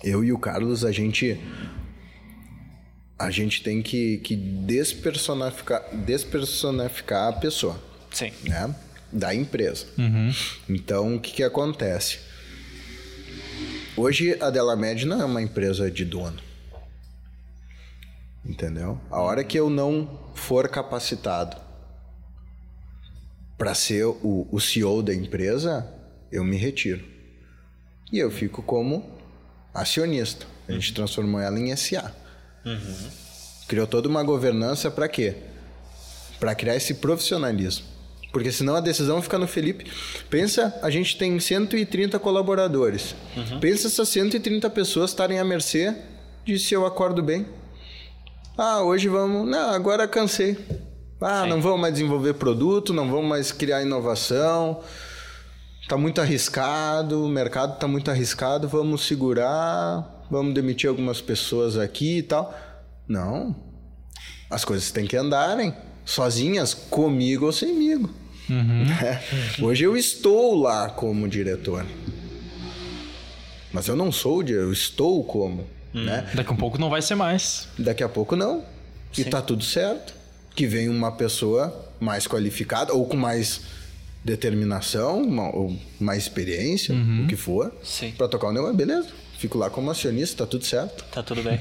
Eu 0.04 0.22
e 0.22 0.32
o 0.32 0.38
Carlos, 0.38 0.84
a 0.84 0.92
gente 0.92 1.38
a 3.18 3.30
gente 3.30 3.62
tem 3.62 3.82
que, 3.82 4.18
que 4.18 4.36
despersonificar, 4.36 5.82
despersonificar 6.04 7.28
a 7.28 7.32
pessoa. 7.32 7.80
Sim. 8.10 8.32
Né? 8.44 8.74
Da 9.10 9.34
empresa. 9.34 9.86
Uhum. 9.96 10.32
Então, 10.68 11.16
o 11.16 11.20
que, 11.20 11.32
que 11.32 11.42
acontece? 11.42 12.18
Hoje, 13.96 14.36
a 14.42 14.50
Delamed 14.50 15.06
não 15.06 15.20
é 15.20 15.24
uma 15.24 15.40
empresa 15.40 15.90
de 15.90 16.04
dono. 16.04 16.38
Entendeu? 18.44 19.00
A 19.10 19.20
hora 19.20 19.42
que 19.42 19.58
eu 19.58 19.70
não 19.70 20.30
for 20.34 20.68
capacitado 20.68 21.56
para 23.56 23.74
ser 23.74 24.04
o, 24.04 24.46
o 24.50 24.60
CEO 24.60 25.02
da 25.02 25.14
empresa, 25.14 25.90
eu 26.30 26.44
me 26.44 26.56
retiro. 26.56 27.02
E 28.12 28.18
eu 28.18 28.30
fico 28.30 28.62
como 28.62 29.18
acionista. 29.72 30.46
A 30.68 30.72
gente 30.72 30.92
transformou 30.92 31.40
ela 31.40 31.58
em 31.58 31.74
SA. 31.74 32.14
Uhum. 32.66 33.10
Criou 33.68 33.86
toda 33.86 34.08
uma 34.08 34.22
governança 34.22 34.90
para 34.90 35.08
quê? 35.08 35.36
Para 36.40 36.54
criar 36.54 36.76
esse 36.76 36.94
profissionalismo. 36.94 37.86
Porque 38.32 38.52
senão 38.52 38.76
a 38.76 38.80
decisão 38.80 39.22
fica 39.22 39.38
no 39.38 39.46
Felipe. 39.46 39.90
Pensa, 40.28 40.78
a 40.82 40.90
gente 40.90 41.16
tem 41.16 41.40
130 41.40 42.18
colaboradores. 42.18 43.14
Uhum. 43.36 43.60
Pensa 43.60 43.86
essas 43.86 44.08
130 44.10 44.68
pessoas 44.68 45.10
estarem 45.10 45.38
à 45.38 45.44
mercê 45.44 45.96
de 46.44 46.58
se 46.58 46.74
eu 46.74 46.84
acordo 46.84 47.22
bem. 47.22 47.46
Ah, 48.58 48.82
hoje 48.82 49.08
vamos. 49.08 49.48
Não, 49.48 49.70
agora 49.70 50.06
cansei. 50.06 50.56
Ah, 51.20 51.44
Sim. 51.44 51.48
não 51.48 51.62
vamos 51.62 51.80
mais 51.80 51.94
desenvolver 51.94 52.34
produto, 52.34 52.92
não 52.92 53.10
vamos 53.10 53.26
mais 53.26 53.52
criar 53.52 53.82
inovação. 53.82 54.82
Tá 55.88 55.96
muito 55.96 56.20
arriscado, 56.20 57.24
o 57.24 57.28
mercado 57.28 57.78
tá 57.78 57.86
muito 57.86 58.10
arriscado, 58.10 58.68
vamos 58.68 59.06
segurar, 59.06 60.15
vamos 60.30 60.54
demitir 60.54 60.88
algumas 60.88 61.20
pessoas 61.20 61.76
aqui 61.76 62.18
e 62.18 62.22
tal. 62.22 62.54
Não. 63.08 63.54
As 64.50 64.64
coisas 64.64 64.90
têm 64.90 65.06
que 65.06 65.16
andarem 65.16 65.74
sozinhas, 66.04 66.72
comigo 66.72 67.46
ou 67.46 67.52
semigo. 67.52 68.10
Uhum. 68.48 68.86
É. 69.02 69.20
Hoje 69.62 69.84
eu 69.84 69.96
estou 69.96 70.54
lá 70.54 70.88
como 70.88 71.28
diretor. 71.28 71.84
Mas 73.72 73.88
eu 73.88 73.96
não 73.96 74.12
sou, 74.12 74.42
eu 74.44 74.72
estou 74.72 75.22
como. 75.24 75.66
Hum. 75.94 76.04
Né? 76.04 76.30
Daqui 76.34 76.52
a 76.52 76.56
pouco 76.56 76.78
não 76.78 76.88
vai 76.88 77.02
ser 77.02 77.14
mais. 77.14 77.68
Daqui 77.78 78.02
a 78.02 78.08
pouco 78.08 78.36
não. 78.36 78.64
Sim. 79.12 79.22
E 79.22 79.24
tá 79.24 79.42
tudo 79.42 79.64
certo. 79.64 80.14
Que 80.54 80.66
vem 80.66 80.88
uma 80.88 81.12
pessoa 81.12 81.92
mais 82.00 82.26
qualificada 82.26 82.94
ou 82.94 83.06
com 83.06 83.16
mais 83.16 83.60
determinação, 84.24 85.22
uma, 85.22 85.54
ou 85.54 85.76
mais 86.00 86.24
experiência, 86.24 86.94
uhum. 86.94 87.24
o 87.24 87.26
que 87.28 87.36
for, 87.36 87.72
para 88.18 88.26
tocar 88.26 88.48
o 88.48 88.52
negócio, 88.52 88.74
beleza. 88.74 89.08
Fico 89.46 89.58
lá 89.58 89.70
como 89.70 89.88
acionista, 89.92 90.44
tá 90.44 90.50
tudo 90.50 90.64
certo. 90.64 91.04
Tá 91.04 91.22
tudo 91.22 91.40
bem. 91.40 91.60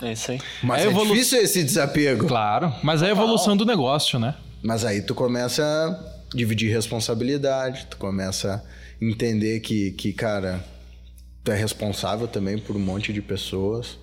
É 0.00 0.12
isso 0.12 0.30
aí. 0.30 0.40
Mas 0.64 0.80
é, 0.80 0.84
é 0.86 0.88
evolu... 0.88 1.12
difícil 1.12 1.42
esse 1.42 1.62
desapego. 1.62 2.26
Claro, 2.26 2.72
mas 2.82 3.02
é 3.02 3.08
a 3.08 3.10
evolução 3.10 3.54
do 3.54 3.66
negócio, 3.66 4.18
né? 4.18 4.34
Mas 4.62 4.86
aí 4.86 5.02
tu 5.02 5.14
começa 5.14 5.62
a 5.62 6.34
dividir 6.34 6.72
responsabilidade, 6.72 7.88
tu 7.90 7.98
começa 7.98 8.54
a 8.54 9.04
entender 9.04 9.60
que, 9.60 9.90
que 9.90 10.14
cara, 10.14 10.64
tu 11.44 11.52
é 11.52 11.54
responsável 11.54 12.26
também 12.26 12.56
por 12.56 12.74
um 12.74 12.80
monte 12.80 13.12
de 13.12 13.20
pessoas. 13.20 13.98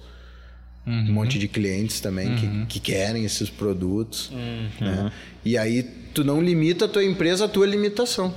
Uhum. 0.86 0.94
Um 0.94 1.14
monte 1.14 1.40
de 1.40 1.48
clientes 1.48 2.00
também 2.00 2.30
uhum. 2.30 2.66
que, 2.68 2.80
que 2.80 2.92
querem 2.92 3.26
esses 3.26 3.50
produtos. 3.50 4.30
Uhum. 4.30 4.70
Né? 4.80 5.12
E 5.44 5.58
aí 5.58 5.82
tu 6.14 6.24
não 6.24 6.40
limita 6.40 6.86
a 6.86 6.88
tua 6.88 7.04
empresa 7.04 7.46
à 7.46 7.48
tua 7.48 7.66
limitação. 7.66 8.32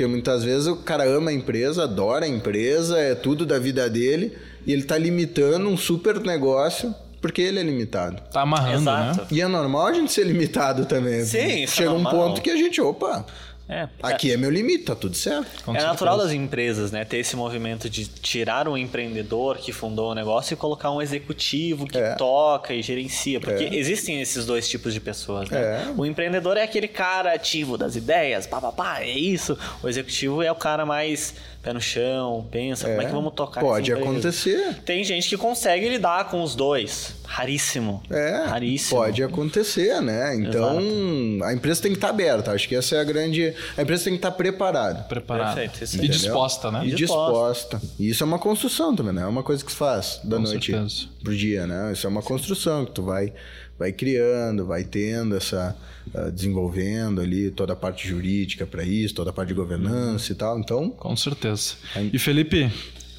Porque 0.00 0.10
muitas 0.10 0.42
vezes 0.42 0.66
o 0.66 0.76
cara 0.76 1.04
ama 1.04 1.30
a 1.30 1.34
empresa, 1.34 1.84
adora 1.84 2.24
a 2.24 2.28
empresa, 2.28 2.98
é 2.98 3.14
tudo 3.14 3.44
da 3.44 3.58
vida 3.58 3.86
dele, 3.90 4.34
e 4.66 4.72
ele 4.72 4.80
está 4.80 4.96
limitando 4.96 5.68
um 5.68 5.76
super 5.76 6.18
negócio 6.20 6.94
porque 7.20 7.42
ele 7.42 7.60
é 7.60 7.62
limitado. 7.62 8.22
Tá 8.32 8.40
amarrando, 8.40 8.90
né? 8.90 9.10
Exato. 9.10 9.20
né? 9.20 9.26
E 9.30 9.42
é 9.42 9.46
normal 9.46 9.88
a 9.88 9.92
gente 9.92 10.10
ser 10.10 10.24
limitado 10.24 10.86
também. 10.86 11.22
Sim, 11.22 11.66
Chega 11.66 11.90
é 11.90 11.92
um 11.92 12.02
ponto 12.02 12.40
que 12.40 12.48
a 12.48 12.56
gente, 12.56 12.80
opa, 12.80 13.26
é, 13.70 13.88
Aqui 14.02 14.32
é 14.32 14.36
meu 14.36 14.50
limite, 14.50 14.84
tá 14.84 14.96
tudo 14.96 15.16
certo. 15.16 15.64
Com 15.64 15.70
é 15.70 15.74
certeza. 15.74 15.86
natural 15.86 16.18
das 16.18 16.32
empresas, 16.32 16.90
né? 16.90 17.04
Ter 17.04 17.18
esse 17.18 17.36
movimento 17.36 17.88
de 17.88 18.06
tirar 18.06 18.66
um 18.66 18.76
empreendedor 18.76 19.58
que 19.58 19.72
fundou 19.72 20.10
o 20.10 20.14
negócio 20.14 20.54
e 20.54 20.56
colocar 20.56 20.90
um 20.90 21.00
executivo 21.00 21.86
que 21.86 21.96
é. 21.96 22.16
toca 22.16 22.74
e 22.74 22.82
gerencia. 22.82 23.38
Porque 23.38 23.64
é. 23.64 23.74
existem 23.76 24.20
esses 24.20 24.44
dois 24.44 24.68
tipos 24.68 24.92
de 24.92 24.98
pessoas, 24.98 25.48
né? 25.48 25.60
É. 25.60 25.94
O 25.96 26.04
empreendedor 26.04 26.56
é 26.56 26.64
aquele 26.64 26.88
cara 26.88 27.32
ativo 27.32 27.78
das 27.78 27.94
ideias, 27.94 28.44
papapá, 28.44 29.02
é 29.02 29.10
isso. 29.10 29.56
O 29.82 29.88
executivo 29.88 30.42
é 30.42 30.50
o 30.50 30.56
cara 30.56 30.84
mais 30.84 31.34
pé 31.62 31.72
no 31.72 31.80
chão, 31.80 32.46
pensa, 32.50 32.88
como 32.88 33.00
é 33.00 33.04
que 33.04 33.10
é. 33.10 33.14
vamos 33.14 33.32
tocar 33.34 33.60
Pode 33.60 33.92
acontecer. 33.92 34.76
Tem 34.84 35.04
gente 35.04 35.28
que 35.28 35.36
consegue 35.36 35.88
lidar 35.88 36.28
com 36.28 36.42
os 36.42 36.54
dois. 36.54 37.14
Raríssimo. 37.24 38.02
É. 38.10 38.44
Raríssimo. 38.46 39.00
Pode 39.00 39.22
acontecer, 39.22 40.00
né? 40.00 40.34
Então, 40.36 40.80
Exato. 40.80 41.44
a 41.44 41.54
empresa 41.54 41.82
tem 41.82 41.92
que 41.92 41.98
estar 41.98 42.08
aberta. 42.08 42.50
Acho 42.52 42.68
que 42.68 42.74
essa 42.74 42.96
é 42.96 43.00
a 43.00 43.04
grande 43.04 43.54
a 43.76 43.82
empresa 43.82 44.04
tem 44.04 44.14
que 44.14 44.18
estar 44.18 44.32
preparada. 44.32 45.02
Preparada. 45.02 45.54
Perfeito, 45.54 46.04
e 46.04 46.08
disposta, 46.08 46.70
né? 46.70 46.82
E 46.84 46.92
disposta. 46.92 47.80
E 47.98 48.08
isso 48.08 48.22
é 48.24 48.26
uma 48.26 48.38
construção 48.38 48.96
também, 48.96 49.12
né? 49.12 49.22
É 49.22 49.26
uma 49.26 49.42
coisa 49.42 49.64
que 49.64 49.70
se 49.70 49.76
faz 49.76 50.20
da 50.24 50.36
Com 50.36 50.42
noite 50.42 50.72
certeza. 50.72 51.06
pro 51.22 51.36
dia, 51.36 51.66
né? 51.66 51.92
Isso 51.92 52.06
é 52.06 52.10
uma 52.10 52.22
construção 52.22 52.84
que 52.84 52.92
tu 52.92 53.02
vai, 53.02 53.32
vai 53.80 53.90
criando, 53.90 54.64
vai 54.64 54.84
tendo 54.84 55.36
essa... 55.36 55.76
Uh, 56.14 56.32
desenvolvendo 56.32 57.20
ali 57.20 57.50
toda 57.50 57.74
a 57.74 57.76
parte 57.76 58.08
jurídica 58.08 58.66
para 58.66 58.82
isso, 58.82 59.14
toda 59.14 59.30
a 59.30 59.32
parte 59.32 59.50
de 59.50 59.54
governança 59.54 60.32
e 60.32 60.34
tal. 60.34 60.58
Então... 60.58 60.90
Com 60.90 61.14
certeza. 61.14 61.74
E 62.12 62.18
Felipe, 62.18 62.72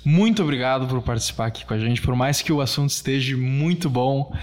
muito 0.04 0.42
obrigado 0.42 0.88
por 0.88 1.02
participar 1.02 1.46
aqui 1.46 1.64
com 1.64 1.74
a 1.74 1.78
gente, 1.78 2.02
por 2.02 2.16
mais 2.16 2.42
que 2.42 2.52
o 2.52 2.60
assunto 2.60 2.90
esteja 2.90 3.38
muito 3.38 3.88
bom. 3.90 4.36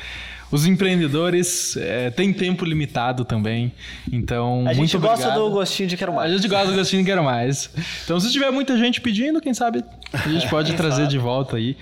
Os 0.53 0.65
empreendedores 0.65 1.77
é, 1.77 2.11
têm 2.11 2.33
tempo 2.33 2.65
limitado 2.65 3.25
também, 3.25 3.73
então 4.11 4.65
a 4.67 4.73
gente 4.73 4.97
gosta 4.97 5.31
do 5.33 5.51
gostinho 5.51 5.89
de 5.89 5.97
quero 5.97 6.15
mais. 6.15 6.33
A 6.33 6.37
gente 6.37 6.49
gosta 6.49 6.71
do 6.71 6.75
gostinho 6.75 7.03
de 7.03 7.07
quero 7.11 7.23
mais. 7.25 7.69
Então, 8.05 8.19
se 8.19 8.33
tiver 8.33 8.51
muita 8.51 8.79
gente 8.79 9.01
pedindo, 9.01 9.41
quem 9.41 9.53
sabe 9.53 9.85
a 10.13 10.29
gente 10.29 10.49
pode 10.49 10.73
trazer 10.79 11.07
de 11.07 11.19
volta 11.19 11.57
aí 11.57 11.77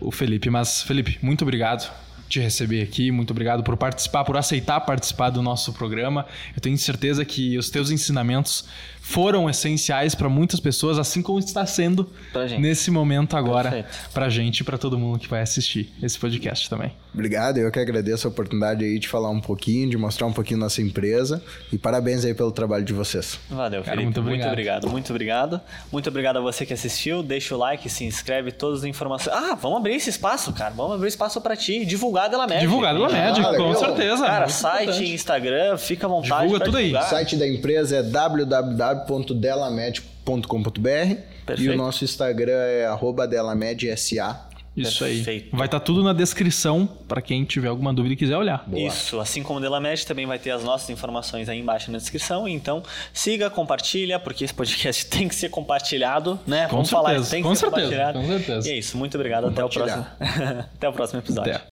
o 0.00 0.10
Felipe. 0.10 0.50
Mas 0.50 0.82
Felipe, 0.82 1.18
muito 1.22 1.42
obrigado 1.42 1.92
te 2.28 2.40
receber 2.40 2.82
aqui. 2.82 3.10
Muito 3.10 3.30
obrigado 3.30 3.62
por 3.62 3.76
participar, 3.76 4.24
por 4.24 4.36
aceitar 4.36 4.80
participar 4.80 5.30
do 5.30 5.42
nosso 5.42 5.72
programa. 5.72 6.26
Eu 6.54 6.60
tenho 6.60 6.76
certeza 6.78 7.24
que 7.24 7.56
os 7.56 7.70
teus 7.70 7.90
ensinamentos 7.90 8.64
foram 9.00 9.48
essenciais 9.48 10.14
para 10.14 10.28
muitas 10.28 10.60
pessoas, 10.60 10.98
assim 10.98 11.22
como 11.22 11.38
está 11.38 11.64
sendo 11.64 12.10
nesse 12.58 12.90
momento 12.90 13.36
agora 13.36 13.86
para 14.12 14.26
a 14.26 14.28
gente 14.28 14.60
e 14.60 14.64
para 14.64 14.76
todo 14.76 14.98
mundo 14.98 15.18
que 15.18 15.28
vai 15.28 15.40
assistir 15.40 15.90
esse 16.02 16.18
podcast 16.18 16.68
também. 16.68 16.92
Obrigado, 17.12 17.58
eu 17.58 17.70
que 17.70 17.78
agradeço 17.78 18.26
a 18.26 18.30
oportunidade 18.30 18.84
aí 18.84 18.98
de 18.98 19.08
falar 19.08 19.30
um 19.30 19.40
pouquinho, 19.40 19.90
de 19.90 19.96
mostrar 19.96 20.26
um 20.26 20.32
pouquinho 20.32 20.60
nossa 20.60 20.80
empresa 20.82 21.42
e 21.72 21.78
parabéns 21.78 22.24
aí 22.24 22.34
pelo 22.34 22.52
trabalho 22.52 22.84
de 22.84 22.92
vocês. 22.92 23.38
Valeu, 23.50 23.82
Cara, 23.82 23.96
Felipe. 23.96 24.04
Muito 24.04 24.20
obrigado. 24.20 24.46
muito 24.46 24.52
obrigado. 24.52 24.88
Muito 24.88 25.10
obrigado. 25.10 25.60
Muito 25.90 26.08
obrigado 26.08 26.36
a 26.38 26.40
você 26.40 26.64
que 26.64 26.72
assistiu. 26.72 27.22
Deixa 27.22 27.54
o 27.54 27.58
like, 27.58 27.88
se 27.88 28.04
inscreve, 28.04 28.52
todas 28.52 28.80
as 28.80 28.84
informações. 28.84 29.34
Ah, 29.36 29.54
vamos 29.54 29.78
abrir 29.78 29.94
esse 29.94 30.10
espaço, 30.10 30.52
cara. 30.52 30.74
Vamos 30.74 30.94
abrir 30.94 31.08
espaço 31.08 31.40
para 31.40 31.56
ti. 31.56 31.84
Divulgar 31.84 32.26
a 32.26 32.28
Delamed. 32.28 32.60
Divulgar 32.60 32.90
a 32.90 32.94
Delamed, 32.94 33.40
ah, 33.40 33.56
com 33.56 33.74
certeza. 33.74 34.24
Cara, 34.24 34.48
site, 34.48 34.82
importante. 34.82 35.14
Instagram, 35.14 35.76
fica 35.78 36.06
à 36.06 36.10
vontade. 36.10 36.42
Divulga 36.42 36.64
tudo 36.64 36.78
divulgar. 36.78 37.02
aí. 37.02 37.06
O 37.06 37.10
site 37.10 37.36
da 37.36 37.48
empresa 37.48 37.96
é 37.96 38.02
www 38.02 38.98
www.delamed.com.br 40.28 41.38
Perfeito. 41.46 41.72
E 41.72 41.74
o 41.74 41.76
nosso 41.76 42.04
Instagram 42.04 42.52
é 42.52 42.84
arroba 42.84 43.26
delamedsa. 43.26 44.47
Isso 44.82 45.04
Perfeito. 45.04 45.28
aí. 45.28 45.48
Vai 45.52 45.66
estar 45.66 45.80
tudo 45.80 46.02
na 46.02 46.12
descrição 46.12 46.86
para 47.06 47.20
quem 47.20 47.44
tiver 47.44 47.68
alguma 47.68 47.92
dúvida 47.92 48.14
e 48.14 48.16
quiser 48.16 48.36
olhar. 48.36 48.64
Isso, 48.72 49.18
assim 49.20 49.42
como 49.42 49.58
o 49.58 49.62
Delamed 49.62 50.06
também 50.06 50.26
vai 50.26 50.38
ter 50.38 50.50
as 50.50 50.62
nossas 50.64 50.90
informações 50.90 51.48
aí 51.48 51.58
embaixo 51.58 51.90
na 51.90 51.98
descrição. 51.98 52.48
Então, 52.48 52.82
siga, 53.12 53.50
compartilha, 53.50 54.18
porque 54.18 54.44
esse 54.44 54.54
podcast 54.54 55.06
tem 55.10 55.28
que 55.28 55.34
ser 55.34 55.48
compartilhado, 55.48 56.38
né? 56.46 56.66
Com 56.68 56.76
Vamos 56.76 56.90
falar, 56.90 57.10
certeza, 57.10 57.22
isso 57.22 57.30
tem 57.30 57.42
que 57.42 57.48
com 57.48 57.54
ser 57.54 57.60
certeza, 57.60 57.86
compartilhado. 57.86 58.20
com 58.20 58.26
certeza. 58.26 58.68
E 58.68 58.72
é 58.72 58.78
isso, 58.78 58.96
muito 58.96 59.14
obrigado. 59.16 59.46
Até 59.48 59.64
o 59.64 59.68
próximo, 59.68 60.06
até 60.74 60.88
o 60.88 60.92
próximo 60.92 61.20
episódio. 61.20 61.54
Até. 61.54 61.67